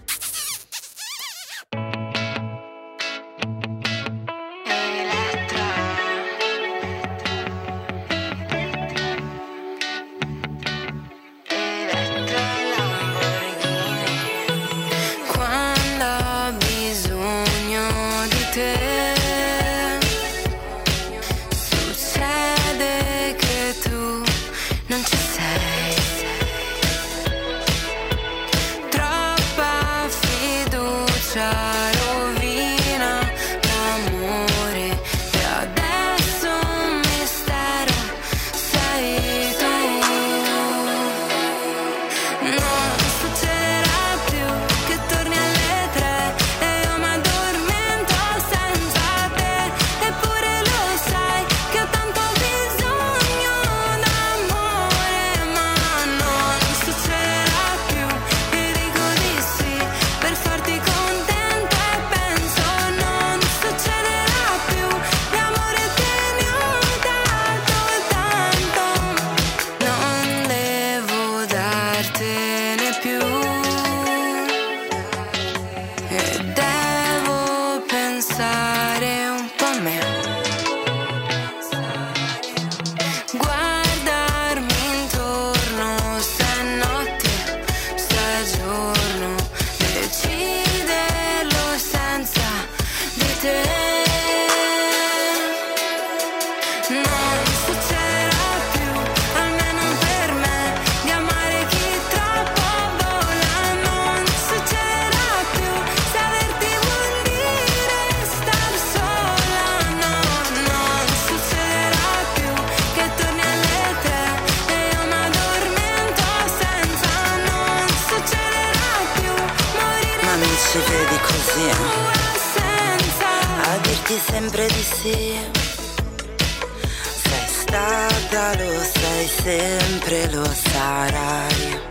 Sei 127.73 127.81
stata, 127.81 128.63
lo 128.63 128.83
sei 128.83 129.27
sempre, 129.27 130.29
lo 130.31 130.45
sarai. 130.45 131.81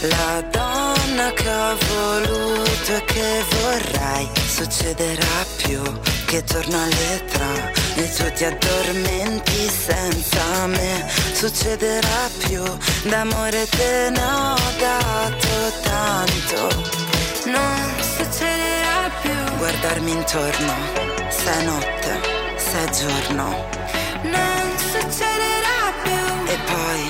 La 0.00 0.42
donna 0.50 1.30
che 1.32 1.48
ho 1.48 1.76
voluto 1.86 2.94
e 2.94 3.04
che 3.04 3.44
vorrai 3.60 4.28
Succederà 4.46 5.46
più 5.56 5.80
che 6.26 6.42
torno 6.44 6.76
alle 6.80 7.24
tre 7.26 7.72
E 7.96 8.08
tu 8.14 8.32
ti 8.32 8.44
addormenti 8.44 9.68
senza 9.68 10.66
me 10.66 11.04
Succederà 11.34 12.30
più. 12.46 12.62
D'amore 13.08 13.66
te 13.68 14.10
ne 14.10 14.22
ho 14.22 14.56
dato 14.78 15.72
tanto. 15.82 16.82
Non 17.44 17.92
succederà 18.00 19.08
più. 19.22 19.56
Guardarmi 19.56 20.10
intorno 20.10 20.74
Se 21.28 21.50
è 21.50 21.62
notte, 21.62 22.27
se 22.68 22.84
è 22.84 22.90
giorno. 22.90 23.44
Non 24.24 24.76
succederà 24.76 25.80
più. 26.02 26.52
E 26.52 26.56
poi 26.70 27.00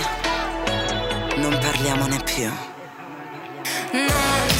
Non 1.43 1.59
parliamone 1.59 2.19
più. 2.23 2.49
Non 3.93 4.58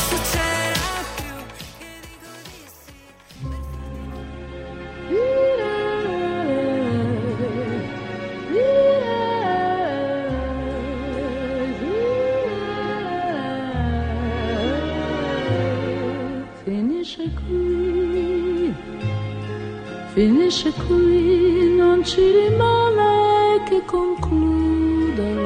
finisce 20.19 20.73
qui, 20.73 21.77
non 21.77 22.05
ci 22.05 22.21
rimane 22.21 23.63
che 23.69 23.81
concludere. 23.85 25.37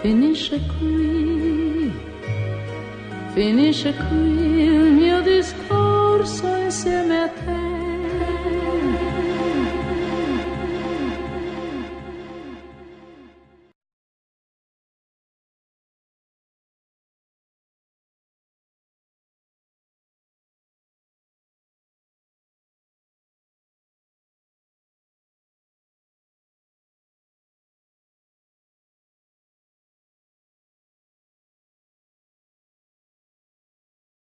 Finisce 0.00 0.60
qui, 0.78 1.92
finisce 3.34 3.92
qui 3.92 4.62
il 4.62 4.92
mio 4.92 5.20
discorso 5.22 6.46
insieme 6.66 7.22
a 7.22 7.28
te. 7.28 7.57